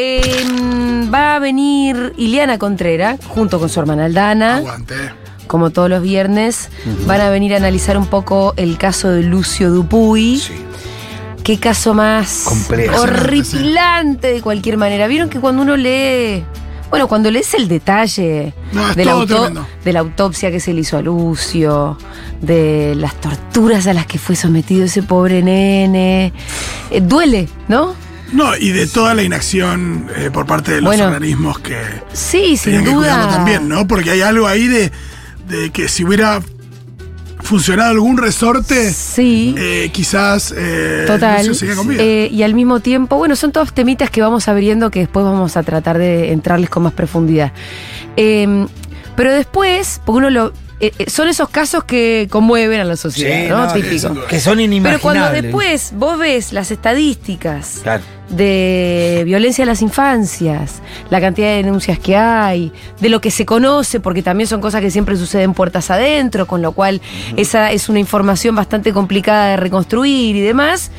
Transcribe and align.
eh, 0.00 1.08
va 1.12 1.36
a 1.36 1.38
venir 1.38 2.12
Iliana 2.16 2.58
Contrera 2.58 3.18
junto 3.28 3.58
con 3.58 3.68
su 3.68 3.80
hermana 3.80 4.04
Aldana. 4.06 4.56
Aguante. 4.56 4.94
Como 5.46 5.70
todos 5.70 5.88
los 5.88 6.02
viernes, 6.02 6.68
van 7.06 7.20
a 7.22 7.30
venir 7.30 7.54
a 7.54 7.56
analizar 7.56 7.96
un 7.96 8.06
poco 8.06 8.52
el 8.56 8.76
caso 8.76 9.08
de 9.08 9.22
Lucio 9.22 9.70
Dupuy. 9.70 10.38
Sí. 10.38 10.52
Qué 11.42 11.58
caso 11.58 11.94
más 11.94 12.42
Complejo. 12.46 13.00
horripilante 13.00 14.32
de 14.34 14.42
cualquier 14.42 14.76
manera. 14.76 15.06
Vieron 15.06 15.30
que 15.30 15.40
cuando 15.40 15.62
uno 15.62 15.76
lee. 15.76 16.44
Bueno, 16.90 17.06
cuando 17.08 17.30
lees 17.30 17.52
el 17.54 17.68
detalle 17.68 18.54
No, 18.72 18.88
es 18.90 18.96
de, 18.96 19.04
la 19.04 19.12
todo 19.12 19.20
auto- 19.22 19.34
tremendo. 19.44 19.66
de 19.84 19.92
la 19.92 20.00
autopsia 20.00 20.50
que 20.50 20.58
se 20.60 20.72
le 20.72 20.80
hizo 20.80 20.96
a 20.96 21.02
Lucio, 21.02 21.98
de 22.40 22.94
las 22.96 23.14
torturas 23.20 23.86
a 23.86 23.92
las 23.94 24.06
que 24.06 24.18
fue 24.18 24.36
sometido 24.36 24.84
ese 24.86 25.02
pobre 25.02 25.42
nene, 25.42 26.32
eh, 26.90 27.00
duele, 27.02 27.46
¿no? 27.68 27.94
No, 28.32 28.56
y 28.56 28.70
de 28.72 28.86
toda 28.86 29.14
la 29.14 29.22
inacción 29.22 30.06
eh, 30.16 30.30
por 30.32 30.44
parte 30.46 30.72
de 30.72 30.80
los 30.80 30.86
Bueno. 30.90 31.06
organismos 31.06 31.58
que 31.60 31.78
Sí, 32.12 32.56
sin 32.56 32.84
que 32.84 32.90
duda. 32.90 33.28
también, 33.28 33.68
¿no? 33.68 33.86
Porque 33.86 34.10
hay 34.10 34.20
algo 34.20 34.46
ahí 34.46 34.66
de, 34.68 34.92
de 35.48 35.70
que 35.70 35.88
si 35.88 36.04
hubiera 36.04 36.40
funcionado 37.40 37.90
algún 37.90 38.18
resorte, 38.18 38.92
Sí. 38.92 39.54
eh, 39.56 39.88
quizás 39.92 40.52
eh, 40.56 41.04
Total. 41.06 41.50
Eh, 41.98 42.28
y 42.30 42.42
al 42.42 42.52
mismo 42.54 42.80
tiempo, 42.80 43.16
bueno, 43.16 43.34
son 43.36 43.52
todos 43.52 43.72
temitas 43.72 44.10
que 44.10 44.20
vamos 44.20 44.46
abriendo 44.48 44.90
que 44.90 45.00
después 45.00 45.24
vamos 45.24 45.56
a 45.56 45.62
tratar 45.62 45.96
de 45.96 46.32
entrarles 46.32 46.68
con 46.68 46.82
más 46.82 46.92
profundidad. 46.92 47.52
Eh, 48.16 48.66
pero 49.16 49.32
después, 49.32 50.00
porque 50.04 50.18
uno 50.18 50.30
lo. 50.30 50.52
Eh, 50.80 50.92
eh, 50.98 51.10
son 51.10 51.28
esos 51.28 51.48
casos 51.48 51.84
que 51.84 52.28
conmueven 52.30 52.80
a 52.80 52.84
la 52.84 52.96
sociedad, 52.96 53.42
Sí, 53.44 53.48
¿no? 53.48 53.66
no, 53.66 53.72
Típico. 53.72 54.14
que 54.22 54.26
Que 54.28 54.40
son 54.40 54.54
Pero 54.58 54.62
inimaginables. 54.66 55.00
cuando 55.02 55.30
después 55.32 55.92
vos 55.96 56.18
ves 56.18 56.52
las 56.52 56.70
estadísticas 56.70 57.80
Claro. 57.82 58.02
de 58.30 59.22
violencia 59.24 59.64
a 59.64 59.66
las 59.66 59.82
infancias, 59.82 60.80
la 61.10 61.20
cantidad 61.20 61.48
de 61.48 61.56
denuncias 61.62 61.98
que 61.98 62.16
hay, 62.16 62.72
de 63.00 63.08
lo 63.08 63.20
que 63.20 63.30
se 63.30 63.44
conoce, 63.46 64.00
porque 64.00 64.22
también 64.22 64.46
son 64.46 64.60
cosas 64.60 64.80
que 64.80 64.90
siempre 64.90 65.16
suceden 65.16 65.54
puertas 65.54 65.90
adentro, 65.90 66.46
con 66.46 66.62
lo 66.62 66.72
cual 66.72 67.00
esa 67.36 67.72
es 67.72 67.88
una 67.88 67.98
información 67.98 68.54
bastante 68.54 68.92
complicada 68.92 69.48
de 69.50 69.56
reconstruir 69.56 70.36
y 70.36 70.40
demás. 70.40 70.90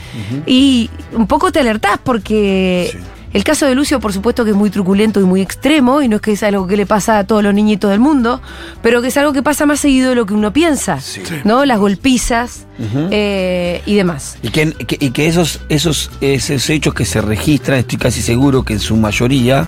Y 0.45 0.89
un 1.13 1.27
poco 1.27 1.51
te 1.51 1.59
alertás 1.59 1.99
porque 2.03 2.89
Sí. 2.91 2.97
El 3.33 3.43
caso 3.43 3.65
de 3.65 3.75
Lucio, 3.75 3.99
por 3.99 4.11
supuesto 4.13 4.43
que 4.43 4.51
es 4.51 4.55
muy 4.55 4.69
truculento 4.69 5.19
y 5.19 5.23
muy 5.23 5.41
extremo, 5.41 6.01
y 6.01 6.07
no 6.07 6.15
es 6.17 6.21
que 6.21 6.31
es 6.31 6.43
algo 6.43 6.65
que 6.67 6.75
le 6.77 6.85
pasa 6.85 7.19
a 7.19 7.23
todos 7.25 7.43
los 7.43 7.53
niñitos 7.53 7.91
del 7.91 7.99
mundo, 7.99 8.41
pero 8.81 9.01
que 9.01 9.09
es 9.09 9.17
algo 9.17 9.33
que 9.33 9.43
pasa 9.43 9.65
más 9.65 9.79
seguido 9.79 10.09
de 10.09 10.15
lo 10.15 10.25
que 10.25 10.33
uno 10.33 10.51
piensa, 10.53 10.99
Sí. 10.99 11.21
¿no? 11.43 11.65
Las 11.65 11.79
golpizas 11.79 12.65
eh, 13.11 13.81
y 13.85 13.95
demás. 13.95 14.37
Y 14.41 14.49
que, 14.49 14.71
que- 14.73 14.97
y 14.99 15.11
que 15.11 15.27
esos, 15.27 15.61
esos, 15.69 16.09
esos 16.21 16.69
hechos 16.69 16.93
que 16.93 17.05
se 17.05 17.21
registran, 17.21 17.79
estoy 17.79 17.97
casi 17.99 18.21
seguro 18.21 18.63
que 18.63 18.73
en 18.73 18.79
su 18.79 18.95
mayoría 18.95 19.67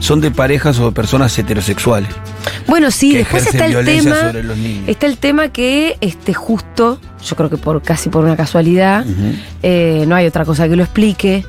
son 0.00 0.20
de 0.20 0.30
parejas 0.30 0.78
o 0.80 0.86
de 0.86 0.92
personas 0.92 1.38
heterosexuales. 1.38 2.10
Bueno, 2.66 2.90
sí, 2.90 3.12
que 3.12 3.18
después 3.18 3.46
está 3.46 3.66
el 3.66 3.84
tema. 3.84 4.16
sobre 4.20 4.42
los 4.42 4.56
niños. 4.56 4.84
Está 4.88 5.06
el 5.06 5.16
tema 5.18 5.48
que 5.48 5.96
este, 6.00 6.34
justo, 6.34 6.98
yo 7.24 7.36
creo 7.36 7.48
que 7.50 7.56
por 7.56 7.80
casi 7.82 8.08
por 8.10 8.24
una 8.24 8.36
casualidad, 8.36 9.04
eh, 9.62 10.04
no 10.06 10.14
hay 10.14 10.26
otra 10.26 10.44
cosa 10.44 10.68
que 10.68 10.76
lo 10.76 10.82
explique. 10.82 11.44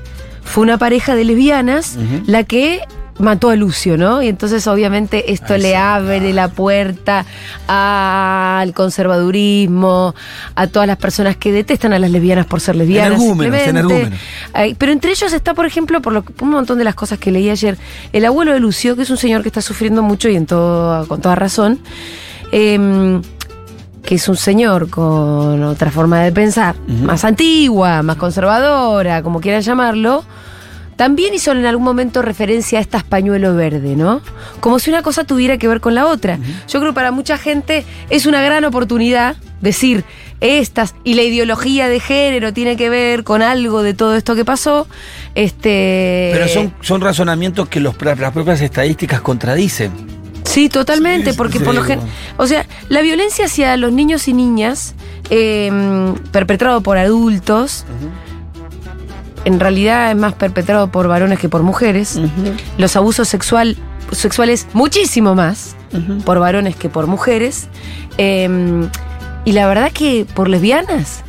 Fue 0.46 0.64
una 0.64 0.78
pareja 0.78 1.14
de 1.16 1.26
lesbianas 1.26 1.98
la 2.26 2.44
que 2.46 2.82
mató 3.18 3.50
a 3.50 3.56
Lucio, 3.56 3.98
¿no? 3.98 4.22
Y 4.22 4.28
entonces 4.28 4.68
obviamente 4.68 5.32
esto 5.32 5.54
Ay, 5.54 5.62
le 5.62 5.70
sí, 5.70 5.74
abre 5.74 6.34
la 6.34 6.50
puerta 6.50 7.26
al 7.68 8.74
conservadurismo, 8.74 10.14
a 10.56 10.68
todas 10.68 10.88
las 10.88 10.98
personas 10.98 11.38
que 11.38 11.52
detestan 11.52 11.94
a 11.94 12.00
las 12.00 12.12
lesbianas 12.12 12.46
por 12.46 12.60
ser 12.62 12.76
lesbianas. 12.76 13.20
Energúmenos, 13.20 13.62
energúmenos. 13.62 14.20
Ay, 14.54 14.76
pero 14.76 14.92
entre 14.92 15.12
ellos 15.12 15.32
está, 15.34 15.54
por 15.54 15.66
ejemplo, 15.66 16.02
por, 16.02 16.14
lo, 16.14 16.24
por 16.24 16.44
un 16.44 16.52
montón 16.52 16.78
de 16.78 16.84
las 16.84 16.96
cosas 16.96 17.18
que 17.20 17.32
leí 17.32 17.50
ayer, 17.50 17.78
el 18.12 18.26
abuelo 18.26 18.54
de 18.54 18.60
Lucio, 18.60 18.96
que 18.96 19.04
es 19.04 19.10
un 19.10 19.18
señor 19.18 19.42
que 19.42 19.48
está 19.50 19.62
sufriendo 19.62 20.02
mucho 20.02 20.30
y 20.30 20.36
en 20.36 20.46
todo, 20.46 21.08
con 21.08 21.22
toda 21.22 21.36
razón. 21.36 21.80
em, 22.52 23.22
que 24.04 24.16
es 24.16 24.30
un 24.30 24.38
señor 24.38 24.90
con 24.92 25.64
otra 25.64 25.90
forma 25.90 26.20
de 26.22 26.32
pensar, 26.32 26.76
más 26.88 27.26
antigua, 27.26 28.04
más 28.04 28.18
conservadora, 28.18 29.24
como 29.24 29.42
quieran 29.42 29.62
llamarlo, 29.62 30.24
también 30.96 31.34
hizo 31.34 31.52
en 31.52 31.66
algún 31.66 31.84
momento 31.84 32.22
referencia 32.22 32.80
a 32.80 32.82
estas 32.82 33.04
pañuelo 33.04 33.54
verde, 33.56 33.96
¿no? 33.96 34.22
Como 34.62 34.80
si 34.80 34.90
una 34.90 35.02
cosa 35.02 35.24
tuviera 35.26 35.58
que 35.58 35.68
ver 35.68 35.82
con 35.82 35.94
la 35.96 36.06
otra. 36.08 36.38
Yo 36.70 36.80
creo 36.80 36.92
que 36.92 36.96
para 36.96 37.12
mucha 37.12 37.38
gente 37.38 37.84
es 38.10 38.26
una 38.26 38.42
gran 38.42 38.64
oportunidad 38.66 39.36
decir 39.62 40.04
estas 40.42 40.94
y 41.04 41.16
la 41.16 41.24
ideología 41.24 41.88
de 41.90 42.00
género 42.00 42.54
tiene 42.54 42.76
que 42.78 42.90
ver 42.90 43.24
con 43.24 43.42
algo 43.42 43.84
de 43.84 43.94
todo 43.94 44.16
esto 44.16 44.36
que 44.36 44.46
pasó. 44.46 44.88
Este 45.34 46.30
Pero 46.34 46.48
son, 46.48 46.74
son 46.82 47.02
razonamientos 47.02 47.68
que 47.70 47.80
los, 47.80 47.96
las 48.02 48.32
propias 48.32 48.62
estadísticas 48.62 49.22
contradicen. 49.22 49.92
Sí, 50.44 50.70
totalmente, 50.70 51.32
Sí, 51.32 51.38
porque 51.38 51.58
sí, 51.60 51.64
por 51.66 51.76
lo 51.76 51.82
sí. 51.84 51.88
gen- 51.90 52.00
O 52.38 52.48
sea, 52.48 52.66
la 52.88 53.02
violencia 53.02 53.46
hacia 53.46 53.76
los 53.78 53.92
niños 53.92 54.28
y 54.28 54.34
niñas, 54.34 54.94
eh, 55.30 56.14
perpetrado 56.32 56.82
por 56.82 56.98
adultos, 56.98 57.86
en 59.46 59.60
realidad 59.60 60.12
es 60.12 60.18
más 60.18 60.34
perpetrado 60.34 60.92
por 60.92 61.08
varones 61.08 61.40
que 61.40 61.48
por 61.50 61.64
mujeres. 61.64 62.20
Los 62.78 62.96
abusos 62.96 63.28
sexual, 63.28 63.78
sexuales, 64.12 64.68
muchísimo 64.74 65.34
más 65.36 65.76
por 66.26 66.40
varones 66.40 66.76
que 66.76 66.90
por 66.90 67.08
mujeres. 67.08 67.68
Eh, 68.18 68.50
y 69.46 69.52
la 69.54 69.68
verdad 69.68 69.92
que 69.92 70.26
por 70.34 70.50
lesbianas. 70.50 71.22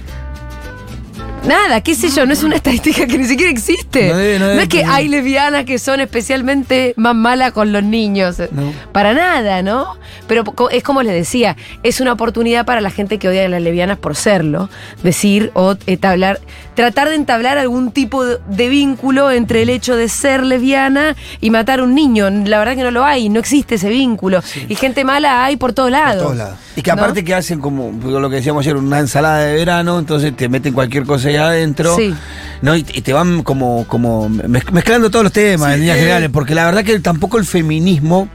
Nada, 1.46 1.80
qué 1.80 1.94
sé 1.94 2.08
yo, 2.10 2.26
no 2.26 2.32
es 2.32 2.42
una 2.42 2.56
estadística 2.56 3.06
que 3.06 3.18
ni 3.18 3.24
siquiera 3.26 3.52
existe. 3.52 4.08
No 4.08 4.16
debe- 4.16 4.38
no 4.40 4.48
debe 4.48 4.62
es 4.64 4.68
que 4.68 4.84
hay 4.84 5.06
lesbianas 5.06 5.64
que 5.64 5.78
son 5.78 6.00
especialmente 6.00 6.92
más 6.96 7.14
malas 7.14 7.52
con 7.52 7.70
los 7.72 7.84
niños. 7.84 8.38
No. 8.50 8.72
Para 8.90 9.14
nada, 9.14 9.62
¿no? 9.62 9.96
Pero 10.26 10.42
es 10.72 10.82
como 10.82 11.04
les 11.04 11.12
decía, 11.12 11.56
es 11.84 12.00
una 12.00 12.14
oportunidad 12.14 12.66
para 12.66 12.80
la 12.80 12.90
gente 12.90 13.18
que 13.18 13.28
odia 13.28 13.44
a 13.44 13.48
las 13.48 13.62
lesbianas 13.62 13.96
por 13.98 14.16
serlo. 14.16 14.68
Decir 15.04 15.52
o 15.54 15.76
entablar, 15.86 16.40
tratar 16.76 17.08
de 17.08 17.16
entablar 17.16 17.58
algún 17.58 17.90
tipo 17.90 18.24
de, 18.24 18.68
vínculo 18.68 19.32
entre 19.32 19.62
el 19.62 19.70
hecho 19.70 19.96
de 19.96 20.08
ser 20.08 20.44
lesbiana 20.44 21.16
y 21.40 21.50
matar 21.50 21.80
a 21.80 21.84
un 21.84 21.94
niño. 21.94 22.28
La 22.30 22.58
verdad 22.58 22.76
que 22.76 22.82
no 22.82 22.90
lo 22.92 23.04
hay, 23.04 23.28
no 23.28 23.40
existe 23.40 23.74
ese 23.76 23.88
vínculo. 23.88 24.42
Y 24.68 24.74
gente 24.76 25.02
mala 25.02 25.44
hay 25.44 25.56
por 25.56 25.72
todos 25.72 25.90
lados. 25.90 26.22
todos 26.22 26.36
lados. 26.36 26.58
Y 26.76 26.82
que 26.82 26.90
¿no? 26.90 27.02
aparte 27.02 27.24
que 27.24 27.34
hacen 27.34 27.60
como 27.60 27.92
lo 28.08 28.30
que 28.30 28.36
decíamos 28.36 28.60
ayer, 28.64 28.76
una 28.76 29.00
ensalada 29.00 29.38
de 29.38 29.54
verano, 29.54 29.98
entonces 29.98 30.36
te 30.36 30.48
meten 30.48 30.74
cualquier 30.74 31.04
cosa 31.04 31.28
ahí 31.28 31.36
adentro. 31.36 31.96
Sí. 31.96 32.14
¿no? 32.60 32.76
Y, 32.76 32.82
te 32.84 33.12
van 33.12 33.42
como, 33.42 33.86
como 33.88 34.28
mez- 34.28 34.70
mezclando 34.70 35.10
todos 35.10 35.24
los 35.24 35.32
temas 35.32 35.68
Sí, 35.68 35.74
en 35.74 35.80
líneas 35.80 35.96
eh. 35.96 36.00
generales, 36.00 36.30
porque 36.30 36.54
la 36.54 36.66
verdad 36.66 36.84
que 36.84 37.00
tampoco 37.00 37.38
el 37.38 37.46
feminismo 37.46 38.28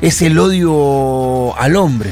es 0.00 0.22
el 0.22 0.38
odio 0.38 1.56
al 1.58 1.76
hombre. 1.76 2.10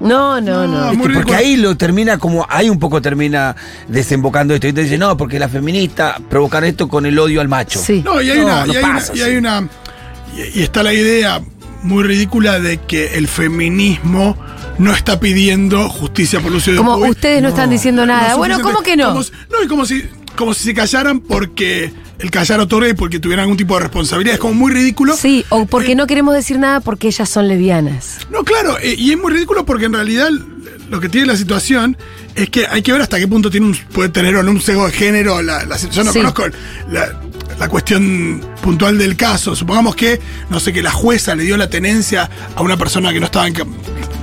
No, 0.00 0.40
no, 0.40 0.66
no. 0.66 0.92
Porque 1.02 1.34
ahí 1.34 1.56
lo 1.56 1.76
termina 1.76 2.18
como, 2.18 2.46
ahí 2.50 2.68
un 2.68 2.78
poco 2.78 3.00
termina 3.00 3.54
desembocando 3.88 4.54
esto. 4.54 4.66
Y 4.68 4.72
te 4.72 4.82
dice, 4.82 4.98
no, 4.98 5.16
porque 5.16 5.38
la 5.38 5.48
feminista 5.48 6.20
provocar 6.28 6.64
esto 6.64 6.88
con 6.88 7.06
el 7.06 7.18
odio 7.18 7.40
al 7.40 7.48
macho. 7.48 7.78
Sí. 7.78 8.02
No, 8.04 8.20
y 8.20 8.30
hay 8.30 8.38
No, 8.40 8.44
una. 8.46 8.66
no 8.66 8.72
y, 8.72 8.76
hay 8.76 8.84
una- 8.84 8.94
y 8.94 8.98
así. 8.98 9.22
hay 9.22 9.36
una- 9.36 9.68
y- 10.36 10.60
y 10.60 10.62
está 10.62 10.82
la 10.82 10.92
idea 10.92 11.40
muy 11.82 12.02
ridícula 12.02 12.58
de 12.60 12.78
que 12.78 13.14
el 13.16 13.28
feminismo 13.28 14.36
no 14.78 14.92
está 14.92 15.20
pidiendo 15.20 15.88
justicia 15.88 16.40
por 16.40 16.50
Lucio 16.50 16.72
de 16.72 16.78
Como 16.78 16.96
ustedes 16.96 17.40
no, 17.42 17.48
están 17.50 17.70
diciendo 17.70 18.04
nada. 18.04 18.34
Bueno, 18.36 18.58
¿cómo 18.60 18.82
que 18.82 18.96
no? 18.96 19.08
Como 19.08 19.20
no, 19.20 19.62
y 19.64 19.68
como 19.68 19.86
si, 19.86 20.02
como 20.36 20.54
si 20.54 20.64
se 20.64 20.74
callaran 20.74 21.20
porque 21.20 21.92
el 22.18 22.30
callar 22.30 22.60
y 22.88 22.94
porque 22.94 23.18
tuvieran 23.20 23.42
algún 23.44 23.56
tipo 23.56 23.74
de 23.74 23.80
responsabilidad. 23.80 24.34
Es 24.34 24.40
como 24.40 24.54
muy 24.54 24.72
ridículo. 24.72 25.16
Sí, 25.16 25.44
o 25.48 25.66
porque 25.66 25.94
no 25.94 26.06
queremos 26.06 26.34
decir 26.34 26.58
nada 26.58 26.80
porque 26.80 27.08
ellas 27.08 27.28
son 27.28 27.48
lesbianas. 27.48 28.18
No, 28.30 28.44
claro, 28.44 28.76
eh, 28.80 28.94
y 28.96 29.12
es 29.12 29.18
muy 29.18 29.32
ridículo 29.32 29.64
porque 29.64 29.86
en 29.86 29.92
realidad 29.92 30.30
lo 30.90 31.00
que 31.00 31.08
tiene 31.08 31.26
la 31.26 31.36
situación 31.36 31.96
es 32.34 32.50
que 32.50 32.66
hay 32.66 32.82
que 32.82 32.92
ver 32.92 33.00
hasta 33.02 33.18
qué 33.18 33.26
punto 33.28 33.50
tiene 33.50 33.66
un, 33.66 33.76
puede 33.92 34.08
tener 34.10 34.36
o 34.36 34.42
no 34.42 34.50
un 34.50 34.60
sesgo 34.60 34.86
de 34.86 34.92
género. 34.92 35.42
La, 35.42 35.64
la- 35.64 35.76
yo 35.76 36.04
no 36.04 36.12
Sí. 36.12 36.18
conozco 36.18 36.44
la, 36.90 37.20
la 37.58 37.68
cuestión 37.68 38.40
puntual 38.62 38.96
del 38.98 39.16
caso. 39.16 39.54
Supongamos 39.56 39.94
que, 39.96 40.20
no 40.50 40.60
sé, 40.60 40.72
que 40.72 40.82
la 40.82 40.90
jueza 40.92 41.34
le 41.34 41.44
dio 41.44 41.56
la 41.56 41.68
tenencia 41.70 42.30
a 42.54 42.62
una 42.62 42.76
persona 42.76 43.12
que 43.12 43.20
no 43.20 43.26
estaba 43.26 43.46
en, 43.46 43.54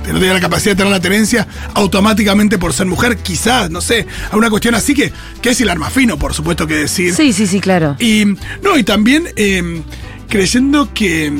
no 0.08 0.18
tenía 0.18 0.34
la 0.34 0.40
capacidad 0.40 0.72
de 0.72 0.76
tener 0.76 0.92
la 0.92 1.00
tenencia 1.00 1.46
automáticamente 1.74 2.58
por 2.58 2.72
ser 2.72 2.86
mujer, 2.86 3.18
quizás, 3.18 3.70
no 3.70 3.80
sé, 3.80 4.06
a 4.30 4.36
una 4.36 4.50
cuestión 4.50 4.74
así 4.74 4.94
que, 4.94 5.12
que 5.40 5.50
es 5.50 5.60
el 5.60 5.68
arma 5.68 5.90
fino, 5.90 6.18
por 6.18 6.34
supuesto 6.34 6.66
que 6.66 6.74
decir. 6.74 7.14
Sí, 7.14 7.32
sí, 7.32 7.46
sí, 7.46 7.60
claro. 7.60 7.96
Y 7.98 8.24
no, 8.62 8.76
y 8.76 8.84
también 8.84 9.28
eh, 9.36 9.82
creyendo 10.28 10.92
que. 10.94 11.32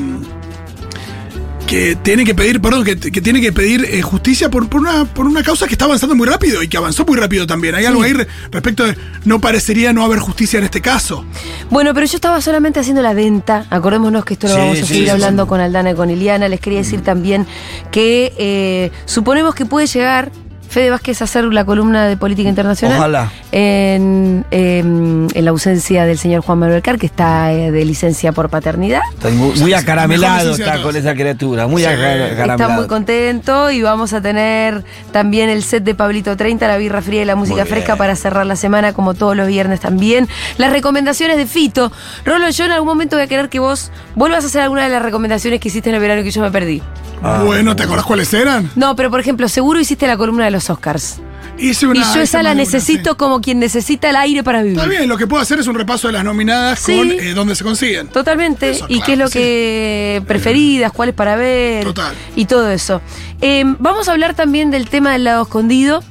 Mm, 1.73 1.79
que 1.79 1.97
tiene 2.03 2.25
que 2.25 2.35
pedir, 2.35 2.61
perdón, 2.61 2.85
que, 2.85 2.97
que 2.99 3.21
tiene 3.21 3.41
que 3.41 3.53
pedir 3.53 3.85
eh, 3.85 4.03
justicia 4.03 4.49
por, 4.51 4.69
por 4.69 4.81
una, 4.81 5.05
por 5.05 5.27
una 5.27 5.43
causa 5.43 5.67
que 5.67 5.73
está 5.75 5.85
avanzando 5.87 6.15
muy 6.15 6.27
rápido 6.27 6.63
y 6.63 6.69
que 6.69 6.77
avanzó 6.77 7.05
muy 7.05 7.17
rápido 7.19 7.47
también. 7.47 7.75
Hay 7.75 7.85
algo 7.85 8.03
ahí 8.03 8.13
re- 8.13 8.27
respecto 8.51 8.85
de 8.85 8.97
no 9.25 9.41
parecería 9.41 9.93
no 9.93 10.05
haber 10.05 10.19
justicia 10.19 10.59
en 10.59 10.65
este 10.65 10.81
caso. 10.81 11.25
Bueno, 11.71 11.95
pero 11.95 12.07
yo 12.07 12.17
estaba 12.17 12.41
solamente 12.41 12.81
haciendo 12.81 13.03
la 13.03 13.15
venta. 13.15 13.67
Acordémonos 13.71 14.25
que 14.25 14.35
esto 14.35 14.49
lo 14.49 14.55
Sí, 14.55 14.59
vamos 14.61 14.79
a 14.79 14.81
sí, 14.83 14.87
seguir 14.87 15.05
sí, 15.05 15.11
hablando 15.11 15.45
sí. 15.45 15.49
con 15.49 15.61
Aldana 15.61 15.91
y 15.93 15.95
con 15.95 16.11
Iliana. 16.11 16.49
Les 16.49 16.61
quería 16.61 16.81
decir 16.81 17.01
también 17.03 17.47
que 17.91 18.33
eh, 18.39 18.91
suponemos 19.07 19.55
que 19.55 19.65
puede 19.67 19.87
llegar 19.87 20.31
Fede 20.73 20.91
Vázquez 20.91 21.21
a 21.21 21.25
hacer 21.25 21.45
la 21.45 21.65
columna 21.65 22.07
de 22.07 22.17
política 22.17 22.49
internacional. 22.49 22.97
Ojalá. 22.99 23.31
en, 23.53 24.45
em, 24.51 25.29
en 25.35 25.45
la 25.45 25.51
ausencia 25.51 26.07
del 26.07 26.17
señor 26.19 26.43
Juan 26.43 26.59
Manuel 26.59 26.81
Car, 26.83 26.99
que 26.99 27.05
está 27.07 27.53
eh, 27.53 27.71
de 27.71 27.85
licencia 27.85 28.33
por 28.33 28.49
paternidad. 28.49 29.01
Está 29.13 29.29
muy, 29.29 29.75
acaramelado 29.75 30.53
está 30.53 30.81
con 30.83 30.97
esa 30.97 31.13
criatura, 31.15 31.67
muy 31.67 31.83
Sí. 31.83 31.89
acar- 31.89 32.17
Está 32.21 32.33
acaramelado. 32.35 32.73
muy 32.81 32.87
contento 32.89 33.71
y 33.71 33.83
vamos 33.83 34.13
a 34.15 34.23
tener 34.23 34.83
también 35.13 35.51
el 35.51 35.63
set 35.63 35.85
de 35.85 35.95
Pablito 35.95 36.37
30, 36.37 36.67
la 36.67 36.79
birra 36.79 37.03
fría 37.03 37.23
y 37.23 37.25
la 37.27 37.37
música 37.37 37.67
fresca 37.67 37.97
para 37.97 38.17
cerrar 38.17 38.47
la 38.47 38.57
semana 38.57 38.93
como 38.95 39.13
todos 39.15 39.37
los 39.37 39.47
viernes 39.47 39.81
también. 39.81 40.29
Las 40.57 40.73
recomendaciones 40.73 41.37
de 41.37 41.47
Fito. 41.47 41.93
Rolo, 42.25 42.49
yo 42.49 42.65
en 42.65 42.73
algún 42.73 42.89
momento 42.89 43.17
voy 43.17 43.25
a 43.25 43.29
querer 43.29 43.49
que 43.51 43.59
vos 43.59 43.91
vuelvas 44.15 44.45
a 44.45 44.47
hacer 44.47 44.63
alguna 44.63 44.85
de 44.85 44.89
las 44.89 45.03
recomendaciones 45.03 45.61
que 45.61 45.69
hiciste 45.69 45.91
en 45.91 45.97
el 45.97 46.01
verano 46.01 46.23
que 46.23 46.31
yo 46.31 46.41
me 46.41 46.51
perdí. 46.51 46.83
Ah, 47.25 47.43
bueno, 47.45 47.77
¿te 47.77 47.85
acordás 47.85 48.05
cuáles 48.05 48.35
eran? 48.35 48.69
No, 48.75 48.97
pero 48.97 49.09
por 49.09 49.21
ejemplo, 49.21 49.49
seguro 49.49 49.79
hiciste 49.79 50.09
la 50.09 50.17
columna 50.17 50.45
de 50.47 50.51
los 50.51 50.62
Oscars. 50.71 51.21
Hice 51.59 51.87
una. 51.87 52.01
y 52.01 52.15
yo 52.15 52.21
esa 52.23 52.43
la 52.43 52.53
una, 52.53 52.63
necesito 52.63 53.11
sí. 53.11 53.17
como 53.17 53.41
quien 53.41 53.59
necesita 53.61 54.09
el 54.11 54.17
aire 54.17 54.43
para 54.43 54.63
vivir. 54.63 54.79
Está 54.79 54.89
bien, 54.89 55.07
lo 55.09 55.17
que 55.19 55.27
puedo 55.27 55.43
hacer 55.43 55.59
es 55.61 55.67
un 55.67 55.75
repaso 55.75 56.09
de 56.09 56.15
las 56.15 56.25
nominadas 56.25 56.79
Sí. 56.81 56.97
con 56.97 57.11
eh, 57.13 57.35
dónde 57.35 57.55
se 57.55 57.63
consiguen. 57.63 58.09
Totalmente. 58.09 58.71
Eso, 58.71 58.87
y 58.89 58.95
claro, 58.97 59.05
qué 59.07 59.13
es 59.13 59.19
lo 59.19 59.27
sí. 59.29 59.33
que 59.39 60.23
preferidas, 60.27 60.93
cuáles 60.93 61.15
para 61.15 61.37
ver. 61.37 61.85
Total. 61.85 62.15
Y 62.37 62.47
todo 62.47 62.71
eso. 62.71 63.01
Eh, 63.41 63.65
vamos 63.79 64.09
a 64.09 64.13
hablar 64.13 64.35
también 64.35 64.71
del 64.71 64.89
tema 64.89 65.13
del 65.13 65.25
lado 65.25 65.43
escondido. 65.43 66.03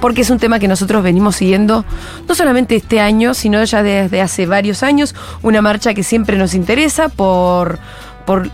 Porque 0.00 0.22
es 0.22 0.30
un 0.30 0.40
tema 0.40 0.58
que 0.58 0.66
nosotros 0.66 1.04
venimos 1.04 1.36
siguiendo 1.36 1.84
no 2.28 2.34
solamente 2.34 2.74
este 2.74 2.98
año, 2.98 3.34
sino 3.34 3.62
ya 3.62 3.84
desde 3.84 4.20
hace 4.20 4.46
varios 4.46 4.82
años. 4.82 5.14
Una 5.42 5.62
marcha 5.62 5.94
que 5.94 6.02
siempre 6.02 6.36
nos 6.36 6.54
interesa 6.54 7.08
por, 7.08 7.78
por 8.26 8.50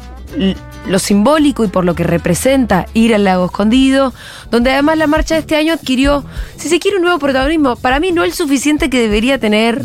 lo 0.89 0.99
simbólico 0.99 1.65
y 1.65 1.69
por 1.69 1.85
lo 1.85 1.95
que 1.95 2.05
representa 2.05 2.87
ir 2.95 3.15
al 3.15 3.25
lago 3.25 3.47
escondido, 3.47 4.13
donde 4.51 4.73
además 4.73 4.99
la 4.99 5.07
marcha 5.07 5.35
de 5.35 5.41
este 5.41 5.57
año 5.57 5.73
adquirió, 5.75 6.25
si 6.57 6.69
se 6.69 6.79
quiere, 6.79 6.97
un 6.97 7.03
nuevo 7.03 7.19
protagonismo. 7.19 7.77
Para 7.77 8.01
mí 8.01 8.13
no 8.13 8.25
el 8.25 8.33
suficiente 8.33 8.91
que 8.91 9.01
debería 9.01 9.39
tener, 9.39 9.83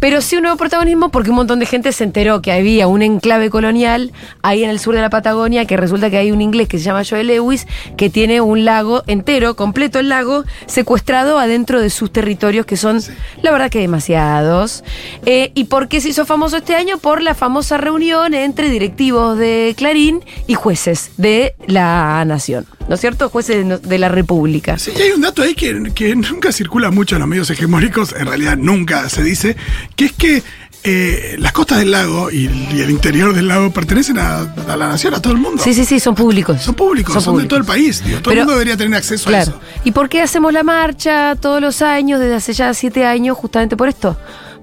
pero 0.00 0.20
sí 0.20 0.36
un 0.36 0.42
nuevo 0.42 0.56
protagonismo 0.56 1.10
porque 1.10 1.30
un 1.30 1.36
montón 1.36 1.58
de 1.58 1.66
gente 1.66 1.92
se 1.92 2.04
enteró 2.04 2.42
que 2.42 2.52
había 2.52 2.86
un 2.86 3.02
enclave 3.02 3.50
colonial 3.50 4.12
ahí 4.42 4.64
en 4.64 4.70
el 4.70 4.78
sur 4.78 4.94
de 4.94 5.00
la 5.00 5.10
Patagonia, 5.10 5.64
que 5.64 5.76
resulta 5.76 6.10
que 6.10 6.18
hay 6.18 6.32
un 6.32 6.40
inglés 6.40 6.68
que 6.68 6.78
se 6.78 6.84
llama 6.84 7.02
Joel 7.08 7.26
Lewis, 7.28 7.66
que 7.96 8.10
tiene 8.10 8.40
un 8.40 8.64
lago 8.64 9.02
entero, 9.06 9.56
completo 9.56 9.98
el 9.98 10.08
lago, 10.08 10.44
secuestrado 10.66 11.38
adentro 11.38 11.80
de 11.80 11.90
sus 11.90 12.12
territorios, 12.12 12.66
que 12.66 12.76
son, 12.76 13.00
la 13.42 13.50
verdad 13.50 13.70
que 13.70 13.80
demasiados. 13.80 14.84
Eh, 15.24 15.52
¿Y 15.54 15.64
por 15.64 15.88
qué 15.88 16.00
se 16.00 16.10
hizo 16.10 16.26
famoso 16.26 16.58
este 16.58 16.74
año? 16.74 16.98
Por 16.98 17.22
la 17.22 17.34
famosa 17.34 17.76
reunión 17.76 18.34
entre 18.34 18.68
directivos 18.68 19.38
de 19.38 19.74
Clarín 19.76 20.24
y 20.46 20.54
jueces 20.54 21.10
de 21.16 21.54
la 21.66 22.24
nación, 22.24 22.66
¿no 22.88 22.94
es 22.94 23.00
cierto? 23.00 23.28
Jueces 23.28 23.82
de 23.82 23.98
la 23.98 24.08
República. 24.08 24.78
Sí, 24.78 24.92
hay 25.00 25.10
un 25.10 25.20
dato 25.20 25.42
ahí 25.42 25.54
que, 25.54 25.92
que 25.94 26.14
nunca 26.14 26.52
circula 26.52 26.90
mucho 26.90 27.16
en 27.16 27.20
los 27.20 27.28
medios 27.28 27.50
hegemónicos, 27.50 28.12
en 28.12 28.26
realidad 28.26 28.56
nunca 28.56 29.08
se 29.08 29.22
dice, 29.22 29.56
que 29.96 30.04
es 30.06 30.12
que 30.12 30.42
eh, 30.84 31.34
las 31.40 31.50
costas 31.52 31.78
del 31.78 31.90
lago 31.90 32.30
y, 32.30 32.46
y 32.72 32.80
el 32.80 32.90
interior 32.90 33.34
del 33.34 33.48
lago 33.48 33.70
pertenecen 33.72 34.18
a, 34.18 34.42
a 34.68 34.76
la 34.76 34.88
nación, 34.88 35.14
a 35.14 35.20
todo 35.20 35.32
el 35.32 35.40
mundo. 35.40 35.60
Sí, 35.62 35.74
sí, 35.74 35.84
sí, 35.84 35.98
son 35.98 36.14
públicos. 36.14 36.62
Son 36.62 36.74
públicos, 36.76 37.24
son, 37.24 37.38
de 37.38 37.46
todo 37.46 37.58
el 37.58 37.64
país. 37.64 38.04
digo, 38.04 38.18
todo 38.20 38.30
Pero- 38.30 38.42
el 38.42 38.46
mundo 38.46 38.52
debería 38.52 38.76
tener 38.76 38.96
acceso 38.96 39.28
a 39.28 39.32
Claro. 39.32 39.50
eso. 39.50 39.60
¿Y 39.84 39.90
por 39.90 40.08
qué 40.08 40.22
hacemos 40.22 40.52
la 40.52 40.62
marcha 40.62 41.34
todos 41.40 41.60
los 41.60 41.82
años, 41.82 42.20
desde 42.20 42.36
hace 42.36 42.52
ya 42.52 42.72
siete 42.72 43.04
años, 43.04 43.36
justamente 43.36 43.76
por 43.76 43.88
esto? 43.88 44.16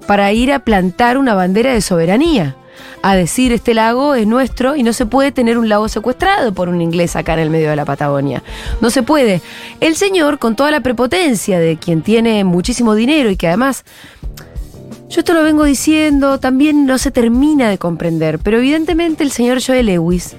Para 0.06 0.32
ir 0.32 0.50
a 0.52 0.60
plantar 0.60 1.18
una 1.18 1.34
bandera 1.34 1.74
de 1.74 1.82
soberanía. 1.82 2.56
A 3.02 3.16
decir, 3.16 3.52
este 3.52 3.74
lago 3.74 4.14
es 4.14 4.26
nuestro 4.26 4.76
y 4.76 4.82
no 4.82 4.94
se 4.94 5.04
puede 5.04 5.30
tener 5.30 5.58
un 5.58 5.68
lago 5.68 5.88
secuestrado 5.90 6.54
por 6.54 6.70
un 6.70 6.80
inglés 6.80 7.16
acá 7.16 7.34
en 7.34 7.40
el 7.40 7.50
medio 7.50 7.68
de 7.68 7.76
la 7.76 7.84
Patagonia. 7.84 8.42
No 8.80 8.88
se 8.88 9.02
puede. 9.02 9.42
El 9.80 9.94
señor, 9.94 10.38
con 10.38 10.56
toda 10.56 10.70
la 10.70 10.80
prepotencia 10.80 11.58
de 11.58 11.76
quien 11.76 12.00
tiene 12.00 12.44
muchísimo 12.44 12.94
dinero 12.94 13.28
y 13.30 13.36
que 13.36 13.46
además 13.48 13.84
yo 15.14 15.20
esto 15.20 15.32
lo 15.32 15.44
vengo 15.44 15.62
diciendo, 15.62 16.40
también 16.40 16.86
no 16.86 16.98
se 16.98 17.12
termina 17.12 17.68
de 17.70 17.78
comprender, 17.78 18.40
pero 18.40 18.58
evidentemente 18.58 19.22
el 19.22 19.30
señor 19.30 19.62
Joel 19.64 19.86
Lewis 19.86 20.34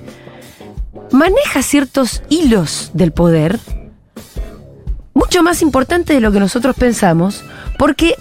maneja 1.12 1.62
ciertos 1.62 2.24
hilos 2.28 2.92
del 2.94 3.14
poder, 3.14 3.58
mucho 5.14 5.44
más 5.44 5.62
importantes 5.62 6.14
de 6.14 6.20
lo 6.20 6.34
que 6.34 6.42
nosotros 6.42 6.76
pensamos, 6.76 7.42
porque 7.80 8.16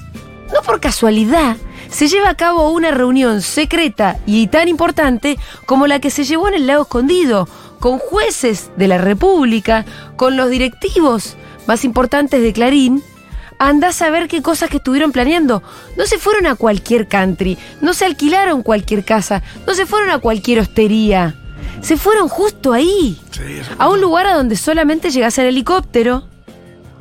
no 0.54 0.62
por 0.62 0.80
casualidad 0.80 1.56
se 1.90 2.06
lleva 2.06 2.30
a 2.30 2.36
cabo 2.36 2.70
una 2.70 2.92
reunión 2.92 3.42
secreta 3.42 4.20
y 4.24 4.46
tan 4.46 4.68
importante 4.68 5.36
como 5.66 5.88
la 5.88 5.98
que 5.98 6.10
se 6.10 6.22
llevó 6.22 6.46
en 6.46 6.54
el 6.54 6.68
lago 6.68 6.82
escondido, 6.82 7.48
con 7.80 7.98
jueces 7.98 8.70
de 8.76 8.86
la 8.86 8.98
República, 8.98 9.84
con 10.14 10.36
los 10.36 10.50
directivos 10.50 11.34
más 11.66 11.84
importantes 11.84 12.40
de 12.40 12.52
Clarín, 12.52 13.02
Andás 13.66 14.02
a 14.02 14.10
ver 14.10 14.28
qué 14.28 14.42
cosas 14.42 14.68
que 14.68 14.76
estuvieron 14.76 15.10
planeando. 15.12 15.62
No 15.96 16.04
se 16.06 16.18
fueron 16.18 16.46
a 16.46 16.54
cualquier 16.54 17.08
country, 17.08 17.56
no 17.80 17.94
se 17.94 18.04
alquilaron 18.04 18.62
cualquier 18.62 19.04
casa, 19.04 19.42
no 19.66 19.74
se 19.74 19.86
fueron 19.86 20.10
a 20.10 20.18
cualquier 20.18 20.60
hostería. 20.60 21.34
Se 21.80 21.96
fueron 21.96 22.28
justo 22.28 22.72
ahí, 22.72 23.18
Sí, 23.30 23.42
a 23.78 23.88
un 23.88 24.00
lugar 24.00 24.26
a 24.26 24.34
donde 24.34 24.56
solamente 24.56 25.10
llegase 25.10 25.42
el 25.42 25.48
helicóptero, 25.48 26.24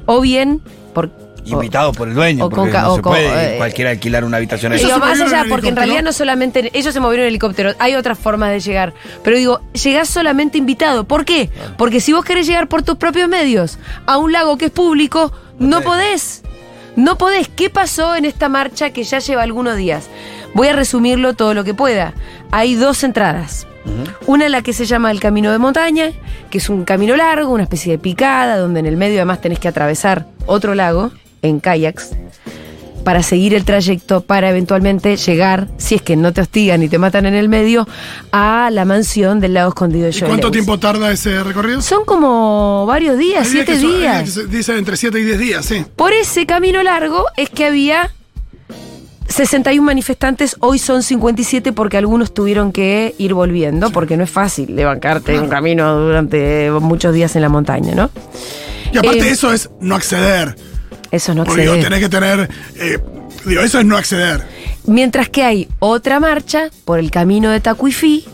o 0.06 0.21
bien 0.21 0.62
por... 0.94 1.10
Invitado 1.45 1.92
por 1.92 2.07
el 2.07 2.13
dueño, 2.13 2.45
o 2.45 2.50
porque 2.50 2.62
con 2.62 2.71
ca- 2.71 2.81
no 2.83 2.94
o 2.94 2.95
se 2.95 3.01
con- 3.01 3.12
puede 3.13 3.56
eh, 3.56 3.57
cualquiera 3.57 3.92
alquilar 3.92 4.24
una 4.24 4.38
habitación 4.38 4.71
Digo, 4.77 4.98
más 5.00 5.19
allá, 5.19 5.42
en 5.42 5.50
porque 5.50 5.68
en 5.68 5.75
realidad 5.75 6.01
no 6.01 6.13
solamente 6.13 6.71
ellos 6.74 6.94
se 6.94 7.01
movieron 7.01 7.25
en 7.25 7.30
helicóptero, 7.31 7.74
hay 7.80 7.95
otras 7.95 8.18
formas 8.18 8.51
de 8.51 8.62
llegar. 8.62 8.94
Pero 9.25 9.36
digo, 9.36 9.59
llegás 9.74 10.07
solamente 10.07 10.57
invitado. 10.57 11.04
¿Por 11.04 11.25
qué? 11.25 11.50
Porque 11.77 12.00
si 12.00 12.13
vos 12.13 12.24
querés 12.24 12.48
llegar 12.48 12.69
por 12.69 12.83
tus 12.83 12.95
propios 12.95 13.27
medios 13.27 13.77
a 14.06 14.18
un 14.19 14.31
lago 14.31 14.57
que 14.57 14.66
es 14.66 14.71
público, 14.71 15.33
no 15.59 15.81
podés. 15.81 16.44
No 16.95 17.18
podés. 17.18 17.48
¿Qué 17.48 17.69
pasó 17.69 18.16
en 18.16 18.25
esta 18.25 18.50
marcha 18.50 18.92
que 18.92 19.04
ya 19.04 19.19
lleva 19.19 19.44
algunos 19.44 19.78
días? 19.78 20.10
Voy 20.54 20.68
a 20.68 20.74
resumirlo 20.74 21.34
todo 21.34 21.54
lo 21.54 21.63
que 21.63 21.74
pueda. 21.74 22.13
Hay 22.51 22.75
dos 22.75 23.04
entradas. 23.04 23.68
Una 24.28 24.48
la 24.48 24.62
que 24.62 24.72
se 24.72 24.86
llama 24.86 25.12
el 25.12 25.19
camino 25.19 25.51
de 25.51 25.57
montaña, 25.57 26.12
que 26.50 26.60
es 26.60 26.69
un 26.69 26.86
camino 26.86 27.16
largo, 27.18 27.51
una 27.51 27.63
especie 27.63 27.92
de 27.92 27.98
picada, 27.98 28.57
donde 28.57 28.80
en 28.80 28.86
el 28.86 28.95
medio 28.95 29.18
además 29.18 29.42
tenés 29.42 29.60
que 29.60 29.68
atravesar 29.68 30.25
otro 30.45 30.74
lago 30.74 31.12
en 31.42 31.60
kayaks 31.60 32.12
para 33.04 33.22
seguir 33.24 33.54
el 33.54 33.66
trayecto, 33.66 34.22
para 34.22 34.50
eventualmente 34.50 35.18
llegar, 35.18 35.68
si 35.78 35.96
es 35.96 36.02
que 36.02 36.16
no 36.16 36.32
te 36.34 36.42
hostigan 36.42 36.82
y 36.84 36.90
te 36.90 36.98
matan 36.98 37.26
en 37.26 37.34
el 37.36 37.50
medio, 37.50 37.88
a 38.32 38.70
la 38.72 38.86
mansión 38.86 39.40
del 39.40 39.54
lago 39.56 39.70
escondido 39.70 40.06
de 40.06 40.12
¿Y 40.12 40.14
Joel 40.14 40.28
cuánto 40.28 40.48
Lewis. 40.48 40.54
tiempo 40.66 40.80
tarda 40.80 41.12
ese 41.12 41.44
recorrido? 41.44 41.82
Son 41.82 42.06
como 42.06 42.86
varios 42.86 43.18
días, 43.18 43.48
siete 43.48 43.80
son- 43.80 43.98
días. 44.00 44.50
Dicen 44.50 44.78
entre 44.78 44.95
7 44.98 45.19
y 45.19 45.24
10 45.24 45.40
días, 45.40 45.66
sí. 45.66 45.86
Por 45.95 46.14
ese 46.14 46.45
camino 46.45 46.81
largo 46.83 47.26
es 47.38 47.50
que 47.50 47.66
había 47.66 48.10
61 49.28 49.83
manifestantes, 49.86 50.56
hoy 50.60 50.78
son 50.80 51.02
57 51.02 51.72
porque 51.74 51.98
algunos 51.98 52.33
tuvieron 52.33 52.72
que 52.72 53.16
ir 53.18 53.33
volviendo, 53.33 53.90
porque 53.92 54.16
no 54.18 54.24
es 54.24 54.30
fácil 54.30 54.76
de 54.76 54.86
bancarte 54.86 55.40
un 55.40 55.48
camino 55.50 55.98
durante 56.00 56.69
muchos 56.72 57.14
días 57.14 57.36
en 57.36 57.42
la 57.42 57.50
montaña, 57.50 57.95
¿no? 57.95 58.10
Y 58.92 58.98
aparte 58.98 59.28
Eh, 59.28 59.31
eso 59.31 59.52
es 59.52 59.69
no 59.81 59.95
acceder. 59.95 60.56
Eso 61.14 61.36
no 61.36 61.44
Porque 61.46 61.62
digo, 61.62 61.74
accede. 61.74 61.84
tenés 61.90 62.00
que 62.00 62.10
tener... 62.10 62.50
eh, 62.76 62.98
digo, 63.46 63.62
eso 63.62 63.78
es 63.80 63.86
no 63.86 63.96
acceder. 63.96 64.44
Mientras 64.88 65.30
que 65.30 65.44
hay 65.44 65.68
otra 65.78 66.20
marcha 66.20 66.72
por 66.86 66.98
el 66.98 67.12
camino 67.12 67.52
de 67.52 67.60
Tacuifí, 67.60 68.26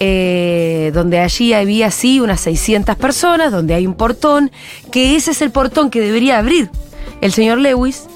eh, 0.00 0.90
donde 0.92 1.20
allí 1.20 1.52
había 1.52 1.92
sí 1.92 2.18
unas 2.18 2.40
600 2.40 2.96
personas, 2.96 3.52
donde 3.52 3.74
hay 3.74 3.86
un 3.86 3.94
portón, 3.94 4.50
que 4.90 5.14
ese 5.14 5.30
es 5.30 5.40
el 5.40 5.52
portón 5.52 5.88
que 5.88 6.00
debería 6.00 6.38
abrir 6.38 6.68
el 7.20 7.32
señor 7.32 7.58
Lewis, 7.58 8.06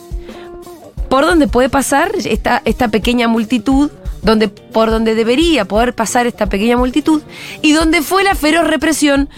por 1.08 1.24
donde 1.24 1.46
puede 1.46 1.68
pasar 1.68 2.10
esta, 2.24 2.62
esta 2.64 2.88
pequeña 2.88 3.28
multitud, 3.28 3.92
donde, 4.22 4.48
por 4.48 4.90
donde 4.90 5.14
debería 5.14 5.66
poder 5.66 5.94
pasar 5.94 6.26
esta 6.26 6.46
pequeña 6.46 6.76
multitud, 6.76 7.22
y 7.62 7.74
donde 7.74 8.02
fue 8.02 8.24
la 8.24 8.34
feroz 8.34 8.66
represión 8.66 9.28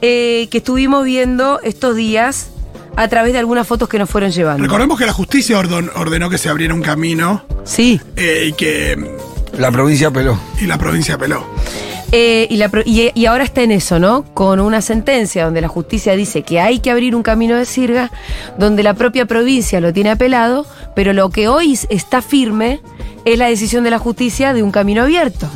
eh, 0.00 0.48
que 0.50 0.58
estuvimos 0.58 1.04
viendo 1.04 1.60
estos 1.62 1.94
días 1.96 2.48
a 2.96 3.08
través 3.08 3.32
de 3.32 3.38
algunas 3.38 3.66
fotos 3.66 3.88
que 3.88 3.98
nos 3.98 4.08
fueron 4.10 4.30
llevando. 4.30 4.62
Recordemos 4.62 4.98
que 4.98 5.06
la 5.06 5.12
justicia 5.12 5.58
ordon- 5.58 5.90
ordenó 5.96 6.28
que 6.30 6.38
se 6.38 6.48
abriera 6.48 6.74
un 6.74 6.82
camino 6.82 7.44
Sí. 7.64 8.00
eh, 8.16 8.46
y 8.48 8.52
que 8.52 8.96
La 9.58 9.70
provincia 9.70 10.10
peló. 10.10 10.38
y 10.60 10.66
la 10.66 10.78
provincia 10.78 11.14
apeló. 11.14 11.44
Eh, 12.14 12.46
y, 12.50 12.58
la 12.58 12.70
y- 12.84 13.10
y 13.14 13.24
ahora 13.26 13.42
está 13.44 13.62
en 13.62 13.70
eso, 13.72 13.98
¿no? 13.98 14.22
Con 14.34 14.60
una 14.60 14.82
sentencia 14.82 15.46
donde 15.46 15.62
la 15.62 15.68
justicia 15.68 16.14
dice 16.14 16.42
que 16.42 16.60
hay 16.60 16.78
que 16.80 16.90
abrir 16.90 17.16
un 17.16 17.22
camino 17.22 17.56
de 17.56 17.64
sirga, 17.64 18.10
donde 18.58 18.82
la 18.82 18.92
propia 18.92 19.24
provincia 19.24 19.80
lo 19.80 19.94
tiene 19.94 20.10
apelado, 20.10 20.66
pero 20.94 21.14
lo 21.14 21.30
que 21.30 21.48
hoy 21.48 21.78
está 21.88 22.20
firme 22.20 22.82
es 23.24 23.38
la 23.38 23.46
decisión 23.46 23.82
de 23.82 23.90
la 23.90 23.98
justicia 23.98 24.52
de 24.52 24.62
un 24.62 24.70
camino 24.72 25.02
abierto. 25.02 25.48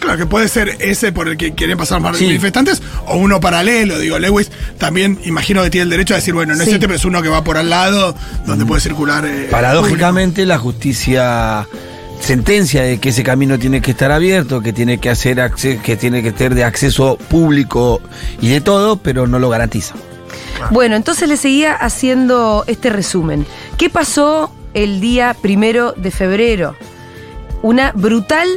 Claro, 0.00 0.16
que 0.18 0.26
puede 0.26 0.48
ser 0.48 0.76
ese 0.78 1.12
por 1.12 1.28
el 1.28 1.36
que 1.36 1.54
quieren 1.54 1.76
pasar 1.76 2.00
los 2.00 2.16
Sí. 2.16 2.26
manifestantes 2.26 2.82
o 3.06 3.16
uno 3.16 3.40
paralelo. 3.40 3.98
Digo, 3.98 4.18
Lewis 4.18 4.50
también 4.78 5.18
imagino 5.24 5.62
que 5.62 5.70
tiene 5.70 5.84
el 5.84 5.90
derecho 5.90 6.14
a 6.14 6.16
decir, 6.18 6.34
bueno, 6.34 6.54
no 6.54 6.62
es 6.62 6.68
este, 6.68 6.86
pero 6.86 6.94
es 6.94 7.04
uno 7.04 7.20
que 7.22 7.28
va 7.28 7.42
por 7.44 7.56
al 7.56 7.68
lado, 7.70 8.14
donde 8.46 8.64
puede 8.64 8.80
circular. 8.80 9.24
eh, 9.26 9.48
Paradójicamente, 9.50 10.46
la 10.46 10.58
justicia 10.58 11.66
sentencia 12.20 12.82
de 12.82 12.98
que 12.98 13.10
ese 13.10 13.22
camino 13.22 13.58
tiene 13.58 13.80
que 13.80 13.92
estar 13.92 14.10
abierto, 14.10 14.60
que 14.60 14.72
tiene 14.72 14.98
que 14.98 15.08
hacer 15.10 15.40
que 15.82 15.96
tiene 15.96 16.22
que 16.22 16.32
ser 16.32 16.54
de 16.54 16.64
acceso 16.64 17.16
público 17.28 18.00
y 18.40 18.48
de 18.48 18.60
todo, 18.60 18.96
pero 18.98 19.26
no 19.26 19.38
lo 19.38 19.48
garantiza. 19.50 19.94
Bueno, 20.70 20.96
entonces 20.96 21.28
le 21.28 21.36
seguía 21.36 21.74
haciendo 21.74 22.64
este 22.66 22.90
resumen. 22.90 23.46
¿Qué 23.76 23.88
pasó 23.88 24.52
el 24.74 25.00
día 25.00 25.36
primero 25.40 25.92
de 25.96 26.10
febrero? 26.10 26.74
Una 27.62 27.92
brutal 27.92 28.48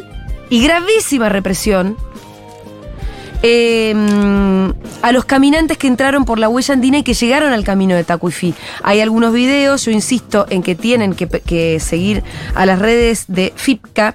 y 0.52 0.64
gravísima 0.64 1.30
represión 1.30 1.98
eh, 3.42 3.96
a 5.02 5.12
los 5.12 5.26
caminantes 5.26 5.80
que 5.80 5.88
entraron 5.88 6.26
por 6.26 6.38
la 6.38 6.50
huella 6.50 6.76
andina 6.76 7.00
y 7.00 7.04
que 7.04 7.16
llegaron 7.16 7.54
al 7.54 7.64
camino 7.64 7.96
de 7.96 8.04
Tacuifí. 8.04 8.54
Hay 8.84 9.00
algunos 9.00 9.34
videos, 9.34 9.86
yo 9.86 9.92
insisto 9.92 10.46
en 10.50 10.62
que 10.62 10.76
tienen 10.76 11.16
que, 11.16 11.28
que 11.28 11.80
seguir 11.80 12.24
a 12.54 12.68
las 12.68 12.78
redes 12.78 13.26
de 13.28 13.54
FIPCA, 13.56 14.14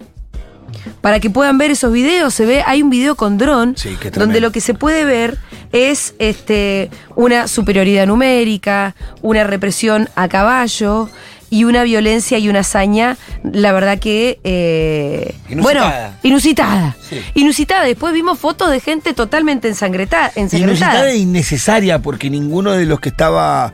para 1.00 1.20
que 1.20 1.30
puedan 1.30 1.58
ver 1.58 1.70
esos 1.70 1.92
videos. 1.92 2.34
Se 2.34 2.46
ve, 2.46 2.62
hay 2.66 2.82
un 2.82 2.90
video 2.90 3.16
con 3.16 3.38
dron 3.38 3.76
Sí, 3.76 3.96
donde 4.12 4.40
lo 4.40 4.52
que 4.52 4.60
se 4.60 4.74
puede 4.74 5.04
ver 5.04 5.38
es 5.72 6.14
este, 6.18 6.90
una 7.16 7.48
superioridad 7.48 8.06
numérica, 8.06 8.94
una 9.22 9.44
represión 9.44 10.08
a 10.14 10.28
caballo 10.28 11.08
y 11.50 11.64
una 11.64 11.82
violencia 11.84 12.38
y 12.38 12.48
una 12.48 12.60
hazaña, 12.60 13.16
la 13.44 13.72
verdad 13.72 13.98
que 13.98 14.38
eh, 14.44 15.34
Inusitada. 15.48 15.90
bueno, 16.00 16.16
inusitada. 16.22 16.96
Sí. 17.08 17.20
Inusitada. 17.34 17.84
Después 17.84 18.12
vimos 18.12 18.38
fotos 18.38 18.70
de 18.70 18.80
gente 18.80 19.14
totalmente 19.14 19.68
ensangreta- 19.68 20.32
ensangrentada. 20.34 20.92
Inusitada 20.94 21.10
e 21.10 21.16
innecesaria 21.18 22.00
porque 22.00 22.30
ninguno 22.30 22.72
de 22.72 22.86
los 22.86 22.98
que 23.00 23.10
estaba 23.10 23.72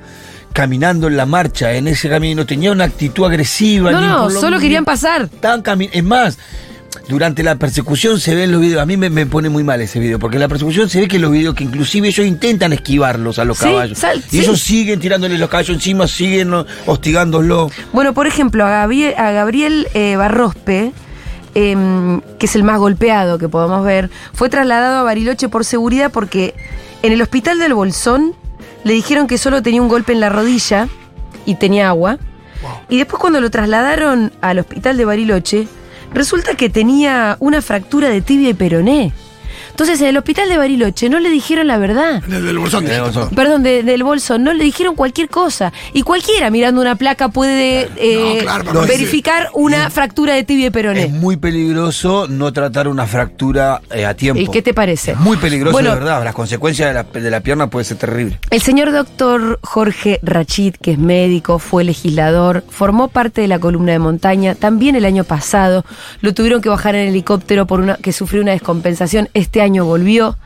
caminando 0.52 1.06
en 1.08 1.16
la 1.16 1.24
marcha 1.24 1.72
en 1.72 1.88
ese 1.88 2.10
camino 2.10 2.44
tenía 2.44 2.72
una 2.72 2.84
actitud 2.84 3.24
agresiva. 3.24 3.90
No, 3.90 4.00
ni 4.00 4.06
no, 4.06 4.30
solo 4.30 4.58
querían 4.60 4.84
pasar. 4.84 5.22
Estaban 5.32 5.62
cami- 5.62 5.88
es 5.92 6.04
más, 6.04 6.38
durante 7.08 7.42
la 7.42 7.56
persecución 7.56 8.20
se 8.20 8.34
ven 8.34 8.52
los 8.52 8.60
videos. 8.60 8.82
A 8.82 8.86
mí 8.86 8.96
me, 8.96 9.10
me 9.10 9.26
pone 9.26 9.48
muy 9.48 9.64
mal 9.64 9.80
ese 9.80 9.98
video, 9.98 10.18
porque 10.18 10.36
en 10.36 10.40
la 10.42 10.48
persecución 10.48 10.88
se 10.88 11.00
ve 11.00 11.08
que 11.08 11.18
los 11.18 11.30
videos 11.32 11.54
que 11.54 11.64
inclusive 11.64 12.08
ellos 12.08 12.26
intentan 12.26 12.72
esquivarlos 12.72 13.38
a 13.38 13.44
los 13.44 13.58
Sí, 13.58 13.64
caballos. 13.64 13.98
sal- 13.98 14.18
y 14.26 14.30
sí. 14.30 14.40
ellos 14.40 14.60
siguen 14.60 15.00
tirándoles 15.00 15.38
los 15.40 15.48
caballos 15.48 15.74
encima, 15.76 16.06
siguen 16.06 16.50
¿no? 16.50 16.66
hostigándolo. 16.86 17.70
Bueno, 17.92 18.14
por 18.14 18.26
ejemplo, 18.26 18.64
a 18.66 18.70
Gabriel, 18.70 19.14
a 19.16 19.30
Gabriel 19.32 19.88
eh, 19.94 20.16
Barrospe, 20.16 20.92
em, 21.54 22.20
que 22.38 22.46
es 22.46 22.56
el 22.56 22.62
más 22.62 22.78
golpeado 22.78 23.38
que 23.38 23.48
podemos 23.48 23.84
ver, 23.84 24.10
fue 24.32 24.48
trasladado 24.48 24.98
a 24.98 25.02
Bariloche 25.02 25.48
por 25.48 25.64
seguridad 25.64 26.10
porque 26.12 26.54
en 27.02 27.12
el 27.12 27.20
hospital 27.22 27.58
del 27.58 27.74
Bolsón 27.74 28.34
le 28.84 28.92
dijeron 28.94 29.26
que 29.26 29.38
solo 29.38 29.62
tenía 29.62 29.82
un 29.82 29.88
golpe 29.88 30.12
en 30.12 30.20
la 30.20 30.28
rodilla 30.28 30.88
y 31.46 31.56
tenía 31.56 31.88
agua. 31.88 32.18
Y 32.88 32.98
después 32.98 33.20
cuando 33.20 33.40
lo 33.40 33.50
trasladaron 33.50 34.32
al 34.40 34.60
hospital 34.60 34.96
de 34.96 35.04
Bariloche, 35.04 35.66
resulta 36.14 36.54
que 36.54 36.70
tenía 36.70 37.36
una 37.40 37.62
fractura 37.62 38.08
de 38.08 38.20
tibia 38.20 38.50
y 38.50 38.54
peroné. 38.54 39.12
Entonces 39.70 40.00
en 40.00 40.08
el 40.08 40.16
hospital 40.16 40.48
de 40.48 40.56
Bariloche 40.58 41.08
no 41.08 41.18
le 41.20 41.30
dijeron 41.30 41.66
la 41.66 41.78
verdad. 41.78 42.22
Desde 42.26 42.50
el 42.50 42.58
bolsón. 42.58 42.84
Bolsón. 42.86 43.30
Perdón, 43.30 43.62
de- 43.62 43.82
del 43.82 44.02
bolso, 44.04 44.38
no 44.38 44.52
le 44.52 44.64
dijeron 44.64 44.94
cualquier 44.94 45.28
cosa. 45.28 45.72
Y 45.92 46.02
cualquiera 46.02 46.50
mirando 46.50 46.80
una 46.80 46.96
placa 46.96 47.28
puede 47.28 47.88
eh, 47.96 48.36
No, 48.38 48.42
claro, 48.42 48.64
pero 48.66 48.80
verificar 48.86 49.48
una 49.54 49.90
fractura 49.90 50.34
de 50.34 50.44
tibia 50.44 50.64
y 50.64 50.66
Es 50.66 50.72
peroné. 50.72 51.08
muy 51.08 51.36
peligroso 51.36 52.26
no 52.28 52.52
tratar 52.52 52.88
una 52.88 53.06
fractura 53.06 53.80
eh, 53.90 54.04
a 54.06 54.14
tiempo. 54.14 54.40
¿Y 54.40 54.48
qué 54.48 54.62
te 54.62 54.74
parece? 54.74 55.12
Es 55.12 55.18
muy 55.18 55.36
peligroso, 55.36 55.72
Bueno, 55.72 55.90
de 55.90 55.96
verdad. 55.96 56.24
Las 56.24 56.34
consecuencias 56.34 56.88
de 56.88 56.94
la, 56.94 57.02
de 57.04 57.30
la 57.30 57.40
pierna 57.40 57.68
puede 57.68 57.84
ser 57.84 57.96
terrible. 57.98 58.38
El 58.50 58.60
señor 58.60 58.92
doctor 58.92 59.58
Jorge 59.62 60.18
Rachid, 60.22 60.74
que 60.76 60.92
es 60.92 60.98
médico, 60.98 61.58
fue 61.58 61.84
legislador, 61.84 62.64
formó 62.68 63.08
parte 63.08 63.40
de 63.40 63.48
la 63.48 63.58
columna 63.58 63.92
de 63.92 63.98
montaña, 63.98 64.54
también 64.54 64.96
el 64.96 65.04
año 65.04 65.24
pasado 65.24 65.84
lo 66.20 66.34
tuvieron 66.34 66.60
que 66.60 66.68
bajar 66.68 66.94
en 66.94 67.08
helicóptero 67.08 67.66
por 67.66 67.80
una 67.80 67.96
que 67.96 68.12
sufrió 68.12 68.42
una 68.42 68.52
descompensación, 68.52 69.28
este 69.52 69.60
año 69.60 69.84
volvió 69.84 70.36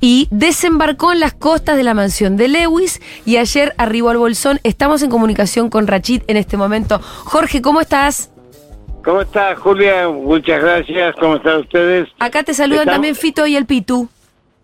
y 0.00 0.28
desembarcó 0.30 1.10
en 1.12 1.18
las 1.18 1.34
costas 1.34 1.76
de 1.76 1.82
la 1.82 1.94
mansión 1.94 2.36
de 2.36 2.46
Lewis 2.46 3.00
y 3.24 3.38
ayer 3.38 3.74
arribó 3.76 4.10
al 4.10 4.18
Bolsón. 4.18 4.60
Estamos 4.62 5.02
en 5.02 5.10
comunicación 5.10 5.68
con 5.68 5.88
Rachid 5.88 6.22
en 6.28 6.36
este 6.36 6.56
momento. 6.56 7.00
Jorge, 7.24 7.60
¿cómo 7.60 7.80
estás? 7.80 8.30
¿Cómo 9.04 9.22
está 9.22 9.56
Julia? 9.56 10.08
Muchas 10.08 10.62
gracias. 10.62 11.16
¿Cómo 11.18 11.36
están 11.36 11.58
ustedes? 11.58 12.08
Acá 12.20 12.44
te 12.44 12.54
saludan 12.54 12.82
Estamos- 12.82 12.94
también 12.94 13.16
Fito 13.16 13.48
y 13.48 13.56
el 13.56 13.66
Pitu. 13.66 14.08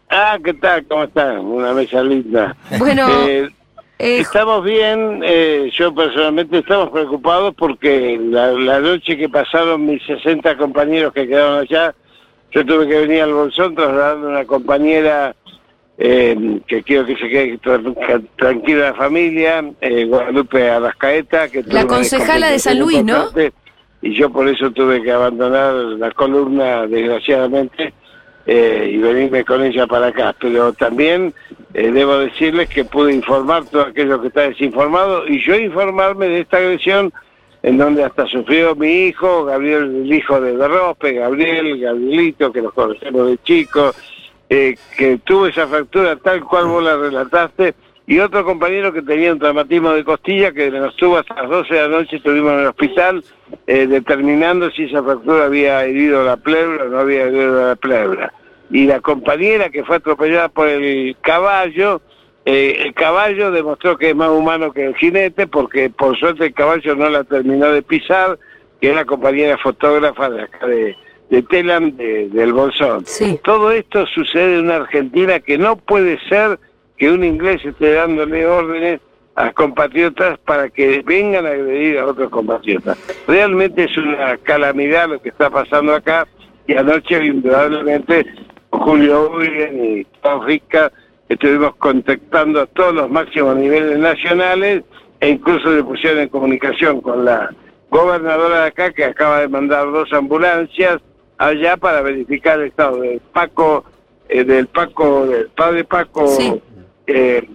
Ah, 0.09 0.39
¿qué 0.45 0.55
tal? 0.55 0.85
¿Cómo 0.87 1.03
están? 1.03 1.39
Una 1.41 1.73
mesa 1.73 2.05
linda. 2.05 2.55
Bueno, 2.79 3.09
Eh, 3.27 3.49
eh, 3.99 4.19
estamos 4.21 4.63
bien. 4.63 5.23
eh, 5.25 5.73
yo 5.77 5.93
personalmente 5.93 6.59
estamos 6.59 6.91
preocupados 6.91 7.53
porque 7.57 8.17
la, 8.31 8.53
la 8.53 8.79
noche 8.79 9.17
que 9.17 9.29
pasaron 9.29 9.87
mis 9.87 10.01
60 10.07 10.57
compañeros 10.57 11.13
que 11.13 11.27
quedaron 11.27 11.59
allá, 11.59 11.93
yo 12.53 12.65
tuve 12.65 12.87
que 12.89 13.01
venir 13.01 13.23
al 13.23 13.33
Bolsón 13.33 13.75
trasladando 13.75 14.29
a 14.29 14.31
una 14.31 14.45
compañera 14.45 15.35
eh, 15.99 16.61
que 16.67 16.83
quiero 16.83 17.07
que 17.07 17.17
se 17.17 17.29
quede 17.29 17.59
tra- 17.61 18.25
tranquila 18.37 18.91
la 18.91 18.95
familia, 18.95 19.65
eh, 19.81 20.05
Guadalupe 20.05 20.69
Arrascaeta. 20.71 21.49
Que 21.49 21.63
La 21.65 21.87
concejala 21.87 22.51
de 22.51 22.59
San 22.59 22.79
Luis, 22.79 23.05
¿no? 23.05 23.27
Y 24.01 24.15
yo 24.15 24.31
por 24.31 24.49
eso 24.49 24.71
tuve 24.73 25.01
que 25.03 25.13
abandonar 25.13 25.75
la 25.75 26.11
columna, 26.11 26.87
desgraciadamente, 26.89 27.93
eh, 28.47 28.91
y 28.95 28.99
venirme 28.99 29.45
con 29.45 29.63
ella 29.63 29.87
para 29.87 30.09
acá. 30.09 30.35
Pero 30.41 30.73
también 30.73 31.33
eh, 31.73 31.93
debo 31.93 32.19
decirles 32.19 32.69
que 32.69 32.85
pude 32.85 33.15
informar 33.15 33.65
todo 33.67 33.83
aquello 33.83 34.21
que 34.21 34.29
está 34.29 34.41
desinformado 34.43 35.29
y 35.29 35.41
yo 35.41 35.55
informarme 35.55 36.27
de 36.27 36.41
esta 36.41 36.57
agresión 36.57 37.13
en 37.63 37.79
donde 37.79 38.05
hasta 38.05 38.27
sufrió 38.27 38.75
mi 38.75 39.07
hijo, 39.07 39.45
Gabriel, 39.45 40.03
el 40.05 40.13
hijo 40.13 40.41
de 40.41 40.57
Berrospe, 40.57 41.13
Gabriel, 41.13 41.79
Gabrielito, 41.79 42.53
que 42.53 42.61
los 42.61 42.73
conocemos 42.73 43.29
de 43.29 43.39
chico, 43.43 43.93
eh, 44.51 44.77
que 44.97 45.19
tuvo 45.19 45.47
esa 45.47 45.67
fractura 45.69 46.17
tal 46.17 46.43
cual 46.45 46.67
vos 46.67 46.83
la 46.83 46.97
relataste, 46.97 47.75
y 48.07 48.19
otro 48.19 48.45
compañero 48.45 48.93
que 48.93 49.03
tenía 49.03 49.33
un 49.33 49.39
traumatismo 49.39 49.93
de 49.93 50.05
costilla 50.05 50.51
que 50.51 50.71
nos 50.71 50.97
tuvo 50.97 51.19
hasta 51.19 51.35
las 51.35 51.49
12 51.49 51.75
de 51.75 51.83
la 51.83 51.89
noche, 51.89 52.17
estuvimos 52.17 52.53
en 52.53 52.59
el 52.59 52.67
hospital 52.67 53.25
eh, 53.67 53.87
determinando 53.87 54.71
si 54.73 54.85
esa 54.85 55.03
fractura 55.03 55.45
había 55.45 55.85
herido 55.85 56.25
la 56.25 56.37
pleura 56.37 56.85
o 56.85 56.89
no 56.89 56.99
había 56.99 57.23
herido 57.23 57.69
la 57.69 57.77
pleura. 57.77 58.33
Y 58.71 58.87
la 58.87 59.01
compañera 59.01 59.71
que 59.71 59.85
fue 59.85 59.97
atropellada 59.97 60.49
por 60.49 60.67
el 60.67 61.17
caballo, 61.21 62.03
eh, 62.45 62.77
el 62.85 62.95
caballo 62.95 63.51
demostró 63.51 63.97
que 63.97 64.11
es 64.11 64.17
más 64.17 64.31
humano 64.31 64.73
que 64.73 64.85
el 64.87 64.97
jinete 64.97 65.47
porque 65.47 65.91
por 65.91 66.17
suerte 66.19 66.47
el 66.47 66.55
caballo 66.55 66.95
no 66.97 67.09
la 67.09 67.25
terminó 67.25 67.71
de 67.71 67.83
pisar, 67.83 68.39
que 68.81 68.91
es 68.91 68.95
la 68.97 69.05
compañera 69.05 69.57
fotógrafa 69.59 70.29
de 70.29 70.43
acá 70.43 70.67
de, 70.67 70.97
de 71.31 71.43
Telam, 71.43 71.97
de- 71.97 72.29
del 72.31 72.53
Bolsón. 72.53 73.07
Sí. 73.07 73.39
Todo 73.45 73.71
esto 73.71 74.07
sucede 74.07 74.55
en 74.59 74.65
una 74.65 74.77
Argentina 74.77 75.39
que 75.41 75.57
no 75.57 75.77
puede 75.77 76.19
ser 76.29 76.59
que 76.99 77.11
un 77.11 77.23
inglés 77.25 77.65
esté 77.65 77.93
dándole 77.93 78.47
órdenes 78.47 79.01
a 79.35 79.51
compatriotas 79.53 80.39
para 80.41 80.69
que 80.69 81.01
vengan 81.07 81.47
a 81.47 81.51
agredir 81.51 81.99
a 81.99 82.07
otros 82.07 82.29
compatriotas. 82.29 82.99
Realmente 83.27 83.85
es 83.85 83.97
una 83.97 84.37
calamidad 84.39 85.09
lo 85.09 85.23
que 85.23 85.31
está 85.31 85.49
pasando 85.49 85.95
acá 85.95 86.27
y 86.67 86.75
anoche 86.75 87.25
indudablemente 87.25 88.27
Julio 88.71 89.31
Uyen 89.35 89.85
y 90.01 90.05
Tom 90.23 90.45
Rica 90.45 90.93
estuvimos 91.33 91.75
contactando 91.77 92.61
a 92.63 92.67
todos 92.67 92.95
los 92.95 93.11
máximos 93.11 93.57
niveles 93.57 93.99
nacionales 93.99 94.83
e 95.21 95.29
incluso 95.29 95.71
le 95.71 95.85
pusieron 95.85 96.21
en 96.21 96.29
comunicación 96.29 97.01
con 97.01 97.25
la 97.25 97.51
gobernadora 97.91 98.63
de 98.63 98.67
acá 98.69 98.93
que 98.93 99.05
acaba 99.05 99.41
de 99.41 99.49
mandar 99.49 99.91
dos 99.91 100.13
ambulancias 100.13 100.99
allá 101.39 101.77
para 101.77 102.03
verificar 102.03 102.59
el 102.61 102.69
estado 102.69 103.01
del 103.01 103.21
Paco, 103.33 103.85
eh, 104.29 104.45
del 104.45 104.67
Paco, 104.69 105.27
del 105.27 105.49
padre 105.49 105.85
Paco 105.85 106.27
Sí. 106.27 106.61
eh, 107.07 107.49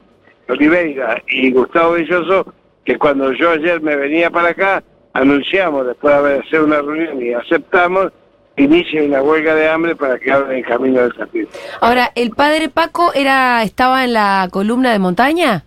Oliveira 0.49 1.21
y 1.27 1.51
Gustavo 1.51 1.93
Belloso, 1.93 2.53
que 2.85 2.97
cuando 2.97 3.33
yo 3.33 3.51
ayer 3.51 3.81
me 3.81 3.95
venía 3.95 4.29
para 4.29 4.49
acá, 4.49 4.83
anunciamos 5.13 5.87
después 5.87 6.13
de 6.13 6.19
haber 6.19 6.45
hecho 6.45 6.63
una 6.63 6.77
reunión 6.81 7.21
y 7.21 7.33
aceptamos, 7.33 8.11
inicia 8.57 9.03
una 9.03 9.21
huelga 9.21 9.55
de 9.55 9.69
hambre 9.69 9.95
para 9.95 10.17
que 10.19 10.31
abran 10.31 10.55
el 10.57 10.65
camino 10.65 11.01
del 11.01 11.13
capítulo. 11.13 11.49
ahora, 11.81 12.11
¿el 12.15 12.31
padre 12.31 12.69
Paco 12.69 13.13
era 13.13 13.63
estaba 13.63 14.03
en 14.03 14.13
la 14.13 14.47
columna 14.51 14.91
de 14.91 14.99
montaña? 14.99 15.63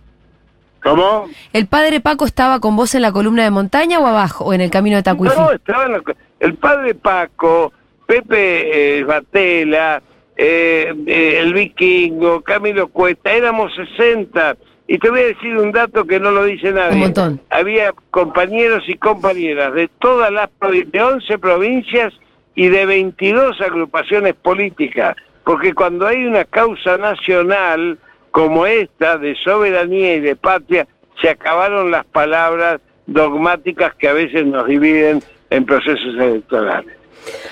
¿Cómo? 0.83 1.27
¿El 1.53 1.67
padre 1.67 1.99
Paco 2.01 2.25
estaba 2.25 2.59
con 2.59 2.75
vos 2.75 2.93
en 2.95 3.03
la 3.03 3.11
columna 3.11 3.43
de 3.43 3.51
montaña 3.51 3.99
o 3.99 4.07
abajo, 4.07 4.45
o 4.45 4.53
en 4.53 4.61
el 4.61 4.71
camino 4.71 4.97
de 4.97 5.03
Tacuifi? 5.03 5.35
No, 5.39 5.51
estaba 5.51 5.85
en 5.85 5.91
la 5.93 6.01
el 6.39 6.55
padre 6.55 6.95
Paco, 6.95 7.71
Pepe 8.07 8.97
eh, 8.99 9.03
Batela, 9.03 10.01
eh, 10.35 10.91
eh, 11.05 11.37
el 11.39 11.53
vikingo, 11.53 12.41
Camilo 12.41 12.87
Cuesta, 12.87 13.31
éramos 13.31 13.71
60. 13.75 14.55
Y 14.87 14.97
te 14.97 15.09
voy 15.11 15.19
a 15.21 15.25
decir 15.27 15.55
un 15.55 15.71
dato 15.71 16.03
que 16.05 16.19
no 16.19 16.31
lo 16.31 16.43
dice 16.45 16.71
nadie. 16.71 16.95
Un 16.95 16.99
montón. 17.01 17.41
Había 17.51 17.93
compañeros 18.09 18.83
y 18.87 18.95
compañeras 18.95 19.73
de 19.75 19.87
todas 19.99 20.31
las 20.31 20.49
provi- 20.59 20.89
de 20.89 21.01
11 21.01 21.37
provincias 21.37 22.11
y 22.55 22.67
de 22.69 22.85
22 22.85 23.59
agrupaciones 23.61 24.35
políticas. 24.35 25.15
Porque 25.43 25.73
cuando 25.73 26.07
hay 26.07 26.25
una 26.25 26.45
causa 26.45 26.97
nacional 26.97 27.97
como 28.31 28.65
esta 28.65 29.17
de 29.17 29.35
soberanía 29.35 30.15
y 30.15 30.19
de 30.19 30.35
patria, 30.35 30.87
se 31.21 31.29
acabaron 31.29 31.91
las 31.91 32.05
palabras 32.05 32.79
dogmáticas 33.07 33.93
que 33.95 34.07
a 34.07 34.13
veces 34.13 34.45
nos 34.45 34.67
dividen 34.67 35.21
en 35.49 35.65
procesos 35.65 36.15
electorales. 36.15 36.95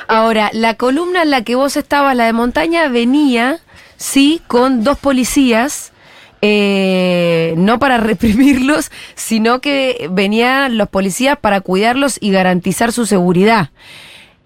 Ahora, 0.07 0.49
la 0.53 0.75
columna 0.75 1.23
en 1.23 1.31
la 1.31 1.43
que 1.43 1.55
vos 1.55 1.77
estabas, 1.77 2.15
la 2.15 2.25
de 2.25 2.33
montaña, 2.33 2.87
venía, 2.87 3.59
sí, 3.97 4.41
con 4.47 4.83
dos 4.83 4.97
policías 4.97 5.91
eh, 6.41 7.53
no 7.57 7.79
para 7.79 7.97
reprimirlos, 7.99 8.91
sino 9.15 9.59
que 9.59 10.07
venían 10.11 10.77
los 10.77 10.87
policías 10.89 11.37
para 11.37 11.61
cuidarlos 11.61 12.17
y 12.21 12.31
garantizar 12.31 12.91
su 12.91 13.05
seguridad. 13.05 13.69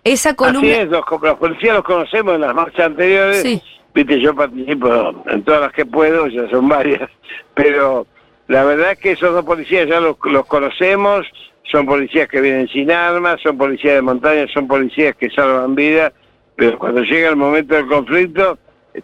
Esa 0.04 0.36
columna... 0.36 0.60
Así 0.60 0.72
es, 0.72 0.90
los, 0.90 1.04
los 1.22 1.38
policías 1.38 1.76
los 1.76 1.84
conocemos 1.84 2.36
en 2.36 2.42
las 2.42 2.54
marchas 2.54 2.86
anteriores. 2.88 3.42
Sí. 3.42 3.62
Viste, 3.94 4.20
yo 4.20 4.34
participo 4.36 5.24
en 5.28 5.44
todas 5.44 5.62
las 5.62 5.72
que 5.72 5.86
puedo, 5.86 6.28
ya 6.28 6.50
son 6.50 6.68
varias, 6.68 7.10
pero 7.54 8.08
la 8.48 8.64
verdad 8.64 8.94
es 8.94 8.98
que 8.98 9.12
esos 9.12 9.34
dos 9.34 9.46
policías 9.46 9.88
ya 9.88 10.00
los, 10.00 10.18
los 10.24 10.46
conocemos, 10.48 11.28
son 11.72 11.86
policías 11.86 12.28
que 12.28 12.42
vienen 12.42 12.68
sin 12.70 12.92
armas, 12.92 13.40
son 13.42 13.58
policías 13.58 13.94
de 13.96 14.02
montaña, 14.02 14.48
son 14.52 14.68
policías 14.68 15.16
que 15.16 15.30
salvan 15.30 15.76
vidas, 15.76 16.12
pero 16.56 16.78
cuando 16.80 17.02
llega 17.02 17.30
el 17.30 17.36
momento 17.36 17.76
del 17.76 17.88
conflicto 17.88 18.58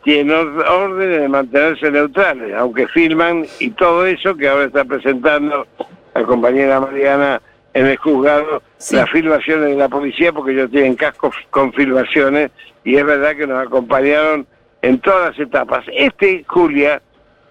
tienen 0.03 0.35
or- 0.35 0.65
órdenes 0.67 1.21
de 1.21 1.29
mantenerse 1.29 1.91
neutrales, 1.91 2.53
aunque 2.55 2.87
filman 2.87 3.45
y 3.59 3.69
todo 3.69 4.07
eso 4.07 4.35
que 4.35 4.49
ahora 4.49 4.65
está 4.65 4.85
presentando 4.85 5.67
la 6.15 6.23
compañera 6.23 6.79
Mariana 6.79 7.41
en 7.73 7.85
el 7.85 7.97
juzgado, 7.97 8.61
Sí. 8.77 8.95
las 8.95 9.09
filmaciones 9.09 9.69
de 9.69 9.75
la 9.75 9.89
policía, 9.89 10.31
porque 10.33 10.51
ellos 10.53 10.71
tienen 10.71 10.95
cascos 10.95 11.35
con 11.49 11.71
filmaciones 11.73 12.51
y 12.83 12.95
es 12.95 13.05
verdad 13.05 13.35
que 13.35 13.45
nos 13.47 13.65
acompañaron 13.65 14.47
en 14.81 14.99
todas 14.99 15.31
las 15.31 15.39
etapas. 15.47 15.85
Este, 15.93 16.43
Julia, 16.47 17.01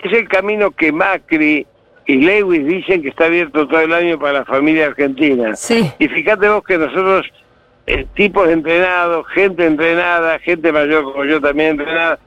es 0.01 0.13
el 0.13 0.29
camino 0.29 0.71
que 0.71 0.91
Macri 0.93 1.67
y 2.07 2.17
Lewis 2.17 2.67
dicen 2.67 3.03
que 3.03 3.11
está 3.11 3.27
abierto 3.27 3.69
todo 3.69 3.81
el 3.81 3.93
año 3.93 4.19
para 4.19 4.41
la 4.41 4.45
familia 4.47 4.87
argentina. 4.87 5.55
Sí. 5.55 5.91
Y 5.99 6.09
fíjate 6.09 6.49
vos 6.49 6.65
que 6.65 6.79
nosotros, 6.79 7.27
eh, 7.87 8.07
tipos 8.15 8.49
entrenados, 8.49 9.27
gente 9.29 9.67
entrenada, 9.67 10.39
gente 10.39 10.73
mayor 10.73 11.05
como 11.05 11.25
yo 11.27 11.41
también 11.41 11.71
entrenada, 11.73 12.19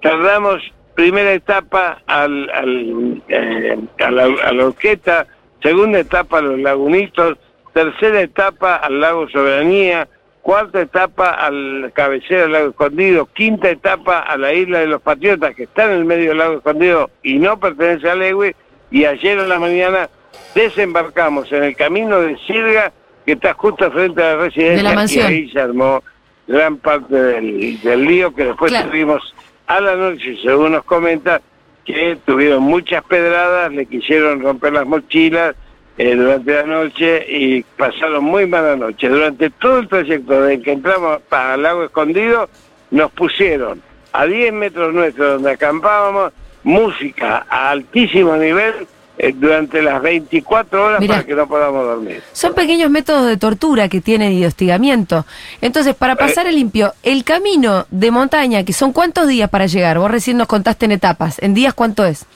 tardamos 0.00 0.62
primera 0.94 1.32
etapa 1.32 2.00
al, 2.06 2.48
al, 2.50 3.22
eh, 3.28 3.76
a, 4.04 4.10
la, 4.10 4.24
a 4.44 4.52
la 4.52 4.66
Orqueta, 4.66 5.26
segunda 5.62 5.98
etapa 6.00 6.38
a 6.38 6.42
los 6.42 6.58
lagunitos, 6.60 7.36
tercera 7.72 8.20
etapa 8.20 8.76
al 8.76 9.00
lago 9.00 9.28
Soberanía, 9.28 10.08
cuarta 10.42 10.80
etapa 10.80 11.30
al 11.30 11.90
cabecera 11.94 12.42
del 12.42 12.52
lago 12.52 12.68
Escondido, 12.70 13.26
quinta 13.34 13.70
etapa 13.70 14.20
a 14.20 14.36
la 14.36 14.52
isla 14.52 14.78
de 14.80 14.86
los 14.86 15.02
Patriotas, 15.02 15.54
que 15.54 15.64
está 15.64 15.84
en 15.86 15.92
el 15.92 16.04
medio 16.04 16.30
del 16.30 16.38
lago 16.38 16.54
Escondido 16.58 17.10
y 17.22 17.38
no 17.38 17.58
pertenece 17.60 18.08
a 18.08 18.14
Lewy, 18.14 18.54
y 18.90 19.04
ayer 19.04 19.38
en 19.38 19.48
la 19.48 19.58
mañana 19.58 20.08
desembarcamos 20.54 21.50
en 21.52 21.64
el 21.64 21.76
camino 21.76 22.20
de 22.20 22.36
Sirga, 22.46 22.92
que 23.26 23.32
está 23.32 23.52
justo 23.54 23.90
frente 23.92 24.22
a 24.22 24.34
la 24.34 24.42
residencia, 24.44 24.76
De 24.76 24.82
la 24.82 24.94
mansión. 24.94 25.30
y 25.30 25.34
ahí 25.34 25.50
se 25.50 25.60
armó 25.60 26.02
gran 26.46 26.78
parte 26.78 27.14
del, 27.14 27.80
del 27.82 28.04
lío 28.04 28.34
que 28.34 28.44
después 28.46 28.72
Claro. 28.72 28.88
tuvimos 28.88 29.34
a 29.66 29.80
la 29.80 29.96
noche, 29.96 30.36
según 30.42 30.72
nos 30.72 30.84
comenta, 30.84 31.42
que 31.88 32.18
tuvieron 32.26 32.64
muchas 32.64 33.02
pedradas, 33.04 33.72
le 33.72 33.86
quisieron 33.86 34.42
romper 34.42 34.74
las 34.74 34.86
mochilas 34.86 35.56
eh, 35.96 36.14
durante 36.14 36.52
la 36.52 36.64
noche 36.64 37.24
y 37.26 37.62
pasaron 37.62 38.24
muy 38.24 38.46
mala 38.46 38.76
noche. 38.76 39.08
Durante 39.08 39.48
todo 39.48 39.78
el 39.78 39.88
trayecto 39.88 40.42
desde 40.42 40.62
que 40.62 40.72
entramos 40.72 41.22
para 41.30 41.54
el 41.54 41.62
lago 41.62 41.84
escondido, 41.84 42.50
nos 42.90 43.10
pusieron 43.12 43.80
a 44.12 44.26
10 44.26 44.52
metros 44.52 44.92
nuestros 44.92 45.34
donde 45.34 45.52
acampábamos 45.52 46.34
música 46.62 47.46
a 47.48 47.70
altísimo 47.70 48.36
nivel 48.36 48.74
eh, 49.18 49.32
durante 49.36 49.82
las 49.82 50.00
24 50.00 50.84
horas 50.84 51.00
Mirá. 51.00 51.14
para 51.16 51.26
que 51.26 51.34
no 51.34 51.46
podamos 51.48 51.84
dormir. 51.84 52.22
Son 52.32 52.54
pequeños 52.54 52.90
métodos 52.90 53.26
de 53.26 53.36
tortura 53.36 53.88
que 53.88 54.00
tienen 54.00 54.32
y 54.32 54.40
de 54.40 54.46
hostigamiento. 54.46 55.26
Entonces, 55.60 55.94
para 55.94 56.14
pasar 56.16 56.46
el 56.46 56.54
limpio, 56.54 56.94
el 57.02 57.24
camino 57.24 57.86
de 57.90 58.10
montaña, 58.10 58.64
que 58.64 58.72
son 58.72 58.92
cuántos 58.92 59.26
días 59.28 59.50
para 59.50 59.66
llegar, 59.66 59.98
vos 59.98 60.10
recién 60.10 60.36
nos 60.36 60.46
contaste 60.46 60.86
en 60.86 60.92
etapas, 60.92 61.38
en 61.40 61.52
días 61.54 61.74
cuánto 61.74 62.04
es. 62.04 62.26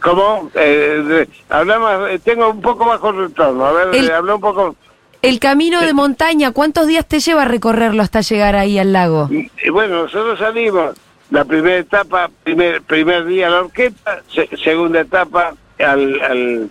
¿Cómo? 0.00 0.50
Eh, 0.54 1.26
hablamos, 1.48 2.10
eh, 2.10 2.20
tengo 2.22 2.50
un 2.50 2.60
poco 2.60 2.84
bajo 2.86 3.10
retorno. 3.12 3.66
A 3.66 3.72
ver, 3.72 3.94
El- 3.94 4.08
eh, 4.08 4.12
habla 4.12 4.36
un 4.36 4.40
poco. 4.40 4.76
El 5.20 5.40
camino 5.40 5.80
de 5.80 5.92
montaña, 5.92 6.52
¿cuántos 6.52 6.86
días 6.86 7.04
te 7.04 7.18
lleva 7.18 7.44
recorrerlo 7.44 8.02
hasta 8.04 8.20
llegar 8.20 8.54
ahí 8.54 8.78
al 8.78 8.92
lago? 8.92 9.28
Bueno, 9.72 10.02
nosotros 10.04 10.38
salimos 10.38 10.94
la 11.30 11.44
primera 11.44 11.76
etapa, 11.76 12.30
primer 12.44 12.82
primer 12.82 13.24
día 13.26 13.48
a 13.48 13.50
la 13.50 13.60
orquesta, 13.62 14.22
se- 14.32 14.48
segunda 14.62 15.00
etapa 15.00 15.54
al, 15.78 16.20
al, 16.22 16.68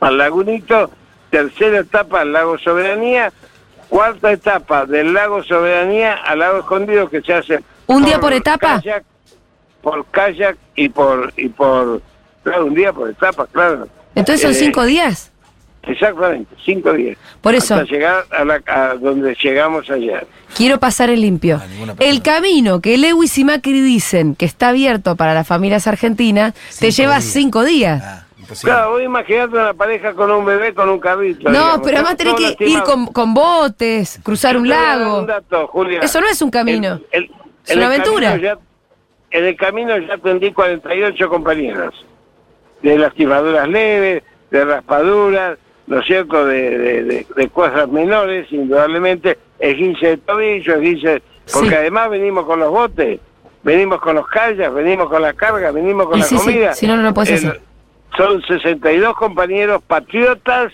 al 0.00 0.18
lagunito, 0.18 0.90
tercera 1.30 1.80
etapa 1.80 2.20
al 2.20 2.32
lago 2.32 2.58
Soberanía, 2.58 3.32
cuarta 3.88 4.30
etapa 4.32 4.86
del 4.86 5.12
lago 5.12 5.42
Soberanía 5.42 6.14
al 6.14 6.38
lago 6.38 6.58
Escondido 6.60 7.08
que 7.10 7.20
se 7.22 7.32
hace 7.34 7.60
¿Un 7.86 8.04
día 8.04 8.20
por 8.20 8.32
etapa? 8.32 8.80
kayak, 8.80 9.04
por 9.82 10.04
kayak 10.06 10.56
y 10.76 10.88
por 10.90 11.32
y 11.36 11.48
por 11.48 12.00
claro, 12.44 12.66
un 12.66 12.74
día 12.74 12.92
por 12.92 13.08
etapa, 13.10 13.46
claro. 13.50 13.88
Entonces 14.14 14.42
son 14.42 14.52
Eh, 14.52 14.54
cinco 14.54 14.84
días. 14.84 15.32
Exactamente, 15.88 16.54
cinco 16.64 16.92
días. 16.92 17.16
Por 17.40 17.54
eso. 17.54 17.74
Hasta 17.74 17.86
llegar 17.86 18.24
a, 18.30 18.44
la, 18.44 18.60
a 18.66 18.94
donde 18.94 19.34
llegamos 19.42 19.88
ayer. 19.90 20.26
Quiero 20.56 20.78
pasar 20.78 21.08
el 21.10 21.20
limpio. 21.22 21.60
Ah. 21.62 21.94
El 21.98 22.22
camino 22.22 22.80
que 22.80 22.98
Lewis 22.98 23.36
y 23.38 23.44
Macri 23.44 23.80
dicen 23.80 24.34
que 24.34 24.44
está 24.44 24.68
abierto 24.68 25.16
para 25.16 25.34
las 25.34 25.46
familias 25.46 25.86
argentinas 25.86 26.54
te 26.78 26.90
lleva 26.90 27.14
días. 27.14 27.24
cinco 27.24 27.64
días. 27.64 28.02
Ah. 28.04 28.24
Claro, 28.62 28.92
voy 28.92 29.04
imaginando 29.04 29.58
una 29.60 29.74
pareja 29.74 30.14
con 30.14 30.30
un 30.30 30.42
bebé 30.44 30.72
con 30.72 30.88
un 30.88 30.98
carrito. 30.98 31.50
no, 31.50 31.58
digamos. 31.58 31.80
pero 31.84 31.96
además 31.98 32.16
tenés 32.16 32.34
que 32.56 32.64
ir 32.66 32.80
con, 32.82 33.06
con 33.08 33.34
botes, 33.34 34.20
cruzar 34.22 34.56
un 34.56 34.68
lago. 34.68 35.18
un 35.20 35.26
dato, 35.26 35.66
Julia. 35.66 36.00
Eso 36.00 36.20
no 36.22 36.28
es 36.28 36.40
un 36.40 36.50
camino. 36.50 37.00
El- 37.10 37.24
el- 37.24 37.30
Es 37.64 37.72
en 37.72 37.78
una 37.78 37.86
el 37.88 37.92
aventura. 38.00 38.30
camino 38.30 38.48
ya- 38.48 38.58
en 39.38 39.44
el 39.44 39.56
camino 39.56 39.98
ya 39.98 40.14
atendí 40.14 40.52
48 40.52 41.28
compañeros. 41.28 41.94
De 42.82 42.96
lastimaduras 42.96 43.68
leves, 43.68 44.22
de 44.50 44.64
raspaduras, 44.64 45.58
¿no 45.88 45.98
es 46.00 46.06
cierto?, 46.06 46.44
de, 46.46 46.78
de, 46.78 47.04
de- 47.04 47.26
de 47.34 47.48
cosas 47.48 47.88
menores, 47.88 48.46
indudablemente, 48.52 49.38
esguince 49.58 50.06
de 50.06 50.16
tobillo, 50.18 50.74
esguince... 50.74 51.22
Porque 51.52 51.70
Sí. 51.70 51.74
además 51.74 52.10
venimos 52.10 52.44
con 52.44 52.60
los 52.60 52.70
botes, 52.70 53.20
venimos 53.62 54.00
con 54.02 54.16
los 54.16 54.26
callas, 54.28 54.72
venimos 54.74 55.08
con 55.08 55.22
la 55.22 55.32
carga, 55.32 55.70
venimos 55.72 56.06
con 56.06 56.18
Y 56.18 56.20
la 56.20 56.26
sí, 56.26 56.36
sí, 56.36 56.44
comida. 56.44 56.72
si 56.74 56.86
no, 56.86 56.96
no 56.98 57.02
lo 57.04 57.14
podés 57.14 57.32
hacer. 57.44 57.60
Son 58.16 58.42
62 58.42 59.14
compañeros 59.16 59.82
patriotas 59.86 60.72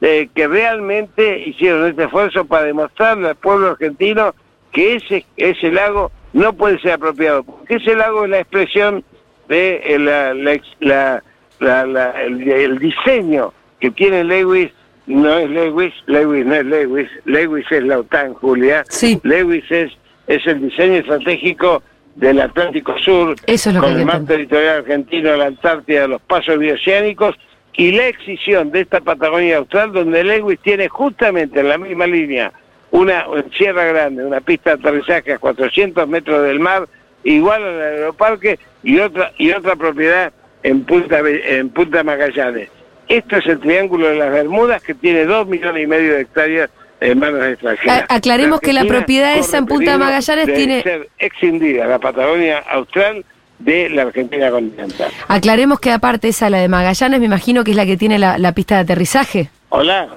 eh, 0.00 0.28
que 0.34 0.48
realmente 0.48 1.38
hicieron 1.46 1.86
este 1.86 2.04
esfuerzo 2.04 2.44
para 2.46 2.64
demostrarle 2.64 3.28
al 3.28 3.36
pueblo 3.36 3.70
argentino 3.70 4.34
que 4.72 4.96
ese, 4.96 5.24
ese 5.36 5.70
lago 5.70 6.10
no 6.32 6.52
puede 6.52 6.80
ser 6.80 6.92
apropiado, 6.92 7.42
porque 7.44 7.76
ese 7.76 7.94
lago 7.94 8.24
es 8.24 8.30
la 8.30 8.40
expresión 8.40 9.04
de 9.48 9.80
eh, 9.84 9.98
la, 10.00 10.34
la 10.34 10.60
la- 10.80 11.22
la- 11.60 11.86
la- 11.86 12.22
el, 12.22 12.48
el 12.50 12.78
diseño 12.80 13.52
que 13.80 13.90
tiene 13.90 14.24
Lewis, 14.24 14.70
no 15.06 15.38
es 15.38 15.48
Lewis, 15.50 15.94
Lewis 16.06 16.44
no 16.44 16.54
es 16.54 16.66
Lewis, 16.66 17.08
Lewis 17.24 17.66
es 17.70 17.82
la 17.84 18.00
OTAN, 18.00 18.34
Julia, 18.34 18.84
Sí. 18.88 19.20
Lewis 19.22 19.64
es, 19.70 19.92
es 20.26 20.46
el 20.46 20.60
diseño 20.68 20.94
estratégico 20.94 21.82
del 22.16 22.40
Atlántico 22.40 22.98
Sur, 22.98 23.36
Eso 23.46 23.70
es 23.70 23.74
lo 23.76 23.80
que 23.80 23.86
con 23.86 23.94
que 23.94 24.00
el 24.00 24.06
mar 24.06 24.24
territorial 24.26 24.78
argentino, 24.78 25.36
la 25.36 25.46
Antártida, 25.46 26.06
los 26.08 26.20
pasos 26.22 26.58
bioceánicos 26.58 27.36
y 27.74 27.92
la 27.92 28.08
excisión 28.08 28.72
de 28.72 28.80
esta 28.80 29.00
Patagonia 29.00 29.58
Austral, 29.58 29.92
donde 29.92 30.24
Lewis 30.24 30.58
tiene 30.60 30.88
justamente 30.88 31.60
en 31.60 31.68
la 31.68 31.78
misma 31.78 32.06
línea 32.06 32.52
una 32.90 33.24
Sierra 33.56 33.84
Grande, 33.84 34.24
una 34.24 34.40
pista 34.40 34.76
de 34.76 34.80
aterrizaje 34.88 35.34
a 35.34 35.38
400 35.38 36.08
metros 36.08 36.42
del 36.42 36.58
mar, 36.58 36.88
igual 37.22 37.62
al 37.62 37.80
aeroparque, 37.80 38.58
y 38.82 38.98
otra 38.98 39.32
y 39.38 39.52
otra 39.52 39.76
propiedad 39.76 40.32
en 40.62 40.84
Punta, 40.84 41.20
en 41.24 41.68
Punta 41.70 42.02
Magallanes. 42.02 42.68
Esto 43.08 43.36
es 43.36 43.46
el 43.46 43.58
Triángulo 43.60 44.08
de 44.08 44.16
las 44.16 44.30
Bermudas, 44.30 44.82
que 44.82 44.94
tiene 44.94 45.24
dos 45.24 45.46
millones 45.46 45.82
y 45.82 45.86
medio 45.86 46.14
de 46.14 46.20
hectáreas 46.22 46.70
en 47.00 47.18
manos 47.18 47.42
extranjeras. 47.44 48.04
A- 48.08 48.14
aclaremos 48.16 48.60
que 48.60 48.72
la 48.72 48.84
propiedad 48.84 49.36
esa 49.38 49.58
en 49.58 49.66
Punta 49.66 49.92
peligro 49.92 49.98
Magallanes 50.04 50.46
de 50.46 50.52
tiene- 50.52 50.82
ser 50.82 51.08
extendida 51.18 51.86
la 51.86 51.98
Patagonia 51.98 52.58
Austral 52.70 53.24
de 53.60 53.88
la 53.88 54.02
Argentina 54.02 54.50
continental. 54.50 55.10
Aclaremos 55.28 55.80
que 55.80 55.90
aparte 55.90 56.28
esa, 56.28 56.50
la 56.50 56.58
de 56.58 56.68
Magallanes, 56.68 57.18
me 57.20 57.26
imagino 57.26 57.64
que 57.64 57.70
es 57.70 57.76
la 57.76 57.86
que 57.86 57.96
tiene 57.96 58.18
la, 58.18 58.36
la 58.38 58.52
pista 58.52 58.74
de 58.76 58.80
aterrizaje. 58.82 59.50
Hola. 59.70 60.08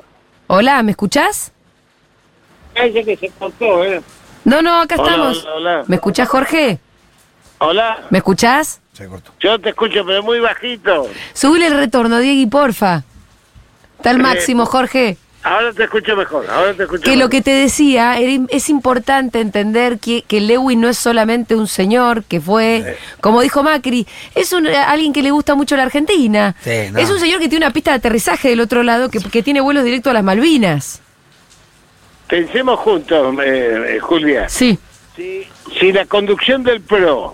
Hola, 0.47 0.83
¿me 0.83 0.91
escuchás? 0.91 1.53
Cállate 2.73 3.03
que 3.03 3.27
se 3.27 3.29
cortó, 3.37 3.83
¿eh? 3.85 4.01
No, 4.43 4.61
no, 4.61 4.81
acá 4.81 4.95
Hola, 4.97 5.11
estamos. 5.11 5.45
hola, 5.45 5.55
hola. 5.55 5.83
¿Me 5.87 5.95
escuchás, 5.95 6.27
Jorge? 6.27 6.79
Hola. 7.59 7.99
¿Me 8.09 8.17
escuchás? 8.17 8.81
Se 9.01 9.07
cortó. 9.07 9.31
Yo 9.39 9.59
te 9.59 9.69
escucho, 9.69 10.05
pero 10.05 10.21
muy 10.23 10.39
bajito. 10.39 11.07
Subile 11.33 11.67
el 11.67 11.73
retorno, 11.77 12.19
Diego, 12.19 12.49
porfa. 12.49 13.03
Está 13.97 14.11
al 14.11 14.17
Eh, 14.17 14.23
máximo, 14.23 14.65
Jorge. 14.65 15.17
Ahora 15.43 15.73
te 15.73 15.85
escucho 15.85 16.15
mejor, 16.15 16.45
ahora 16.51 16.71
te 16.75 16.83
escucho 16.83 17.01
Que 17.01 17.15
lo 17.15 17.27
que 17.29 17.41
te 17.41 17.49
decía, 17.49 18.19
es 18.19 18.69
importante 18.69 19.39
entender 19.39 19.97
que, 19.97 20.21
que 20.21 20.39
Lewis 20.39 20.77
no 20.77 20.87
es 20.87 20.99
solamente 20.99 21.55
un 21.55 21.65
señor 21.67 22.23
que 22.25 22.39
fue, 22.39 22.95
como 23.21 23.41
dijo 23.41 23.63
Macri, 23.63 24.05
es 24.35 24.53
un, 24.53 24.67
alguien 24.67 25.13
que 25.13 25.23
le 25.23 25.31
gusta 25.31 25.55
mucho 25.55 25.75
la 25.75 25.81
Argentina. 25.81 26.55
Sí, 26.63 26.91
no. 26.91 26.99
Es 26.99 27.09
un 27.09 27.19
señor 27.19 27.39
que 27.39 27.49
tiene 27.49 27.65
una 27.65 27.73
pista 27.73 27.89
de 27.89 27.97
aterrizaje 27.97 28.49
del 28.49 28.59
otro 28.59 28.83
lado, 28.83 29.09
que, 29.09 29.17
que 29.17 29.41
tiene 29.41 29.61
vuelos 29.61 29.83
directos 29.83 30.11
a 30.11 30.13
las 30.13 30.23
Malvinas. 30.23 31.01
Pensemos 32.27 32.79
juntos, 32.79 33.35
eh, 33.43 33.95
eh, 33.95 33.99
Julia. 33.99 34.47
Sí. 34.47 34.77
Si, 35.15 35.47
si 35.79 35.91
la 35.91 36.05
conducción 36.05 36.61
del 36.61 36.81
PRO 36.81 37.33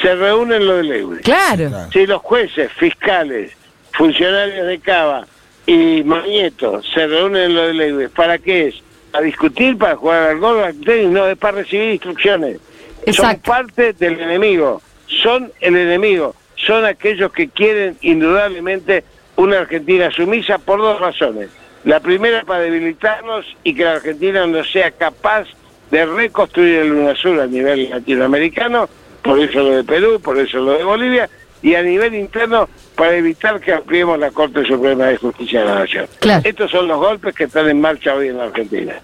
se 0.00 0.14
reúnen 0.14 0.66
los 0.66 0.84
Lewis. 0.84 1.20
Claro. 1.22 1.70
Si 1.92 2.06
los 2.06 2.22
jueces, 2.22 2.72
fiscales, 2.72 3.52
funcionarios 3.92 4.66
de 4.66 4.78
Cava 4.78 5.26
y 5.66 6.02
Mañeto 6.04 6.82
se 6.82 7.06
reúnen 7.06 7.42
en 7.42 7.54
lo 7.54 7.66
de 7.66 7.74
Lewis, 7.74 8.08
¿para 8.10 8.38
qué 8.38 8.68
es? 8.68 8.74
¿Para 9.10 9.24
discutir, 9.24 9.76
para 9.76 9.96
jugar 9.96 10.30
al 10.30 10.38
gol, 10.38 10.62
al 10.62 10.80
tenis? 10.80 11.10
No, 11.10 11.26
es 11.26 11.36
para 11.36 11.58
recibir 11.58 11.92
instrucciones. 11.92 12.58
Exacto. 13.06 13.52
Son 13.52 13.56
parte 13.56 13.92
del 13.94 14.20
enemigo, 14.20 14.80
son 15.06 15.52
el 15.60 15.76
enemigo, 15.76 16.34
son 16.56 16.84
aquellos 16.84 17.32
que 17.32 17.48
quieren 17.48 17.96
indudablemente 18.02 19.04
una 19.36 19.60
Argentina 19.60 20.10
sumisa 20.10 20.58
por 20.58 20.80
dos 20.80 21.00
razones. 21.00 21.48
La 21.84 22.00
primera 22.00 22.44
para 22.44 22.60
debilitarnos 22.60 23.46
y 23.64 23.74
que 23.74 23.84
la 23.84 23.92
Argentina 23.94 24.46
no 24.46 24.62
sea 24.64 24.90
capaz 24.90 25.46
de 25.90 26.04
reconstruir 26.04 26.80
el 26.80 26.92
UNASUR 26.92 27.40
a 27.40 27.46
nivel 27.46 27.88
latinoamericano, 27.90 28.88
por 29.22 29.38
eso 29.40 29.58
lo 29.60 29.70
de 29.76 29.84
Perú, 29.84 30.20
por 30.22 30.38
eso 30.38 30.58
lo 30.58 30.72
de 30.72 30.84
Bolivia, 30.84 31.28
y 31.62 31.74
a 31.74 31.82
nivel 31.82 32.14
interno 32.14 32.68
para 32.94 33.14
evitar 33.16 33.60
que 33.60 33.72
ampliemos 33.72 34.18
la 34.18 34.30
Corte 34.30 34.64
Suprema 34.64 35.06
de 35.06 35.16
Justicia 35.18 35.60
de 35.60 35.66
la 35.66 35.74
Nación. 35.80 36.06
Claro. 36.20 36.42
Estos 36.44 36.70
son 36.70 36.88
los 36.88 36.98
golpes 36.98 37.34
que 37.34 37.44
están 37.44 37.68
en 37.68 37.80
marcha 37.80 38.14
hoy 38.14 38.28
en 38.28 38.38
la 38.38 38.44
Argentina. 38.44 38.94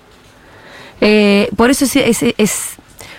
Eh, 1.01 1.49
por 1.57 1.71
eso 1.71 1.85
es, 1.85 1.95
es- 1.97 2.35
es 2.39 2.77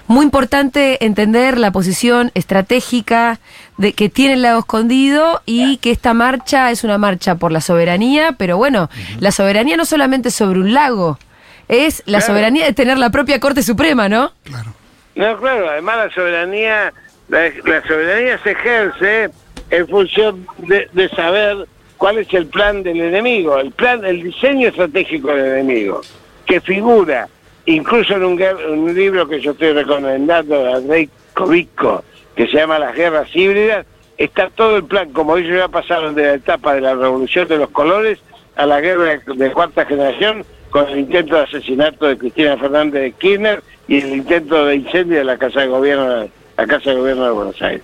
muy 0.07 0.23
importante 0.23 1.03
entender 1.05 1.57
la 1.57 1.71
posición 1.71 2.31
estratégica 2.33 3.39
de 3.77 3.93
que 3.93 4.09
tiene 4.09 4.33
el 4.35 4.41
lado 4.41 4.59
escondido 4.59 5.41
y 5.45 5.77
que 5.77 5.91
esta 5.91 6.13
marcha 6.13 6.71
es 6.71 6.83
una 6.83 6.97
marcha 6.97 7.35
por 7.35 7.51
la 7.51 7.61
soberanía, 7.61 8.31
pero 8.37 8.57
bueno, 8.57 8.89
la 9.19 9.31
soberanía 9.31 9.77
no 9.77 9.85
solamente 9.85 10.31
sobre 10.31 10.59
un 10.61 10.73
lago, 10.73 11.19
es 11.67 12.01
la 12.05 12.19
Claro. 12.19 12.25
soberanía 12.33 12.65
de 12.65 12.73
tener 12.73 12.97
la 12.97 13.09
propia 13.11 13.39
Corte 13.39 13.61
Suprema, 13.61 14.07
¿no? 14.09 14.31
Claro. 14.43 14.73
No, 15.17 15.35
claro, 15.37 15.67
además 15.67 15.97
la 15.97 16.09
soberanía, 16.11 16.93
la, 17.27 17.49
soberanía 17.87 18.37
se 18.43 18.51
ejerce 18.51 19.29
en 19.71 19.87
función 19.87 20.45
de, 20.59 21.09
saber 21.09 21.67
cuál 21.97 22.19
es 22.19 22.31
el 22.35 22.45
plan 22.45 22.83
del 22.83 23.01
enemigo, 23.01 23.57
el 23.57 23.71
plan, 23.71 24.05
el 24.05 24.21
diseño 24.21 24.67
estratégico 24.67 25.29
del 25.29 25.53
enemigo, 25.53 26.01
que 26.45 26.61
figura 26.61 27.27
incluso 27.65 28.13
en 28.13 28.25
un, 28.25 28.41
un 28.69 28.93
libro 28.93 29.27
que 29.27 29.41
yo 29.41 29.53
estoy 29.53 29.73
recomendando 29.73 30.67
a 30.67 30.75
Andrei 30.75 31.09
Kovico, 31.33 32.03
que 32.35 32.45
se 32.45 32.53
llama 32.53 32.77
Las 32.77 32.95
Guerras 32.95 33.35
Híbridas, 33.35 33.87
está 34.19 34.51
todo 34.51 34.77
el 34.77 34.83
plan, 34.83 35.11
como 35.13 35.35
ellos 35.35 35.57
ya 35.57 35.67
pasaron 35.67 36.13
de 36.13 36.27
la 36.27 36.33
etapa 36.35 36.75
de 36.75 36.81
la 36.81 36.93
revolución 36.93 37.47
de 37.47 37.57
los 37.57 37.71
colores 37.71 38.19
a 38.55 38.67
la 38.67 38.79
guerra 38.81 39.19
de 39.25 39.51
cuarta 39.51 39.83
generación 39.83 40.45
con 40.69 40.87
el 40.89 40.99
intento 40.99 41.35
de 41.35 41.41
asesinato 41.41 42.05
de 42.05 42.19
Cristina 42.19 42.55
Fernández 42.57 43.01
de 43.01 43.11
Kirchner 43.13 43.63
y 43.87 43.97
el 43.99 44.15
intento 44.17 44.65
de 44.65 44.75
incendio 44.75 45.17
de 45.19 45.23
la 45.23 45.37
Casa 45.37 45.61
de 45.61 45.67
Gobierno, 45.67 46.27
la 46.57 46.67
Casa 46.67 46.89
de 46.91 46.95
Gobierno 46.97 47.25
de 47.25 47.31
Buenos 47.31 47.61
Aires. 47.61 47.83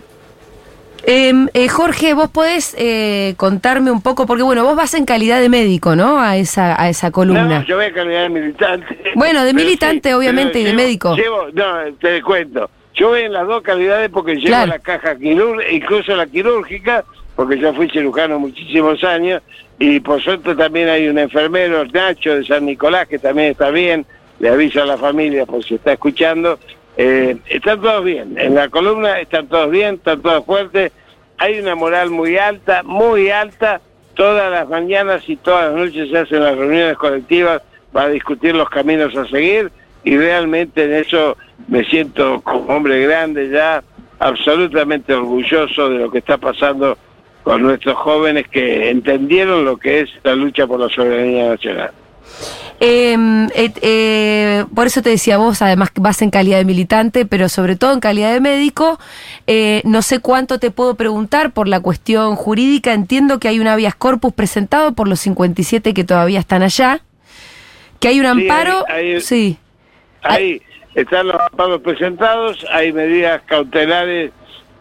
Em, 1.05 1.49
eh, 1.53 1.67
Jorge, 1.67 2.13
vos 2.13 2.29
podés 2.29 2.73
eh, 2.77 3.33
contarme 3.35 3.91
un 3.91 4.01
poco, 4.01 4.25
porque 4.25 4.41
bueno, 4.43 4.63
vos 4.63 4.75
vas 4.77 4.93
en 4.93 5.03
calidad 5.03 5.41
de 5.41 5.49
médico, 5.49 5.97
¿no? 5.97 6.17
A 6.21 6.37
esa, 6.37 6.81
a 6.81 6.87
esa 6.87 7.11
columna. 7.11 7.59
No, 7.59 7.65
yo 7.65 7.75
voy 7.75 7.85
a 7.85 7.93
calidad 7.93 8.21
de 8.23 8.29
militante. 8.29 8.97
Bueno, 9.15 9.43
de 9.43 9.53
militante, 9.53 10.13
obviamente, 10.13 10.61
y 10.61 10.63
de 10.63 10.73
médico. 10.73 11.13
llevo- 11.17 11.47
no, 11.53 11.93
te 11.99 12.21
cuento. 12.21 12.69
Yo 12.95 13.09
voy 13.09 13.21
en 13.23 13.33
las 13.33 13.45
dos 13.47 13.61
calidades 13.63 14.09
porque 14.11 14.35
llevo 14.35 14.47
Claro. 14.47 14.67
la 14.67 14.79
caja 14.79 15.17
quirúrgica, 15.17 15.71
incluso 15.73 16.15
la 16.15 16.25
quirúrgica, 16.25 17.03
porque 17.35 17.59
yo 17.59 17.73
fui 17.73 17.89
cirujano 17.89 18.39
muchísimos 18.39 19.03
años, 19.03 19.41
y 19.79 19.99
por 19.99 20.21
suerte 20.23 20.55
también 20.55 20.87
hay 20.87 21.09
un 21.09 21.19
enfermero, 21.19 21.83
Nacho, 21.85 22.35
de 22.35 22.45
San 22.45 22.65
Nicolás, 22.65 23.07
que 23.09 23.19
también 23.19 23.49
está 23.51 23.71
bien, 23.71 24.05
le 24.39 24.50
aviso 24.50 24.82
a 24.82 24.86
la 24.86 24.98
familia 24.98 25.46
por 25.46 25.63
si 25.63 25.76
está 25.76 25.93
escuchando. 25.93 26.60
Eh, 26.98 27.38
están 27.48 27.82
todos 27.82 28.04
bien, 28.04 28.38
en 28.38 28.56
la 28.56 28.69
columna 28.69 29.19
están 29.19 29.48
todos 29.48 29.72
bien, 29.72 29.96
están 29.96 30.22
todos 30.22 30.46
fuertes, 30.46 30.91
hay 31.38 31.60
una 31.60 31.76
moral 31.76 32.12
muy 32.12 32.38
alta, 32.38 32.84
muy 32.84 33.32
alta, 33.32 33.82
todas 34.13 34.52
las 34.52 34.69
mañanas 34.69 35.28
y 35.28 35.36
todas 35.38 35.72
las 35.72 35.86
noches 35.86 36.10
se 36.10 36.17
hacen 36.19 36.43
las 36.43 36.56
reuniones 36.56 36.98
colectivas 36.98 37.62
para 37.91 38.10
discutir 38.10 38.56
los 38.56 38.69
caminos 38.69 39.15
a 39.15 39.28
seguir 39.28 39.72
y 40.04 40.17
realmente 40.17 40.84
en 40.84 40.93
eso 40.93 41.38
me 41.67 41.84
siento 41.86 42.41
como 42.41 42.76
hombre 42.76 43.02
grande 43.02 43.50
ya 43.50 43.84
absolutamente 44.19 45.13
orgulloso 45.13 45.89
de 45.89 46.00
lo 46.00 46.12
que 46.12 46.19
está 46.19 46.38
pasando 46.38 46.98
con 47.43 47.62
nuestros 47.62 47.96
jóvenes 47.96 48.48
que 48.48 48.89
entendieron 48.89 49.65
lo 49.65 49.78
que 49.78 50.02
es 50.02 50.10
la 50.24 50.36
lucha 50.36 50.65
por 50.65 50.80
la 50.80 50.89
soberanía 50.89 51.50
nacional. 51.50 51.91
Et- 52.86 53.80
eh, 53.82 54.65
por 54.76 54.88
eso 54.88 55.02
te 55.02 55.10
decía 55.10 55.38
vos, 55.38 55.62
además 55.62 55.89
que 55.91 56.02
vas 56.02 56.22
en 56.22 56.30
calidad 56.32 56.58
de 56.58 56.65
militante, 56.65 57.26
pero 57.26 57.48
sobre 57.48 57.76
todo 57.78 57.93
en 57.93 58.00
calidad 58.02 58.34
de 58.34 58.41
médico. 58.41 59.00
Eh, 59.48 59.82
no 59.86 60.02
sé 60.02 60.19
cuánto 60.19 60.60
te 60.60 60.69
puedo 60.69 60.96
preguntar 60.96 61.52
por 61.52 61.67
la 61.69 61.80
cuestión 61.80 62.36
jurídica. 62.36 62.93
Entiendo 62.93 63.39
que 63.39 63.48
hay 63.48 63.60
un 63.60 63.67
habeas 63.67 63.96
corpus 63.96 64.34
presentado 64.34 64.93
por 64.93 65.08
los 65.08 65.22
57 65.22 65.93
que 65.93 66.04
todavía 66.04 66.39
están 66.39 66.62
allá. 66.62 67.00
Que 68.00 68.10
hay 68.10 68.19
un 68.19 68.26
Sí, 68.26 68.32
amparo. 68.50 68.84
hay- 68.89 69.13
hay- 69.13 69.22
sí. 69.22 69.58
Ahí 70.22 70.62
están 70.96 71.28
los 71.28 71.38
amparos 71.52 71.82
presentados, 71.82 72.65
hay 72.72 72.91
medidas 72.91 73.41
cautelares 73.46 74.32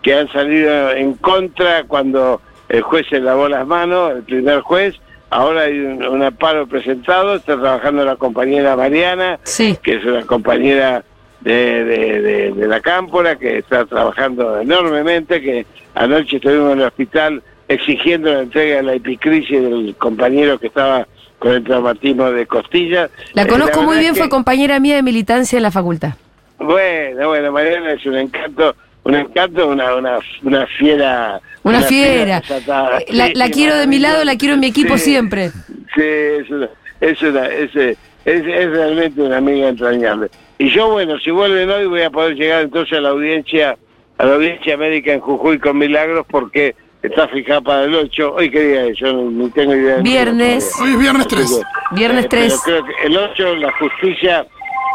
que 0.02 0.14
han 0.14 0.30
salido 0.32 0.90
en 0.90 1.14
contra 1.14 1.84
cuando 1.84 2.40
el 2.68 2.82
juez 2.82 3.06
se 3.08 3.20
lavó 3.20 3.48
las 3.48 3.64
manos, 3.66 4.12
el 4.16 4.22
primer 4.24 4.60
juez. 4.60 4.96
Ahora 5.32 5.62
hay 5.62 5.78
un, 5.78 6.06
un 6.06 6.22
amparo 6.22 6.66
presentado, 6.66 7.36
está 7.36 7.58
trabajando 7.58 8.04
la 8.04 8.16
compañera 8.16 8.76
Mariana, 8.76 9.38
Sí. 9.44 9.78
que 9.82 9.94
es 9.96 10.04
una 10.04 10.22
compañera 10.26 11.02
de, 11.40 11.84
de, 11.84 12.20
de- 12.20 12.52
de 12.52 12.66
la 12.68 12.80
Cámpora, 12.80 13.36
que 13.36 13.58
está 13.58 13.86
trabajando 13.86 14.60
enormemente, 14.60 15.40
que 15.40 15.64
anoche 15.94 16.36
estuvimos 16.36 16.72
en 16.74 16.80
el 16.80 16.86
hospital 16.86 17.42
exigiendo 17.66 18.30
la 18.32 18.40
entrega 18.42 18.76
de 18.76 18.82
la 18.82 18.92
epicrisis 18.94 19.62
del 19.62 19.94
compañero 19.96 20.58
que 20.58 20.66
estaba 20.66 21.06
con 21.38 21.52
el 21.52 21.64
traumatismo 21.64 22.30
de 22.30 22.46
costillas. 22.46 23.10
La 23.32 23.42
Eh, 23.42 23.46
conozco 23.46 23.82
muy 23.82 23.96
bien, 23.98 24.14
fue 24.14 24.28
compañera 24.28 24.78
mía 24.80 24.96
de 24.96 25.02
militancia 25.02 25.56
en 25.56 25.62
la 25.62 25.70
facultad. 25.70 26.12
bueno, 26.58 27.28
bueno, 27.28 27.50
Mariana 27.52 27.92
es 27.92 28.04
un 28.06 28.16
encanto, 28.16 28.76
un 29.04 29.14
encanto, 29.14 29.66
una, 29.68 29.94
una, 29.96 30.18
una 30.42 30.66
fiera. 30.78 31.40
Una 31.64 31.82
fiera. 31.82 32.38
Eh, 32.48 33.06
La, 33.10 33.26
Sí, 33.28 33.34
la 33.34 33.48
quiero 33.50 33.76
de 33.76 33.86
mi 33.86 33.98
lado, 33.98 34.24
la 34.24 34.36
quiero 34.36 34.54
en 34.54 34.60
mi 34.60 34.66
equipo 34.68 34.96
Sí, 34.98 35.04
siempre. 35.10 35.50
Sí, 35.94 36.02
es, 36.02 36.50
una, 36.50 36.68
es, 37.00 37.22
una- 37.22 37.46
es, 37.46 37.74
eh, 37.76 37.96
es, 38.24 38.42
es 38.46 38.70
realmente 38.70 39.20
una 39.20 39.38
amiga 39.38 39.68
entrañable. 39.68 40.28
Y 40.58 40.70
yo, 40.70 40.90
bueno, 40.90 41.18
si 41.18 41.30
vuelven 41.30 41.68
hoy 41.70 41.86
voy 41.86 42.02
a 42.02 42.10
poder 42.10 42.34
llegar 42.36 42.62
entonces 42.62 42.96
a 42.98 43.00
la 43.00 43.08
audiencia, 43.10 43.76
a 44.18 44.24
la 44.24 44.34
audiencia 44.34 44.76
médica 44.76 45.12
en 45.12 45.20
Jujuy 45.20 45.58
con 45.58 45.76
Milagros 45.78 46.24
porque 46.30 46.76
está 47.02 47.26
fijada 47.28 47.60
para 47.60 47.84
el 47.84 47.94
8. 47.94 48.34
Hoy 48.34 48.48
qué 48.50 48.60
día 48.60 48.84
es, 48.86 48.96
yo 48.98 49.12
no, 49.12 49.28
ni 49.30 49.50
tengo 49.50 49.74
idea. 49.74 49.96
Viernes. 49.96 50.70
Hoy 50.80 50.90
es 50.92 50.98
viernes 51.00 51.26
3. 51.26 51.60
Viernes 51.92 52.24
Eh, 52.26 52.28
pero 52.30 52.42
3. 52.46 52.60
creo 52.64 52.84
que 52.84 52.92
el 53.06 53.16
8 53.16 53.56
la 53.56 53.72
justicia 53.72 54.46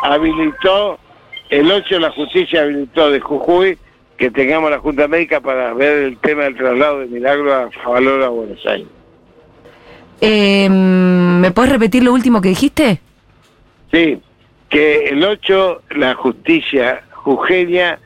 habilitó, 0.04 0.98
el 1.50 1.72
8 1.72 2.00
la 2.00 2.12
justicia 2.12 2.62
habilitó 2.62 3.10
de 3.12 3.20
Jujuy 3.20 3.78
que 4.18 4.32
tengamos 4.32 4.72
la 4.72 4.80
Junta 4.80 5.08
Médica 5.08 5.40
para 5.42 5.74
ver 5.74 6.04
el 6.06 6.18
tema 6.18 6.44
del 6.44 6.56
traslado 6.56 7.00
de 7.00 7.06
Milagro 7.08 7.54
a 7.54 7.70
Favaloro 7.72 8.26
a 8.26 8.30
Buenos 8.30 8.66
Aires. 8.66 8.88
Eh, 10.22 10.68
¿Me 10.70 11.52
puedes 11.52 11.72
repetir 11.72 12.04
lo 12.04 12.14
último 12.14 12.42
que 12.42 12.50
dijiste? 12.50 13.00
Sí, 13.92 14.20
que 14.70 15.10
el 15.10 15.24
8 15.24 15.82
la 15.92 16.16
justicia 16.16 17.04
jujeña 17.14 18.00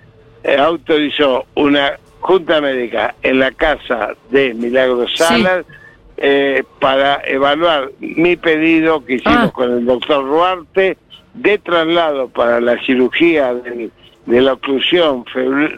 eh, 0.43 0.57
autorizó 0.57 1.45
una 1.55 1.93
Junta 2.19 2.59
Médica 2.61 3.15
en 3.23 3.39
la 3.39 3.51
casa 3.51 4.09
de 4.29 4.53
Milagro 4.53 5.07
Salas 5.07 5.65
eh, 6.17 6.63
para 6.79 7.21
evaluar 7.25 7.89
mi 7.99 8.35
pedido 8.35 9.03
que 9.05 9.15
hicimos 9.15 9.37
Ah. 9.47 9.51
con 9.51 9.71
el 9.71 9.85
doctor 9.85 10.23
Ruarte 10.25 10.97
de 11.33 11.57
traslado 11.57 12.27
para 12.27 12.59
la 12.61 12.77
cirugía 12.85 13.53
del- 13.55 13.91
de 14.25 14.41
la 14.41 14.53
oclusión 14.53 15.25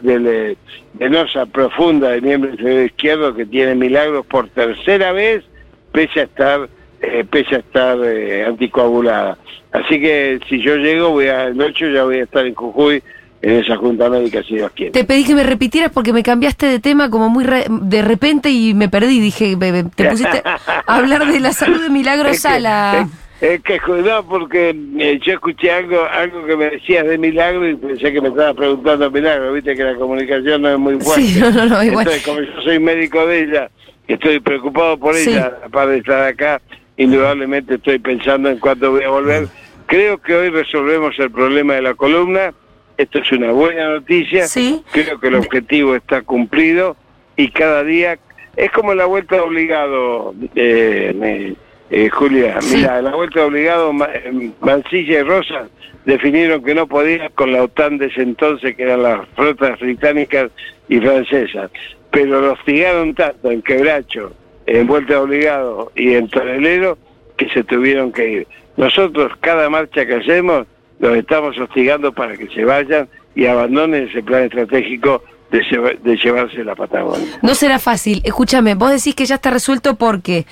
de 0.01 0.57
venosa 0.93 1.45
profunda 1.45 2.09
del 2.09 2.21
miembro 2.21 2.51
inferior 2.51 2.85
izquierdo 2.85 3.33
que 3.35 3.45
tiene 3.45 3.75
Milagros 3.75 4.25
por 4.25 4.49
tercera 4.49 5.11
vez, 5.11 5.43
pese 5.91 6.21
a 6.21 6.23
estar, 6.23 6.69
eh, 7.01 7.23
pese 7.29 7.55
a 7.55 7.59
estar 7.59 7.97
eh, 8.03 8.45
anticoagulada. 8.45 9.37
Así 9.71 9.99
que 9.99 10.39
si 10.49 10.61
yo 10.61 10.75
llego, 10.75 11.09
voy 11.11 11.27
a, 11.27 11.45
el 11.45 11.59
8 11.59 11.89
ya 11.89 12.03
voy 12.03 12.17
a 12.19 12.23
estar 12.23 12.45
en 12.45 12.53
Jujuy 12.53 13.01
en 13.41 13.51
esa 13.63 13.75
junta 13.75 14.09
médica, 14.09 14.41
si 14.43 14.55
Dios 14.55 14.71
quiere. 14.73 14.91
Te 14.91 15.03
pedí 15.03 15.25
que 15.25 15.35
me 15.35 15.43
repitieras 15.43 15.91
porque 15.91 16.13
me 16.13 16.23
cambiaste 16.23 16.65
de 16.65 16.79
tema 16.79 17.09
como 17.09 17.29
muy 17.29 17.43
re- 17.43 17.65
de 17.69 18.01
repente 18.01 18.49
y 18.51 18.73
me 18.73 18.87
perdí. 18.87 19.19
Dije, 19.19 19.57
te 19.95 20.09
pusiste 20.09 20.41
a 20.45 20.81
hablar 20.85 21.25
de 21.25 21.39
la 21.39 21.51
salud 21.53 21.81
de 21.81 21.89
Milagro 21.89 22.33
Sala. 22.35 23.07
Es, 23.43 23.61
que 23.61 23.77
no, 24.05 24.25
porque 24.25 24.73
eh, 24.99 25.19
yo 25.21 25.33
escuché 25.33 25.69
algo 25.69 26.01
algo 26.05 26.45
que 26.45 26.55
me 26.55 26.69
decías 26.69 27.05
de 27.05 27.17
Milagro 27.17 27.67
y 27.69 27.75
pensé 27.75 28.13
que 28.13 28.21
me 28.21 28.29
estabas 28.29 28.55
preguntando 28.55 29.11
Milagro, 29.11 29.51
viste 29.51 29.75
que 29.75 29.83
la 29.83 29.95
comunicación 29.95 30.61
no 30.61 30.69
es 30.69 30.79
muy 30.79 30.97
fuerte. 31.01 31.23
Sí, 31.23 31.39
no, 31.41 31.51
no, 31.51 31.65
no, 31.65 31.83
igual. 31.83 32.07
Entonces, 32.07 32.23
como 32.25 32.39
yo 32.39 32.61
soy 32.61 32.79
médico 32.79 33.27
de 33.27 33.41
ella, 33.43 33.69
estoy 34.07 34.39
preocupado 34.39 34.97
por 34.97 35.13
Sí. 35.15 35.31
ella, 35.31 35.57
aparte 35.61 35.91
de 35.91 35.97
estar 35.97 36.23
acá, 36.23 36.61
indudablemente 36.95 37.75
estoy 37.75 37.99
pensando 37.99 38.49
en 38.49 38.59
cuándo 38.59 38.91
voy 38.91 39.03
a 39.03 39.09
volver. 39.09 39.47
Creo 39.87 40.19
que 40.19 40.35
hoy 40.35 40.49
resolvemos 40.49 41.19
el 41.19 41.29
problema 41.29 41.73
de 41.73 41.81
la 41.81 41.95
columna. 41.95 42.53
Esto 42.97 43.19
es 43.19 43.29
una 43.33 43.51
buena 43.51 43.89
noticia. 43.89 44.47
Sí. 44.47 44.81
Creo 44.93 45.19
que 45.19 45.27
el 45.27 45.35
objetivo 45.35 45.97
está 45.97 46.21
cumplido 46.21 46.95
y 47.35 47.51
cada 47.51 47.83
día 47.83 48.17
es 48.55 48.71
como 48.71 48.93
la 48.93 49.03
vuelta 49.05 49.35
de 49.35 49.41
obligado, 49.41 50.33
eh, 50.55 51.55
eh, 51.89 52.09
Julia. 52.09 52.61
Sí. 52.61 52.77
Mira, 52.77 53.01
la 53.01 53.15
vuelta 53.15 53.39
de 53.41 53.45
obligado, 53.45 53.91
eh, 54.13 54.51
Mansilla 54.61 55.19
y 55.19 55.23
Rosa 55.23 55.67
definieron 56.05 56.63
que 56.63 56.73
no 56.75 56.87
podían 56.87 57.29
con 57.35 57.51
la 57.53 57.63
OTAN 57.63 57.97
de 57.97 58.07
ese 58.07 58.21
entonces, 58.23 58.75
que 58.75 58.83
eran 58.83 59.03
las 59.03 59.27
flotas 59.35 59.79
británicas 59.79 60.51
y 60.89 60.99
francesas. 60.99 61.71
Pero 62.11 62.41
lo 62.41 62.53
hostigaron 62.53 63.13
tanto 63.15 63.49
en 63.51 63.61
Quebracho, 63.61 64.33
en 64.65 64.85
Vuelta 64.87 65.13
de 65.13 65.19
Obligado 65.19 65.91
y 65.95 66.13
en 66.13 66.27
Tonelero, 66.29 66.97
que 67.37 67.49
se 67.49 67.63
tuvieron 67.63 68.11
que 68.11 68.29
ir. 68.29 68.47
Nosotros, 68.77 69.31
cada 69.39 69.69
marcha 69.69 70.05
que 70.05 70.15
hacemos, 70.15 70.65
los 70.99 71.15
estamos 71.17 71.57
hostigando 71.57 72.11
para 72.11 72.35
que 72.37 72.47
se 72.49 72.63
vayan 72.65 73.07
y 73.35 73.45
abandonen 73.45 74.07
ese 74.09 74.21
plan 74.23 74.43
estratégico 74.43 75.23
de, 75.51 75.61
lleva- 75.63 75.93
de 76.03 76.15
llevarse 76.17 76.63
la 76.63 76.75
Patagonia. 76.75 77.39
No 77.41 77.55
será 77.55 77.79
fácil. 77.79 78.21
Escúchame, 78.23 78.75
vos 78.75 78.91
decís 78.91 79.15
que 79.15 79.25
ya 79.25 79.35
está 79.35 79.49
resuelto 79.51 79.95
porque 79.95 80.45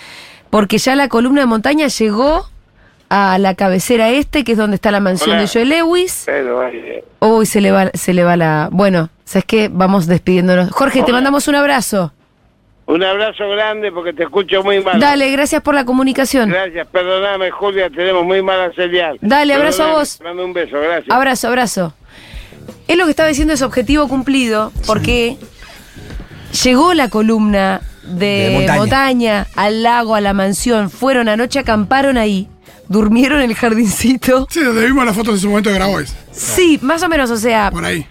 porque 0.52 0.78
ya 0.78 0.96
la 0.96 1.08
columna 1.08 1.42
de 1.42 1.48
montaña 1.48 1.88
llegó 1.88 2.46
a 3.10 3.38
la 3.40 3.56
cabecera 3.56 4.10
este, 4.10 4.44
que 4.44 4.52
es 4.52 4.58
donde 4.58 4.76
está 4.76 4.92
la 4.92 5.00
mansión 5.00 5.32
Hola. 5.32 5.42
de 5.42 5.48
Joe 5.48 5.66
Lewis. 5.66 6.24
Pero, 6.26 6.66
eh, 6.68 7.04
Uy, 7.20 7.46
se 7.46 7.60
le 7.60 7.72
va, 7.72 7.90
se 7.94 8.14
le 8.14 8.24
va 8.24 8.38
la. 8.38 8.70
Bueno, 8.72 9.10
¿sabes 9.26 9.46
qué? 9.46 9.70
Vamos 9.72 10.08
despidiéndonos. 10.08 10.72
Jorge, 10.72 11.04
te 11.04 11.12
mandamos 11.12 11.48
un 11.48 11.56
abrazo. 11.56 12.14
un 12.86 13.04
abrazo 13.04 13.50
grande 13.50 13.92
porque 13.92 14.14
te 14.14 14.24
escucho 14.24 14.64
muy 14.64 14.82
mal. 14.82 15.00
Dale, 15.00 15.30
gracias 15.32 15.62
por 15.62 15.74
la 15.76 15.86
comunicación. 15.86 16.50
Gracias, 16.50 16.88
perdóname 16.88 17.52
Julia, 17.52 17.90
tenemos 17.90 18.24
muy 18.26 18.42
mala 18.42 18.72
señal. 18.74 19.18
Dale, 19.22 19.54
abrazo 19.54 19.84
a 19.84 19.92
vos. 19.94 20.18
te 20.18 20.24
Mando 20.24 20.46
un 20.46 20.54
beso, 20.54 20.80
gracias. 20.80 21.10
Abrazo, 21.10 21.48
abrazo. 21.48 21.94
Es 22.88 22.98
lo 22.98 23.06
que 23.06 23.12
estaba 23.12 23.30
diciendo, 23.30 23.54
es 23.54 23.62
objetivo 23.62 24.08
cumplido, 24.08 24.72
porque 24.86 25.38
llegó 26.64 26.94
la 26.94 27.10
columna 27.10 27.82
de, 28.04 28.26
De 28.26 28.50
montaña. 28.56 28.80
montaña. 28.80 29.48
al 29.56 29.84
lago, 29.84 30.16
a 30.16 30.22
la 30.22 30.34
mansión. 30.34 30.90
Fueron 30.90 31.30
anoche, 31.30 31.60
acamparon 31.60 32.18
ahí, 32.18 32.48
durmieron 32.88 33.42
en 33.42 33.50
el 33.50 33.56
jardincito. 33.56 34.48
Sí, 34.50 34.62
donde 34.62 34.86
vimos 34.86 35.06
las 35.06 35.16
fotos 35.16 35.36
en 35.36 35.40
su 35.42 35.50
momento 35.50 35.70
de 35.70 35.76
Grabois. 35.76 36.14
Sí, 36.32 36.80
más 36.82 37.04
o 37.04 37.10
menos, 37.10 37.30
o 37.32 37.38
sea, 37.38 37.70
Por 37.72 37.86
ahí. 37.86 38.06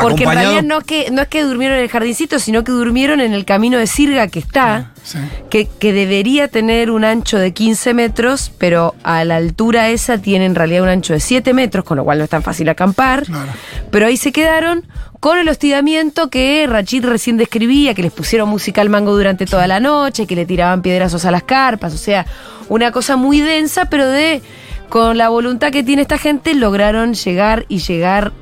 porque 0.00 0.24
en 0.24 0.30
realidad 0.30 0.62
no 0.62 0.78
es, 0.78 0.84
que, 0.84 1.10
no 1.10 1.22
es 1.22 1.28
que 1.28 1.42
durmieron 1.42 1.76
en 1.78 1.84
el 1.84 1.90
jardincito, 1.90 2.38
sino 2.38 2.64
que 2.64 2.72
durmieron 2.72 3.20
en 3.20 3.32
el 3.32 3.44
camino 3.44 3.78
de 3.78 3.86
Sirga 3.86 4.28
que 4.28 4.38
está. 4.38 4.90
Sí. 5.04 5.18
que, 5.50 5.66
que 5.66 5.92
debería 5.92 6.48
tener 6.48 6.90
un 6.90 7.04
ancho 7.04 7.36
de 7.38 7.52
15 7.52 7.92
metros, 7.92 8.50
pero 8.56 8.94
a 9.02 9.22
la 9.26 9.36
altura 9.36 9.90
esa 9.90 10.16
tiene 10.16 10.46
en 10.46 10.54
realidad 10.54 10.82
un 10.84 10.88
ancho 10.88 11.12
de 11.12 11.20
7 11.20 11.52
metros, 11.52 11.84
con 11.84 11.98
lo 11.98 12.04
cual 12.04 12.16
no 12.18 12.24
es 12.24 12.30
tan 12.30 12.42
fácil 12.42 12.68
acampar. 12.70 13.24
Claro. 13.26 13.52
Pero 13.90 14.06
ahí 14.06 14.16
se 14.16 14.32
quedaron 14.32 14.86
con 15.24 15.38
el 15.38 15.48
hostigamiento 15.48 16.28
que 16.28 16.66
Rachid 16.68 17.02
recién 17.06 17.38
describía, 17.38 17.94
que 17.94 18.02
les 18.02 18.12
pusieron 18.12 18.46
música 18.46 18.82
al 18.82 18.90
mango 18.90 19.16
durante 19.16 19.46
toda 19.46 19.66
la 19.66 19.80
noche, 19.80 20.26
que 20.26 20.36
le 20.36 20.44
tiraban 20.44 20.82
piedrazos 20.82 21.24
a 21.24 21.30
las 21.30 21.44
carpas, 21.44 21.94
o 21.94 21.96
sea, 21.96 22.26
una 22.68 22.92
cosa 22.92 23.16
muy 23.16 23.40
densa, 23.40 23.86
pero 23.86 24.06
de 24.06 24.42
con 24.90 25.16
la 25.16 25.30
voluntad 25.30 25.72
que 25.72 25.82
tiene 25.82 26.02
esta 26.02 26.18
gente 26.18 26.52
lograron 26.52 27.14
llegar 27.14 27.64
y 27.70 27.78
llegar 27.78 28.34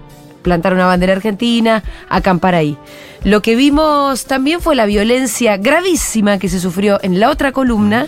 plantar 0.42 0.74
una 0.74 0.87
bandera 0.87 1.12
argentina, 1.12 1.83
acampar 2.09 2.55
ahí. 2.55 2.76
Lo 3.24 3.40
que 3.42 3.55
vimos 3.57 4.24
también 4.26 4.61
fue 4.61 4.74
la 4.74 4.85
violencia 4.87 5.57
gravísima 5.57 6.38
que 6.38 6.48
se 6.48 6.59
sufrió 6.61 6.98
en 7.02 7.20
la 7.20 7.31
otra 7.31 7.52
columna, 7.52 8.07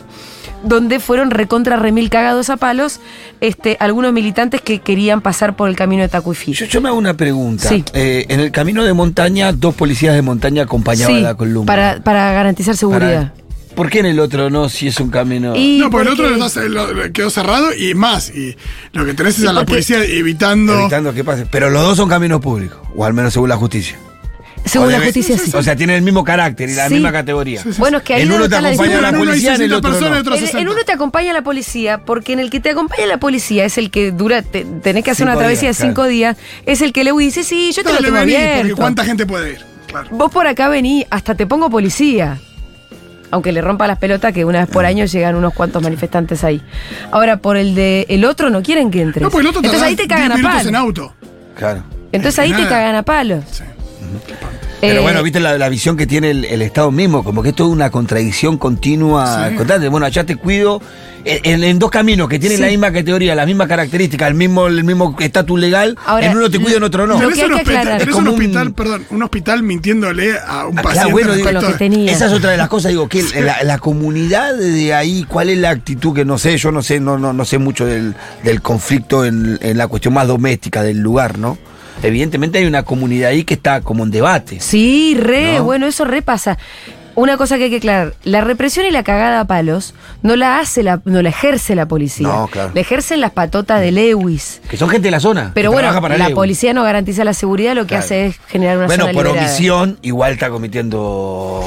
donde 0.64 0.98
fueron 0.98 1.30
recontra 1.30 1.76
remil 1.76 2.08
cagados 2.10 2.48
a 2.50 2.56
palos 2.56 2.98
este, 3.40 3.76
algunos 3.80 4.12
militantes 4.12 4.60
que 4.62 4.80
querían 4.80 5.20
pasar 5.20 5.54
por 5.56 5.68
el 5.68 5.76
camino 5.76 6.02
de 6.02 6.08
Tacuifí. 6.08 6.52
Yo, 6.52 6.64
yo 6.66 6.80
me 6.80 6.88
hago 6.88 6.98
una 6.98 7.14
pregunta. 7.14 7.68
Sí. 7.68 7.84
Eh, 7.92 8.24
en 8.28 8.40
el 8.40 8.50
camino 8.50 8.82
de 8.82 8.92
montaña, 8.94 9.52
dos 9.52 9.74
policías 9.74 10.14
de 10.14 10.22
montaña 10.22 10.62
acompañaban 10.62 11.14
Sí, 11.16 11.20
la 11.22 11.34
columna. 11.34 11.66
para, 11.66 12.00
para 12.02 12.32
garantizar 12.32 12.76
seguridad. 12.76 13.32
Para- 13.32 13.43
¿Por 13.74 13.90
qué 13.90 13.98
en 14.00 14.06
el 14.06 14.20
otro 14.20 14.50
no, 14.50 14.68
si 14.68 14.88
es 14.88 15.00
un 15.00 15.10
camino? 15.10 15.54
Y 15.56 15.78
No, 15.78 15.90
porque 15.90 16.08
el 16.08 16.12
otro 16.14 16.28
lo 16.68 17.12
quedó 17.12 17.30
cerrado 17.30 17.74
y 17.74 17.94
más. 17.94 18.30
Y 18.30 18.56
lo 18.92 19.04
que 19.04 19.14
tenés 19.14 19.38
es 19.38 19.46
a 19.48 19.52
la 19.52 19.64
policía 19.66 20.02
evitando. 20.04 20.78
Evitando 20.80 21.12
que 21.12 21.24
pase. 21.24 21.46
Pero 21.50 21.70
los 21.70 21.82
dos 21.82 21.96
son 21.96 22.08
caminos 22.08 22.40
públicos, 22.40 22.78
o 22.94 23.04
al 23.04 23.12
menos 23.14 23.32
según 23.32 23.48
la 23.48 23.56
justicia. 23.56 23.98
según 24.64 24.90
la 24.92 25.00
justicia, 25.00 25.36
sí. 25.36 25.50
O 25.54 25.62
sea, 25.62 25.76
tienen 25.76 25.96
el 25.96 26.02
mismo 26.02 26.24
carácter 26.24 26.70
y 26.70 26.74
la 26.74 26.88
Sí. 26.88 26.94
misma 26.94 27.12
categoría. 27.12 27.62
Sí, 27.62 27.72
sí, 27.74 27.78
Bueno, 27.80 27.98
es 27.98 28.04
que 28.04 28.14
ahí 28.14 28.22
En 28.22 28.28
uno 28.28 28.36
donde 28.38 28.48
te 28.48 28.54
está 28.56 28.62
la 28.62 28.68
acompaña 28.74 29.00
la 29.02 29.12
policía, 29.18 29.48
en 29.56 29.62
el 29.62 29.68
60 29.68 29.76
otro 29.76 29.90
personas, 29.90 30.10
no. 30.10 30.16
y 30.16 30.20
otro 30.20 30.34
En, 30.36 30.40
en 30.40 30.46
60. 30.46 30.72
uno 30.72 30.84
te 30.84 30.92
acompaña 30.92 31.32
la 31.34 31.42
policía, 31.42 31.98
porque 32.06 32.32
en 32.32 32.38
el 32.38 32.48
que 32.50 32.60
te 32.60 32.70
acompaña 32.70 33.04
la 33.06 33.18
policía 33.18 33.64
es 33.66 33.76
el 33.76 33.90
que 33.90 34.10
dura, 34.10 34.40
te- 34.40 34.64
tenés 34.64 35.04
que 35.04 35.10
hacer 35.10 35.26
Cinco 35.26 35.32
una 35.32 35.38
travesía 35.38 35.68
días, 35.68 35.76
de 35.78 35.82
cinco 35.84 35.94
claro. 35.96 36.08
días, 36.10 36.36
es 36.64 36.80
el 36.80 36.92
que 36.94 37.04
le 37.04 37.12
dice, 37.12 37.42
sí, 37.44 37.72
yo 37.76 37.82
te 37.82 37.90
Dale, 37.90 38.00
lo 38.00 38.04
tengo 38.06 38.20
vení, 38.20 38.32
porque 38.32 38.46
abierto. 38.60 38.76
cuánta 38.76 39.04
gente 39.04 39.26
puede 39.26 39.52
ir. 39.52 39.58
Claro. 39.88 40.08
Vos 40.12 40.32
por 40.32 40.46
acá 40.46 40.68
vení, 40.68 41.04
hasta 41.10 41.34
te 41.34 41.46
pongo 41.46 41.68
policía. 41.68 42.40
Aunque 43.34 43.50
le 43.50 43.60
rompa 43.60 43.88
las 43.88 43.98
pelotas 43.98 44.32
que 44.32 44.44
una 44.44 44.60
vez 44.60 44.68
por 44.68 44.86
año 44.86 45.04
llegan 45.06 45.34
unos 45.34 45.52
cuantos 45.54 45.82
manifestantes 45.82 46.44
ahí. 46.44 46.62
Ahora, 47.10 47.38
por 47.38 47.56
el 47.56 47.74
de 47.74 48.06
el 48.08 48.24
otro 48.24 48.48
no 48.48 48.62
quieren 48.62 48.92
que 48.92 49.02
entres. 49.02 49.20
No, 49.22 49.28
pues 49.30 49.42
el 49.42 49.48
otro 49.48 49.58
Entonces 49.60 49.82
ahí 49.82 49.96
te 49.96 50.06
cagan 50.06 50.32
10 50.34 50.44
a 50.44 50.48
palos. 50.48 50.66
en 50.68 50.76
auto. 50.76 51.12
Claro. 51.56 51.82
Entonces 52.12 52.38
ahí 52.38 52.52
te 52.52 52.62
cagan 52.68 52.94
a 52.94 53.02
palos. 53.02 53.42
Sí. 53.50 53.64
Pero 54.80 55.00
Eh, 55.00 55.02
bueno, 55.02 55.22
viste 55.22 55.40
la, 55.40 55.58
la 55.58 55.68
visión 55.68 55.96
que 55.96 56.06
tiene 56.06 56.30
el, 56.30 56.44
el 56.44 56.62
Estado 56.62 56.90
mismo, 56.92 57.24
como 57.24 57.42
que 57.42 57.48
es 57.48 57.54
toda 57.56 57.70
una 57.70 57.90
contradicción 57.90 58.56
continua, 58.56 59.48
Sí. 59.48 59.56
constante. 59.56 59.88
Bueno, 59.88 60.06
allá 60.06 60.24
te 60.24 60.36
cuido. 60.36 60.80
En, 61.26 61.64
en 61.64 61.78
dos 61.78 61.90
caminos 61.90 62.28
que 62.28 62.38
tienen 62.38 62.58
Sí. 62.58 62.62
la 62.62 62.68
misma 62.68 62.92
categoría, 62.92 63.34
las 63.34 63.46
mismas 63.46 63.66
características, 63.66 64.28
el 64.28 64.34
mismo 64.34 64.66
el 64.66 64.84
mismo 64.84 65.16
estatus 65.18 65.58
legal, 65.58 65.96
Ahora, 66.04 66.26
en 66.26 66.36
uno 66.36 66.50
te 66.50 66.58
cuido, 66.58 66.76
en 66.76 66.82
otro 66.82 67.06
no. 67.06 67.18
que 67.18 67.24
hay 67.24 67.32
que 67.32 67.44
hospital, 67.54 67.84
tenés 67.98 68.02
Es 68.08 68.14
como 68.14 68.30
un- 68.32 68.38
hospital, 68.38 68.72
perdón, 68.74 69.06
un 69.10 69.22
hospital 69.22 69.62
mintiéndole 69.62 70.32
a 70.38 70.66
un 70.66 70.78
Ah, 70.78 70.82
paciente. 70.82 71.12
bueno, 71.12 71.32
digo, 71.34 71.50
lo 71.50 71.60
que 71.66 71.72
tenía. 71.74 72.12
Esa 72.12 72.26
es 72.26 72.32
otra 72.32 72.50
de 72.50 72.58
las 72.58 72.68
cosas, 72.68 72.90
digo, 72.90 73.08
que 73.08 73.22
la, 73.40 73.62
la 73.62 73.78
comunidad 73.78 74.54
de 74.54 74.92
ahí, 74.92 75.24
¿cuál 75.26 75.48
es 75.48 75.56
la 75.58 75.70
actitud? 75.70 76.14
Que 76.14 76.24
no 76.26 76.36
sé, 76.36 76.58
yo 76.58 76.70
no 76.72 76.82
sé, 76.82 77.00
no, 77.00 77.18
no, 77.18 77.32
no 77.32 77.44
sé 77.46 77.56
mucho 77.56 77.86
del, 77.86 78.14
del 78.42 78.60
conflicto 78.60 79.24
en, 79.24 79.58
en 79.62 79.78
la 79.78 79.88
cuestión 79.88 80.12
más 80.12 80.26
doméstica 80.28 80.82
del 80.82 80.98
lugar, 81.00 81.38
¿no? 81.38 81.56
Evidentemente 82.02 82.58
hay 82.58 82.66
una 82.66 82.82
comunidad 82.82 83.30
ahí 83.30 83.44
que 83.44 83.54
está 83.54 83.80
como 83.80 84.04
en 84.04 84.10
debate. 84.10 84.58
Sí, 84.60 85.16
re, 85.18 85.54
¿No? 85.58 85.64
bueno, 85.64 85.86
eso 85.86 86.04
repasa. 86.04 86.58
Una 87.16 87.36
cosa 87.36 87.56
que 87.58 87.64
hay 87.64 87.70
que 87.70 87.76
aclarar, 87.76 88.14
la 88.24 88.40
represión 88.40 88.86
y 88.86 88.90
la 88.90 89.04
cagada 89.04 89.38
a 89.40 89.44
palos 89.46 89.94
no 90.22 90.34
la 90.34 90.58
hace 90.58 90.82
la, 90.82 91.00
no 91.04 91.22
la 91.22 91.28
ejerce 91.28 91.74
la 91.76 91.86
policía. 91.86 92.26
No, 92.26 92.48
claro. 92.48 92.72
La 92.74 92.80
ejercen 92.80 93.20
las 93.20 93.30
patotas 93.30 93.80
de 93.80 93.92
Lewis. 93.92 94.60
Que 94.68 94.76
son 94.76 94.88
gente 94.88 95.06
de 95.06 95.12
la 95.12 95.20
zona. 95.20 95.52
Pero 95.54 95.70
bueno, 95.70 95.92
la 95.92 96.16
Lewis. 96.18 96.34
policía 96.34 96.72
no 96.74 96.82
garantiza 96.82 97.22
la 97.24 97.32
seguridad, 97.34 97.74
lo 97.74 97.82
que 97.82 97.88
Claro. 97.90 98.04
hace 98.04 98.26
es 98.26 98.36
generar 98.48 98.78
una 98.78 98.86
Bueno, 98.86 99.04
zona 99.04 99.14
por 99.14 99.26
liberada. 99.26 99.48
omisión, 99.48 99.98
igual 100.02 100.32
está 100.32 100.50
cometiendo. 100.50 101.62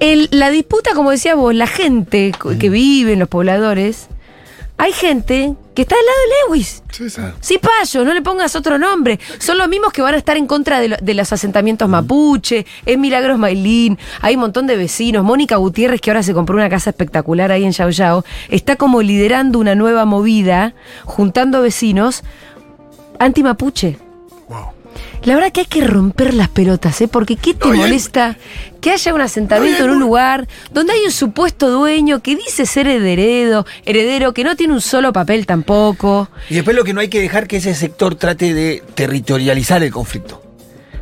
El- 0.00 0.28
la 0.30 0.50
disputa, 0.50 0.90
como 0.94 1.10
decía 1.10 1.34
vos, 1.36 1.54
la 1.54 1.66
gente 1.66 2.32
que 2.60 2.68
vive 2.68 3.14
en 3.14 3.18
los 3.18 3.28
pobladores, 3.28 4.08
hay 4.78 4.92
gente 4.92 5.54
que 5.74 5.82
está 5.82 5.94
al 5.94 6.04
lado 6.06 6.18
de 6.18 6.54
Lewis. 6.56 6.82
Sí, 6.90 7.10
sí. 7.10 7.20
Sí, 7.40 7.58
payo, 7.58 8.04
no 8.04 8.12
le 8.14 8.22
pongas 8.22 8.56
otro 8.56 8.78
nombre. 8.78 9.18
Son 9.38 9.56
los 9.58 9.68
mismos 9.68 9.92
que 9.92 10.00
van 10.02 10.14
a 10.14 10.18
estar 10.18 10.36
en 10.36 10.46
contra 10.46 10.80
de, 10.80 10.88
lo- 10.88 10.96
de 11.00 11.14
los 11.14 11.32
asentamientos 11.32 11.88
mapuche, 11.88 12.66
es 12.86 12.98
Milagros 12.98 13.38
Mailín, 13.38 13.98
hay 14.22 14.34
un 14.34 14.40
montón 14.42 14.66
de 14.66 14.76
vecinos. 14.76 15.24
Mónica 15.24 15.56
Gutiérrez, 15.56 16.00
que 16.00 16.10
ahora 16.10 16.22
se 16.22 16.34
compró 16.34 16.56
una 16.56 16.68
casa 16.70 16.90
espectacular 16.90 17.52
ahí 17.52 17.64
en 17.64 17.72
Yao 17.72 17.90
Yao, 17.90 18.24
está 18.48 18.76
como 18.76 19.02
liderando 19.02 19.58
una 19.58 19.74
nueva 19.74 20.04
movida, 20.04 20.74
juntando 21.04 21.60
vecinos 21.62 22.22
anti-mapuche. 23.18 23.98
La 25.24 25.34
verdad 25.34 25.52
que 25.52 25.60
hay 25.60 25.66
que 25.66 25.82
romper 25.82 26.34
las 26.34 26.48
pelotas, 26.48 27.00
¿eh? 27.00 27.08
Porque 27.08 27.36
¿qué 27.36 27.54
te 27.54 27.68
No, 27.68 27.74
molesta 27.74 28.36
que 28.80 28.90
haya 28.92 29.12
un 29.14 29.20
asentamiento 29.20 29.80
No, 29.80 29.86
en 29.86 29.90
un 29.92 30.00
lugar 30.00 30.46
donde 30.72 30.92
hay 30.92 31.00
un 31.04 31.10
supuesto 31.10 31.68
dueño 31.68 32.22
que 32.22 32.36
dice 32.36 32.66
ser 32.66 32.86
heredero, 32.86 33.66
heredero, 33.84 34.32
que 34.32 34.44
no 34.44 34.54
tiene 34.54 34.74
un 34.74 34.80
solo 34.80 35.12
papel 35.12 35.46
tampoco? 35.46 36.28
Y 36.48 36.54
después 36.54 36.76
lo 36.76 36.84
que 36.84 36.92
no 36.94 37.00
hay 37.00 37.08
que 37.08 37.20
dejar 37.20 37.48
que 37.48 37.56
ese 37.56 37.74
sector 37.74 38.14
trate 38.14 38.54
de 38.54 38.82
territorializar 38.94 39.82
el 39.82 39.90
conflicto. 39.92 40.45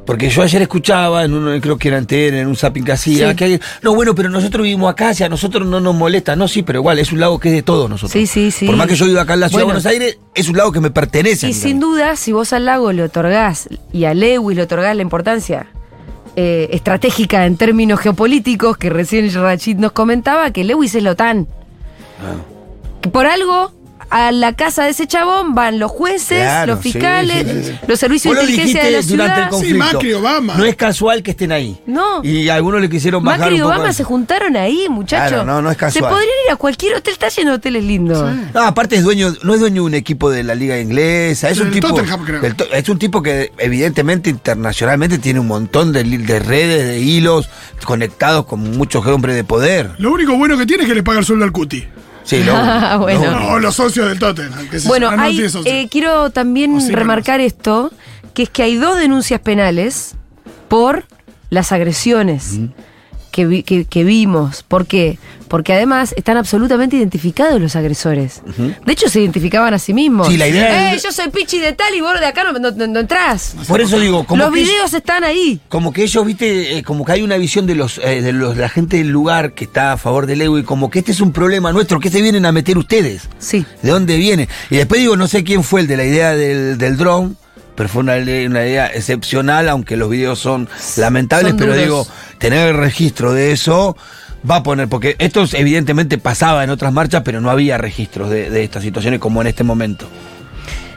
Porque 0.06 0.28
yo 0.28 0.42
ayer 0.42 0.60
escuchaba 0.60 1.24
en 1.24 1.32
uno, 1.32 1.58
creo 1.62 1.78
que 1.78 1.88
era 1.88 1.96
en 1.98 2.06
TN, 2.06 2.34
en 2.40 2.46
un 2.46 2.56
zapping 2.56 2.84
que 2.84 2.92
hacía, 2.92 3.30
Sí. 3.30 3.36
que 3.36 3.44
hay, 3.44 3.60
no, 3.82 3.94
bueno, 3.94 4.14
pero 4.14 4.28
nosotros 4.28 4.62
vivimos 4.64 4.90
acá, 4.92 5.14
si 5.14 5.24
a 5.24 5.28
nosotros 5.30 5.66
no 5.66 5.80
nos 5.80 5.94
molesta. 5.94 6.36
No, 6.36 6.46
sí, 6.46 6.62
pero 6.62 6.80
igual, 6.80 6.98
es 6.98 7.10
un 7.10 7.20
lago 7.20 7.38
que 7.40 7.48
es 7.48 7.54
de 7.54 7.62
todos 7.62 7.88
nosotros. 7.88 8.12
Sí, 8.12 8.26
sí, 8.26 8.50
sí. 8.50 8.66
Por 8.66 8.76
más 8.76 8.86
que 8.86 8.96
yo 8.96 9.06
viva 9.06 9.22
acá 9.22 9.34
en 9.34 9.40
la 9.40 9.48
ciudad 9.48 9.64
Bueno. 9.64 9.80
de 9.80 9.82
Buenos 9.84 10.02
Aires, 10.02 10.18
es 10.34 10.48
un 10.48 10.56
lago 10.58 10.72
que 10.72 10.80
me 10.80 10.90
pertenece. 10.90 11.48
Y 11.48 11.54
sin 11.54 11.80
duda, 11.80 12.16
si 12.16 12.32
vos 12.32 12.52
al 12.52 12.66
lago 12.66 12.92
le 12.92 13.02
otorgás 13.02 13.68
y 13.92 14.04
a 14.04 14.12
Lewis 14.14 14.56
le 14.56 14.62
otorgás 14.64 14.94
la 14.94 15.02
importancia 15.02 15.66
eh, 16.36 16.68
estratégica 16.72 17.46
en 17.46 17.56
términos 17.56 18.00
geopolíticos, 18.00 18.76
que 18.76 18.90
recién 18.90 19.32
Rachid 19.32 19.76
nos 19.78 19.92
comentaba, 19.92 20.50
que 20.50 20.64
Lewis 20.64 20.94
es 20.94 21.02
la 21.02 21.12
OTAN. 21.12 21.46
Ah. 22.20 22.34
Que 23.00 23.08
por 23.08 23.26
algo 23.26 23.72
a 24.10 24.32
la 24.32 24.52
casa 24.52 24.84
de 24.84 24.90
ese 24.90 25.06
chabón 25.06 25.54
van 25.54 25.78
los 25.78 25.90
jueces, 25.90 26.42
Claro, 26.42 26.74
los 26.74 26.82
fiscales, 26.82 27.46
sí, 27.66 27.72
sí. 27.72 27.78
los 27.88 27.98
servicios 27.98 28.34
de 28.34 28.42
lo 28.42 28.48
inteligencia 28.48 28.84
de 28.84 28.90
la 28.90 29.02
durante 29.02 29.10
el 29.10 29.16
ciudad. 29.38 29.50
conflicto. 29.50 29.88
Sí, 29.88 29.94
Macri, 29.94 30.12
Obama. 30.12 30.54
No 30.56 30.64
es 30.64 30.76
casual 30.76 31.22
que 31.22 31.30
estén 31.32 31.52
ahí. 31.52 31.80
No. 31.86 32.22
Y 32.22 32.48
algunos 32.48 32.80
le 32.80 32.88
quisieron 32.90 33.24
bajar 33.24 33.40
Macri 33.40 33.56
y 33.56 33.60
un 33.60 33.66
poco 33.68 33.76
Obama 33.76 33.92
se 33.92 34.04
juntaron 34.04 34.56
ahí, 34.56 34.86
muchachos. 34.90 35.28
Claro, 35.30 35.44
no, 35.44 35.62
no 35.62 35.70
es 35.70 35.76
casual. 35.76 35.92
Se 36.04 36.08
podrían 36.08 36.30
ir 36.46 36.52
a 36.52 36.56
cualquier 36.56 36.94
hotel, 36.96 37.12
está 37.14 37.28
lleno 37.28 37.50
de 37.52 37.56
hoteles 37.56 37.82
lindos. 37.84 38.30
No, 38.52 38.62
aparte 38.62 38.96
es 38.96 39.02
dueño, 39.02 39.32
no 39.42 39.54
es 39.54 39.60
dueño 39.60 39.82
de 39.82 39.86
un 39.86 39.94
equipo 39.94 40.30
de 40.30 40.44
la 40.44 40.54
liga 40.54 40.78
inglesa, 40.78 41.48
es 41.50 41.58
un 41.58 41.70
tipo, 41.70 41.88
creo. 41.94 42.42
es 42.72 42.88
un 42.88 42.98
tipo 42.98 43.22
que 43.22 43.52
evidentemente 43.58 44.28
internacionalmente 44.30 45.18
tiene 45.18 45.40
un 45.40 45.46
montón 45.48 45.92
de, 45.92 46.04
de 46.04 46.38
redes, 46.40 46.86
de 46.86 47.00
hilos 47.00 47.48
conectados 47.84 48.46
con 48.46 48.60
muchos 48.76 49.04
hombres 49.06 49.34
de 49.34 49.44
poder. 49.44 49.90
Lo 49.98 50.12
único 50.12 50.36
bueno 50.36 50.56
que 50.58 50.66
tiene 50.66 50.84
es 50.84 50.88
que 50.88 50.94
le 50.94 51.02
paga 51.02 51.18
el 51.20 51.24
sueldo 51.24 51.44
al 51.44 51.52
Cuti. 51.52 51.84
Sí, 52.24 52.42
lo- 52.42 52.52
Ah, 52.56 52.96
bueno. 53.00 53.30
lo- 53.30 53.40
No, 53.40 53.58
los 53.60 53.74
socios 53.76 54.08
del 54.08 54.18
Tottenham. 54.18 54.68
que 54.68 54.80
se- 54.80 54.88
Bueno, 54.88 55.10
no 55.14 55.22
hay, 55.22 55.40
eh, 55.66 55.88
quiero 55.90 56.30
también 56.30 56.80
sí, 56.80 56.90
remarcar 56.92 57.40
esto, 57.40 57.92
que 58.34 58.44
es 58.44 58.50
que 58.50 58.62
hay 58.62 58.76
dos 58.76 58.98
denuncias 58.98 59.40
penales 59.40 60.14
por 60.68 61.04
las 61.50 61.70
agresiones 61.72 62.58
que, 63.34 63.46
vi- 63.46 63.62
que- 63.64 63.84
que 63.84 64.04
vimos. 64.04 64.62
¿Por 64.62 64.86
qué? 64.86 65.18
Porque 65.48 65.72
además 65.72 66.14
están 66.16 66.36
absolutamente 66.36 66.94
identificados 66.96 67.60
los 67.60 67.74
agresores. 67.74 68.42
De 68.86 68.92
hecho, 68.92 69.08
se 69.08 69.20
identificaban 69.20 69.74
a 69.74 69.80
sí 69.80 69.92
mismos. 69.92 70.28
Sí, 70.28 70.36
la 70.36 70.46
idea 70.46 70.92
Eh, 70.92 70.94
es- 70.94 71.02
yo 71.02 71.10
soy 71.10 71.30
Pichi 71.30 71.58
de 71.58 71.72
tal 71.72 71.92
y 71.96 72.00
vos 72.00 72.18
de 72.20 72.26
acá 72.26 72.44
no, 72.44 72.52
no- 72.52 72.70
no- 72.70 72.86
no 72.86 73.00
entrás. 73.00 73.56
Por 73.66 73.80
eso 73.80 73.98
digo, 73.98 74.24
como 74.24 74.44
Los 74.44 74.54
que, 74.54 74.60
videos 74.60 74.94
están 74.94 75.24
ahí. 75.24 75.60
como 75.68 75.92
que 75.92 76.04
ellos, 76.04 76.24
viste, 76.24 76.78
eh, 76.78 76.82
como 76.84 77.04
que 77.04 77.10
hay 77.10 77.22
una 77.22 77.36
visión 77.36 77.66
de 77.66 77.74
los, 77.74 77.98
eh, 77.98 78.22
de 78.22 78.32
los 78.32 78.54
de 78.54 78.62
la 78.62 78.68
gente 78.68 78.98
del 78.98 79.08
lugar 79.08 79.52
que 79.54 79.64
está 79.64 79.92
a 79.92 79.96
favor 79.96 80.26
del 80.26 80.40
ego 80.40 80.56
y 80.58 80.62
como 80.62 80.88
que 80.88 81.00
este 81.00 81.10
es 81.10 81.20
un 81.20 81.32
problema 81.32 81.72
nuestro, 81.72 81.98
que 81.98 82.10
se 82.10 82.22
vienen 82.22 82.46
a 82.46 82.52
meter 82.52 82.78
ustedes. 82.78 83.28
Sí. 83.40 83.66
¿De 83.82 83.90
dónde 83.90 84.16
viene? 84.16 84.48
Y 84.70 84.76
después 84.76 85.00
digo, 85.00 85.16
no 85.16 85.26
sé 85.26 85.42
quién 85.42 85.64
fue 85.64 85.80
el 85.80 85.88
de 85.88 85.96
la 85.96 86.04
idea 86.04 86.36
del, 86.36 86.78
del 86.78 86.96
dron, 86.96 87.36
pero 87.74 87.88
fue 87.88 88.02
una, 88.02 88.18
idea 88.18 88.86
excepcional, 88.86 89.68
aunque 89.68 89.96
los 89.96 90.10
videos 90.10 90.38
son 90.38 90.68
lamentables, 90.96 91.50
Son 91.50 91.58
pero 91.58 91.72
duros. 91.72 91.84
digo, 91.84 92.06
tener 92.38 92.68
el 92.68 92.76
registro 92.76 93.32
de 93.32 93.52
eso 93.52 93.96
va 94.48 94.56
a 94.56 94.62
poner, 94.62 94.88
porque 94.88 95.16
esto 95.18 95.44
evidentemente 95.54 96.18
pasaba 96.18 96.64
en 96.64 96.70
otras 96.70 96.92
marchas, 96.92 97.22
pero 97.24 97.40
no 97.40 97.50
había 97.50 97.78
registros 97.78 98.30
de, 98.30 98.50
de 98.50 98.64
estas 98.64 98.82
situaciones 98.82 99.20
como 99.20 99.40
en 99.40 99.46
este 99.46 99.64
momento. 99.64 100.08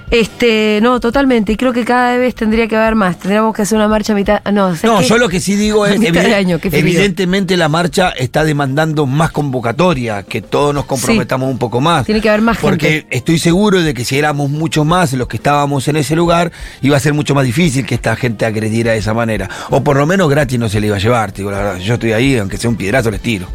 Este, 0.10 0.80
no, 0.82 1.02
totalmente. 1.02 1.52
Y 1.52 1.58
creo 1.58 1.74
que 1.74 1.84
cada 1.84 2.15
vez 2.15 2.34
tendría 2.34 2.67
que 2.67 2.78
haber 2.78 2.96
más. 2.96 3.17
Tendríamos 3.20 3.54
que 3.54 3.63
hacer 3.63 3.78
una 3.78 3.89
marcha 3.89 4.13
a 4.13 4.15
mitad. 4.15 4.41
No, 4.54 4.67
¿sabes 4.76 4.84
No, 4.84 5.02
yo 5.02 5.17
lo 5.17 5.28
que 5.28 5.41
sí 5.41 5.56
digo 5.56 5.86
es, 5.86 6.00
mitad 6.00 6.13
de 6.13 6.30
eviden- 6.30 6.34
año, 6.34 6.60
evidentemente 6.63 7.58
la 7.58 7.67
marcha 7.67 8.12
está 8.12 8.46
demandando 8.46 9.06
más 9.06 9.32
convocatoria, 9.32 10.24
que 10.24 10.41
todos 10.41 10.74
nos 10.74 10.86
comprometamos 10.86 11.50
un 11.52 11.58
poco 11.58 11.82
más. 11.82 12.06
Tiene 12.06 12.22
que 12.22 12.30
haber 12.30 12.41
más 12.41 12.58
Porque 12.58 12.89
gente. 13.02 13.17
estoy 13.17 13.38
seguro 13.38 13.82
de 13.82 13.93
que 13.93 14.06
si 14.06 14.17
éramos 14.17 14.50
muchos 14.50 14.86
más 14.86 15.12
los 15.13 15.28
que 15.28 15.38
estábamos 15.38 15.88
en 15.89 15.98
ese 15.98 16.15
lugar, 16.15 16.54
iba 16.82 16.96
a 16.96 17.00
ser 17.02 17.13
mucho 17.13 17.36
más 17.36 17.43
difícil 17.46 17.86
que 17.86 17.96
esta 17.96 18.15
gente 18.15 18.46
agrediera 18.46 18.93
de 18.93 19.00
esa 19.00 19.13
manera. 19.13 19.50
O 19.72 19.84
por 19.84 19.98
lo 19.98 20.06
menos 20.06 20.30
gratis 20.30 20.58
no 20.58 20.70
se 20.70 20.80
le 20.80 20.88
iba 20.88 20.96
a 20.96 21.00
llevar, 21.00 21.34
digo 21.34 21.52
la 21.52 21.58
verdad. 21.58 21.78
Yo 21.80 21.96
estoy 21.96 22.13
ahí, 22.13 22.38
aunque 22.38 22.58
sea 22.58 22.70
un 22.70 22.78
piedrazo, 22.78 23.12
les 23.12 23.20
tiro. 23.22 23.48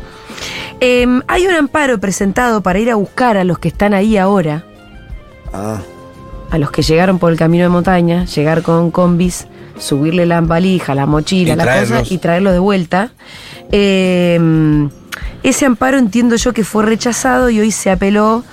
Em, 0.81 1.23
hay 1.29 1.47
un 1.47 1.55
amparo 1.55 1.99
presentado 1.99 2.61
para 2.63 2.79
ir 2.79 2.91
a 2.91 2.97
buscar 2.97 3.37
a 3.39 3.45
los 3.45 3.59
que 3.59 3.69
están 3.69 3.95
ahí 3.95 4.19
ahora, 4.19 4.65
Ah. 5.55 5.79
A 6.53 6.59
los 6.59 6.71
que 6.71 6.83
llegaron 6.83 7.19
por 7.19 7.33
el 7.33 7.39
camino 7.39 7.65
de 7.65 7.71
montaña, 7.71 8.25
llegar 8.27 8.63
con 8.63 8.91
combis, 8.91 9.47
subirle 9.79 10.27
la 10.27 10.41
valija, 10.43 10.95
la 10.95 11.07
mochila, 11.07 11.55
Y 11.55 11.57
la 11.57 11.65
traerlos. 11.65 12.01
cosa 12.01 12.15
y 12.15 12.19
traerlos 12.19 12.53
de 12.53 12.59
vuelta. 12.59 13.11
Em, 13.71 14.91
ese 15.43 15.65
amparo 15.67 15.99
entiendo 15.99 16.37
yo 16.37 16.53
que 16.53 16.63
fue 16.63 16.85
rechazado 16.85 17.51
y 17.51 17.59
hoy 17.59 17.73
se 17.73 17.91
apeló 17.91 18.45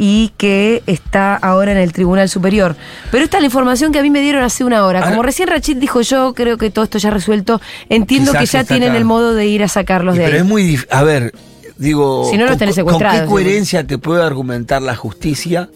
y 0.00 0.32
que 0.36 0.82
está 0.86 1.34
ahora 1.34 1.72
en 1.72 1.78
el 1.78 1.92
Tribunal 1.92 2.28
Superior. 2.28 2.76
Pero 3.10 3.24
esta 3.24 3.38
es 3.38 3.42
la 3.42 3.46
información 3.46 3.90
que 3.92 3.98
a 3.98 4.02
mí 4.02 4.10
me 4.10 4.20
dieron 4.20 4.44
hace 4.44 4.62
una 4.62 4.86
hora. 4.86 5.00
Ahora- 5.00 5.10
Como 5.10 5.22
recién 5.24 5.48
Rachid 5.48 5.76
dijo 5.78 6.00
yo, 6.02 6.34
creo 6.34 6.56
que 6.56 6.70
todo 6.70 6.84
esto 6.84 6.98
ya 6.98 7.10
resuelto. 7.10 7.60
Entiendo 7.88 8.32
que 8.32 8.46
ya 8.46 8.62
tienen 8.62 8.90
acá. 8.90 8.98
el 8.98 9.04
modo 9.04 9.34
de 9.34 9.46
ir 9.46 9.64
a 9.64 9.68
sacarlos 9.68 10.14
Y 10.14 10.18
de 10.20 10.24
pero 10.24 10.36
ahí. 10.36 10.42
es 10.42 10.48
muy 10.48 10.62
dif- 10.76 10.86
A 10.90 11.02
ver, 11.02 11.32
digo. 11.76 12.28
Si 12.30 12.36
no 12.36 12.44
los 12.44 12.52
¿con- 12.52 12.58
tenés 12.60 12.74
¿Con 12.76 12.84
secuestrados, 12.84 13.16
qué 13.16 13.22
digo. 13.24 13.32
coherencia 13.32 13.84
te 13.84 13.98
puede 13.98 14.22
argumentar 14.22 14.80
la 14.80 14.94
justicia? 14.94 15.68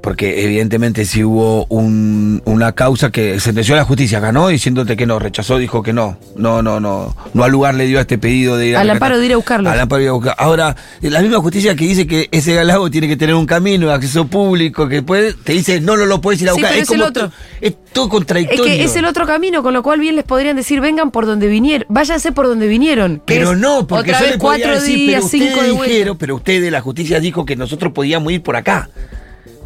Porque 0.00 0.44
evidentemente 0.44 1.04
si 1.04 1.24
hubo 1.24 1.66
un- 1.70 2.40
una 2.44 2.72
causa 2.72 3.10
que 3.10 3.40
sentenció 3.40 3.74
a 3.74 3.78
la 3.78 3.84
justicia, 3.84 4.20
ganó 4.20 4.46
diciéndote 4.48 4.96
que 4.96 5.06
no, 5.06 5.18
rechazó, 5.18 5.58
dijo 5.58 5.82
que 5.82 5.92
no. 5.92 6.16
No, 6.36 6.62
no, 6.62 6.78
no. 6.78 7.16
No 7.34 7.44
al 7.44 7.50
lugar 7.50 7.74
le 7.74 7.86
dio 7.86 7.98
a 7.98 8.02
este 8.02 8.16
pedido 8.16 8.56
de 8.56 8.68
ir 8.68 8.76
a 8.76 8.80
Al 8.80 8.90
amparo 8.90 9.18
de 9.18 9.26
ir 9.26 9.32
a 9.32 9.36
buscarlos. 9.36 9.72
Al 9.72 9.80
amparo 9.80 9.98
de 9.98 10.04
ir 10.04 10.08
a 10.10 10.12
buscar. 10.12 10.34
Ahora, 10.38 10.76
la 11.02 11.20
misma 11.20 11.38
justicia 11.40 11.74
que 11.74 11.84
dice 11.84 12.06
que 12.06 12.28
ese 12.30 12.54
galago 12.54 12.88
tiene 12.90 13.08
que 13.08 13.16
tener 13.16 13.34
un 13.34 13.44
camino, 13.44 13.90
acceso 13.90 14.26
público, 14.28 14.88
que 14.88 15.02
puede, 15.02 15.34
te 15.34 15.52
dice 15.52 15.80
no, 15.80 15.96
no 15.96 16.06
lo 16.06 16.20
puedes 16.20 16.40
ir 16.42 16.48
a 16.48 16.52
Sí, 16.52 16.60
buscar. 16.60 16.70
pero 16.70 16.82
es 16.84 16.90
el 16.90 16.96
como 16.96 17.08
otro. 17.08 17.28
to- 17.28 17.34
es 17.60 17.74
todo 17.92 18.04
Es 18.04 18.10
contradictorio. 18.10 18.64
que 18.64 18.84
es 18.84 18.94
el 18.96 19.04
otro 19.04 19.26
camino, 19.26 19.62
con 19.64 19.74
lo 19.74 19.82
cual 19.82 19.98
bien 19.98 20.14
les 20.14 20.24
podrían 20.24 20.54
decir, 20.56 20.80
vengan 20.80 21.10
por 21.10 21.26
donde 21.26 21.48
vinieron, 21.48 21.86
váyanse 21.90 22.30
por 22.30 22.46
donde 22.46 22.68
vinieron. 22.68 23.20
Pero 23.26 23.56
no, 23.56 23.86
porque 23.86 24.12
yo 24.12 24.20
le 24.20 24.70
decir, 24.76 24.96
días, 24.96 25.24
pero 25.26 25.28
cinco 25.28 25.62
de 25.62 25.72
ustedes 25.72 25.90
dijeron, 25.90 26.16
pero 26.18 26.36
ustedes, 26.36 26.70
la 26.70 26.80
justicia 26.80 27.18
dijo 27.18 27.44
que 27.44 27.56
nosotros 27.56 27.92
podíamos 27.92 28.32
ir 28.32 28.42
por 28.42 28.54
acá. 28.54 28.88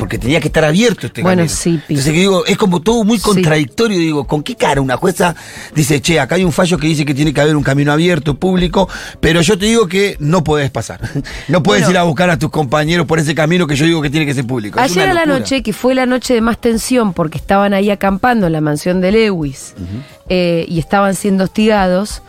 Porque 0.02 0.18
tenía 0.18 0.40
que 0.40 0.48
estar 0.48 0.64
abierto 0.64 1.06
este 1.06 1.22
Bueno, 1.22 1.42
camino. 1.42 1.54
sí. 1.56 1.80
Entonces 1.88 2.12
digo, 2.12 2.44
es 2.44 2.56
como 2.56 2.80
todo 2.82 3.04
muy 3.04 3.18
Sí. 3.18 3.22
contradictorio. 3.22 3.96
Digo, 4.00 4.26
¿con 4.26 4.42
qué 4.42 4.56
cara 4.56 4.80
una 4.80 4.96
jueza 4.96 5.36
dice, 5.76 6.00
che, 6.02 6.18
acá 6.18 6.34
hay 6.34 6.42
un 6.42 6.50
fallo 6.50 6.76
que 6.76 6.88
dice 6.88 7.04
que 7.04 7.14
tiene 7.14 7.32
que 7.32 7.40
haber 7.40 7.54
un 7.54 7.62
camino 7.62 7.92
abierto, 7.92 8.34
público, 8.34 8.88
pero 9.20 9.42
yo 9.42 9.56
te 9.56 9.66
digo 9.66 9.86
que 9.86 10.16
no 10.18 10.42
podés 10.42 10.72
pasar. 10.72 10.98
No 11.46 11.62
puedes 11.62 11.84
Bueno. 11.84 11.90
ir 11.92 11.98
a 11.98 12.02
buscar 12.02 12.30
a 12.30 12.36
tus 12.36 12.50
compañeros 12.50 13.06
por 13.06 13.20
ese 13.20 13.32
camino 13.36 13.68
que 13.68 13.76
yo 13.76 13.84
digo 13.86 14.02
que 14.02 14.10
tiene 14.10 14.26
que 14.26 14.34
ser 14.34 14.44
público. 14.44 14.80
Ayer 14.80 15.08
a 15.08 15.14
la 15.14 15.24
noche, 15.24 15.62
que 15.62 15.72
fue 15.72 15.94
la 15.94 16.04
noche 16.04 16.34
de 16.34 16.40
más 16.40 16.60
tensión 16.60 17.12
porque 17.12 17.38
estaban 17.38 17.72
ahí 17.72 17.88
acampando 17.88 18.48
en 18.48 18.52
la 18.54 18.60
mansión 18.60 19.00
de 19.00 19.12
Lewis 19.12 19.74
eh, 20.28 20.64
y 20.68 20.80
estaban 20.80 21.14
siendo 21.14 21.44
hostigados, 21.44 22.22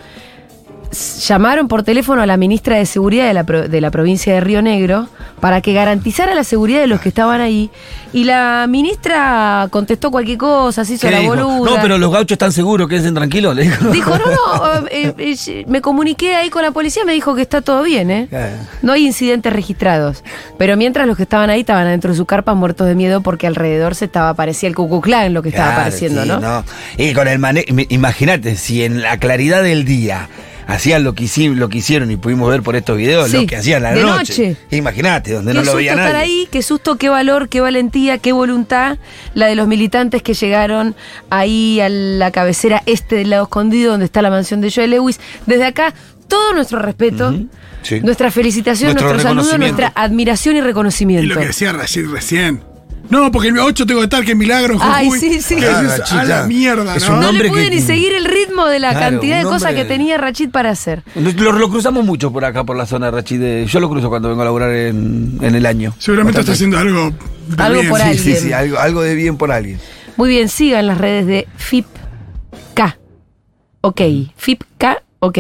llamaron 1.28 1.68
por 1.68 1.84
teléfono 1.84 2.22
a 2.22 2.26
la 2.26 2.38
ministra 2.38 2.78
de 2.78 2.86
Seguridad 2.86 3.28
de 3.28 3.34
la, 3.34 3.44
de 3.44 3.82
la 3.82 3.92
provincia 3.92 4.34
de 4.34 4.40
Río 4.42 4.62
Negro 4.62 5.08
para 5.40 5.62
que 5.62 5.74
garantizara 5.74 6.34
la 6.36 6.44
seguridad 6.44 6.80
de 6.82 6.88
los 6.88 7.02
que 7.02 7.10
estaban 7.10 7.42
ahí. 7.42 7.70
Y 8.14 8.26
la 8.26 8.66
ministra 8.70 9.68
contestó 9.72 10.12
cualquier 10.12 10.38
cosa, 10.38 10.86
se 10.86 10.94
hizo 10.94 11.08
¿Qué 11.08 11.14
la 11.14 11.20
dijo? 11.20 11.36
boluda. 11.36 11.72
No, 11.72 11.82
pero 11.82 11.98
los 11.98 12.12
gauchos 12.12 12.32
están 12.34 12.52
seguros, 12.52 12.88
quédense 12.88 13.12
tranquilos. 13.12 13.56
Le 13.56 13.64
dijo. 13.64 13.90
Dijo, 13.92 14.12
no, 14.18 14.26
no, 14.26 14.88
eh, 14.92 15.14
eh, 15.18 15.36
eh, 15.48 15.66
me 15.68 15.82
comuniqué 15.82 16.36
ahí 16.36 16.50
con 16.50 16.62
la 16.62 16.72
policía, 16.72 17.04
me 17.06 17.14
dijo 17.14 17.36
que 17.36 17.42
está 17.42 17.62
todo 17.62 17.84
bien, 17.84 18.12
¿eh? 18.12 18.28
No 18.82 18.94
hay 18.94 19.06
incidentes 19.06 19.52
registrados. 19.52 20.24
Pero 20.58 20.78
mientras 20.78 21.08
los 21.08 21.18
que 21.18 21.24
estaban 21.24 21.50
ahí 21.50 21.62
estaban 21.62 21.88
adentro 21.88 22.12
de 22.12 22.18
su 22.18 22.26
carpa 22.26 22.54
muertos 22.54 22.88
de 22.88 22.96
miedo 22.96 23.22
porque 23.22 23.48
alrededor 23.48 23.96
se 23.96 24.06
estaba, 24.06 24.34
parecía 24.36 24.70
el 24.70 24.76
Klux 24.76 24.94
lo 25.30 25.42
que 25.42 25.50
estaba 25.50 25.70
Claro, 25.70 25.82
apareciendo, 25.82 26.24
sí, 26.24 26.30
¿no? 26.30 26.64
Y 26.98 27.14
con 27.14 27.28
el 27.28 27.40
mane 27.40 27.66
mi- 27.72 27.88
imagínate, 27.90 28.56
si 28.56 28.84
en 28.84 29.02
la 29.02 29.18
claridad 29.18 29.64
del 29.64 29.86
día 29.86 30.30
hacían 30.68 31.04
lo 31.04 31.14
que, 31.16 31.24
hici- 31.26 31.54
lo 31.54 31.70
que 31.70 31.80
hicieron 31.80 32.10
y 32.12 32.16
pudimos 32.18 32.50
ver 32.50 32.62
por 32.64 32.76
estos 32.76 32.98
videos, 32.98 33.30
Sí, 33.30 33.38
lo 33.38 33.46
que 33.48 33.56
hacían 33.58 33.86
a 33.86 33.92
la 33.92 33.96
de 33.98 34.02
noche. 34.04 34.50
noche. 34.50 34.58
Imagínate, 34.72 35.34
donde 35.34 35.52
Qué 35.52 35.58
no 35.60 35.64
lo 35.64 35.76
veía 35.76 35.92
estar 35.92 36.14
nadie. 36.14 36.20
ahí, 36.24 36.48
qué 36.52 36.62
susto, 36.62 36.98
qué 36.98 37.10
valor, 37.10 37.50
qué 37.50 37.62
valentía, 37.62 38.18
qué 38.18 38.32
voluntad 38.32 38.98
la 39.34 39.48
de 39.48 39.56
los 39.56 39.68
militantes 39.68 40.22
que 40.22 40.34
llegaron 40.34 40.96
ahí 41.30 41.80
a 41.80 41.90
la 41.90 42.32
cabecera 42.32 42.82
este 42.86 43.16
del 43.16 43.30
lado 43.32 43.44
escondido 43.44 43.92
donde 43.92 44.06
está 44.06 44.22
la 44.22 44.30
mansión 44.30 44.62
de 44.62 44.72
Joe 44.72 44.88
Lewis. 44.88 45.20
Desde 45.46 45.66
acá, 45.66 45.94
todo 46.28 46.54
nuestro 46.54 46.80
respeto, 46.80 47.30
Ujú, 47.30 47.48
sí. 47.84 48.00
nuestra 48.02 48.32
felicitación, 48.32 48.94
Nuestro 48.94 49.10
nuestro, 49.14 49.30
saludo, 49.30 49.58
nuestra 49.58 49.92
admiración 49.96 50.56
y 50.56 50.60
Y 50.60 50.62
reconocimiento. 50.62 51.34
lo 51.34 51.40
que 51.40 51.48
decía 51.48 51.72
Rashid 51.74 52.08
recién. 52.10 52.62
No, 53.10 53.32
porque 53.32 53.50
el 53.50 53.60
8 53.60 53.86
tengo 53.86 54.00
que 54.00 54.06
estar, 54.06 54.24
que 54.24 54.34
milagro 54.34 54.76
en 54.76 54.80
Ay, 54.82 55.12
sí, 55.12 55.42
sí. 55.42 55.58
Que 55.58 55.68
a 55.68 56.24
la 56.24 56.44
mierda, 56.48 56.96
Es 56.96 57.08
¿no? 57.10 57.22
no 57.22 57.32
le 57.32 57.50
pude 57.50 57.66
que- 57.66 57.76
ni 57.76 57.82
seguir 57.82 58.14
el 58.14 58.26
ritmo 58.26 58.66
de 58.68 58.80
la 58.80 58.92
Claro, 58.92 59.12
cantidad 59.18 59.38
de 59.40 59.44
cosas 59.44 59.74
que 59.74 59.84
tenía 59.86 60.18
Rachid 60.18 60.50
para 60.50 60.70
hacer. 60.72 61.04
Lo, 61.16 61.52
lo 61.52 61.70
cruzamos 61.70 62.06
mucho 62.06 62.32
por 62.32 62.46
acá, 62.46 62.64
por 62.64 62.78
la 62.78 62.86
zona 62.86 63.08
de 63.08 63.12
Rachid. 63.12 63.66
Yo 63.66 63.80
lo 63.80 63.90
cruzo 63.90 64.10
cuando 64.10 64.30
vengo 64.30 64.42
a 64.42 64.46
laburar 64.46 64.72
en, 64.72 65.38
en 65.42 65.56
el 65.56 65.66
año. 65.66 65.94
Seguramente 66.00 66.40
está 66.40 66.54
haciendo 66.54 66.78
algo. 66.78 67.12
de 67.48 67.62
Algo 67.64 67.80
bien. 67.82 67.90
por 67.92 68.00
Sí, 68.00 68.06
ahí. 68.08 68.18
sí, 68.18 68.30
alguien. 68.32 68.44
sí, 68.48 68.54
algo, 68.54 68.80
algo 68.80 69.02
de 69.02 69.16
bien 69.16 69.38
por 69.38 69.52
alguien. 69.52 69.80
Muy 70.16 70.30
bien, 70.30 70.48
sigan 70.50 70.88
las 70.88 70.98
redes 70.98 71.26
de 71.28 71.48
FIPK. 71.58 72.98
Ok, 73.82 74.02
FIPK, 74.38 74.86
ok. 75.20 75.38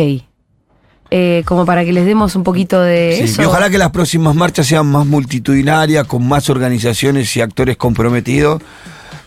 Eh, 1.15 1.43
como 1.45 1.63
para 1.63 1.85
que 1.85 1.93
les 1.93 2.05
demos 2.07 2.35
un 2.35 2.43
poquito 2.43 2.81
de 2.81 3.13
Sí, 3.17 3.23
eso. 3.25 3.43
y 3.43 3.45
ojalá 3.45 3.69
que 3.69 3.77
las 3.77 3.91
próximas 3.91 4.33
marchas 4.33 4.65
sean 4.65 4.87
más 4.87 5.05
multitudinarias, 5.05 6.07
con 6.07 6.27
más 6.27 6.49
organizaciones 6.49 7.37
y 7.37 7.41
actores 7.41 7.77
comprometidos, 7.77 8.63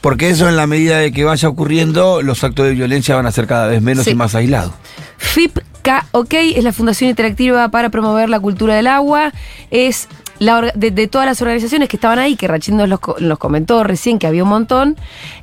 porque 0.01 0.28
eso 0.30 0.49
en 0.49 0.57
la 0.57 0.66
medida 0.66 0.99
de 0.99 1.12
que 1.12 1.22
vaya 1.22 1.49
ocurriendo, 1.49 2.22
los 2.22 2.43
actos 2.43 2.66
de 2.66 2.72
violencia 2.72 3.14
van 3.14 3.26
a 3.26 3.30
ser 3.30 3.47
cada 3.47 3.68
vez 3.68 3.80
menos 3.82 4.05
Sí. 4.05 4.11
y 4.11 4.14
más 4.16 4.34
aislados. 4.34 4.72
FIPK, 5.18 5.62
ok, 6.11 6.34
es 6.57 6.64
la 6.64 6.72
Fundación 6.72 7.09
Interactiva 7.11 7.68
para 7.68 7.89
promover 7.91 8.28
la 8.30 8.41
cultura 8.41 8.74
del 8.74 8.89
agua. 8.89 9.32
Es 9.70 10.09
la 10.39 10.72
de, 10.74 10.91
de 10.91 11.07
todas 11.09 11.26
las 11.26 11.41
organizaciones 11.43 11.89
que 11.89 11.97
estaban 11.97 12.18
ahí, 12.18 12.37
que 12.37 12.47
Rachid 12.49 12.72
nos, 12.74 12.89
los 12.89 13.01
nos 13.20 13.39
comentó 13.39 13.82
recién 13.84 14.18
que 14.18 14.26
había 14.26 14.43
un 14.43 14.49
montón, 14.51 14.97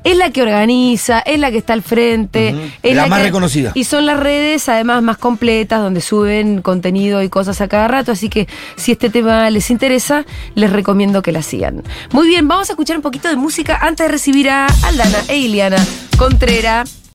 es 0.04 0.18
la 0.18 0.32
que 0.32 0.41
organiza, 0.41 1.20
es 1.20 1.39
la 1.39 1.52
que 1.52 1.58
está 1.58 1.74
al 1.74 1.82
frente. 1.82 2.56
Es 2.84 2.96
La 2.96 3.08
más 3.08 3.20
que- 3.20 3.26
reconocida. 3.26 3.72
Y 3.74 3.84
son 3.86 4.06
las 4.06 4.20
redes 4.20 4.68
además 4.70 5.02
más 5.04 5.18
completas, 5.18 5.82
donde 5.82 6.02
suben 6.02 6.62
contenido 6.62 7.22
y 7.24 7.30
cosas 7.30 7.60
a 7.62 7.68
cada 7.68 7.88
rato, 7.88 8.12
así 8.12 8.30
que 8.30 8.48
si 8.76 8.91
este 8.91 9.10
tema 9.10 9.50
les 9.50 9.70
interesa, 9.72 10.26
les 10.56 10.72
recomiendo 10.72 11.22
que 11.22 11.32
la 11.32 11.41
sigan. 11.41 11.84
Muy 12.12 12.28
bien, 12.28 12.48
vamos 12.48 12.70
a 12.70 12.74
escuchar 12.74 12.96
un 12.98 13.02
poquito 13.04 13.28
de 13.30 13.36
música 13.36 13.80
antes 13.82 14.06
de 14.08 14.12
recibir 14.12 14.50
a 14.50 14.68
Aldana 14.84 15.20
e 15.28 15.38
Iliana 15.38 15.78
Contrera. 16.18 16.84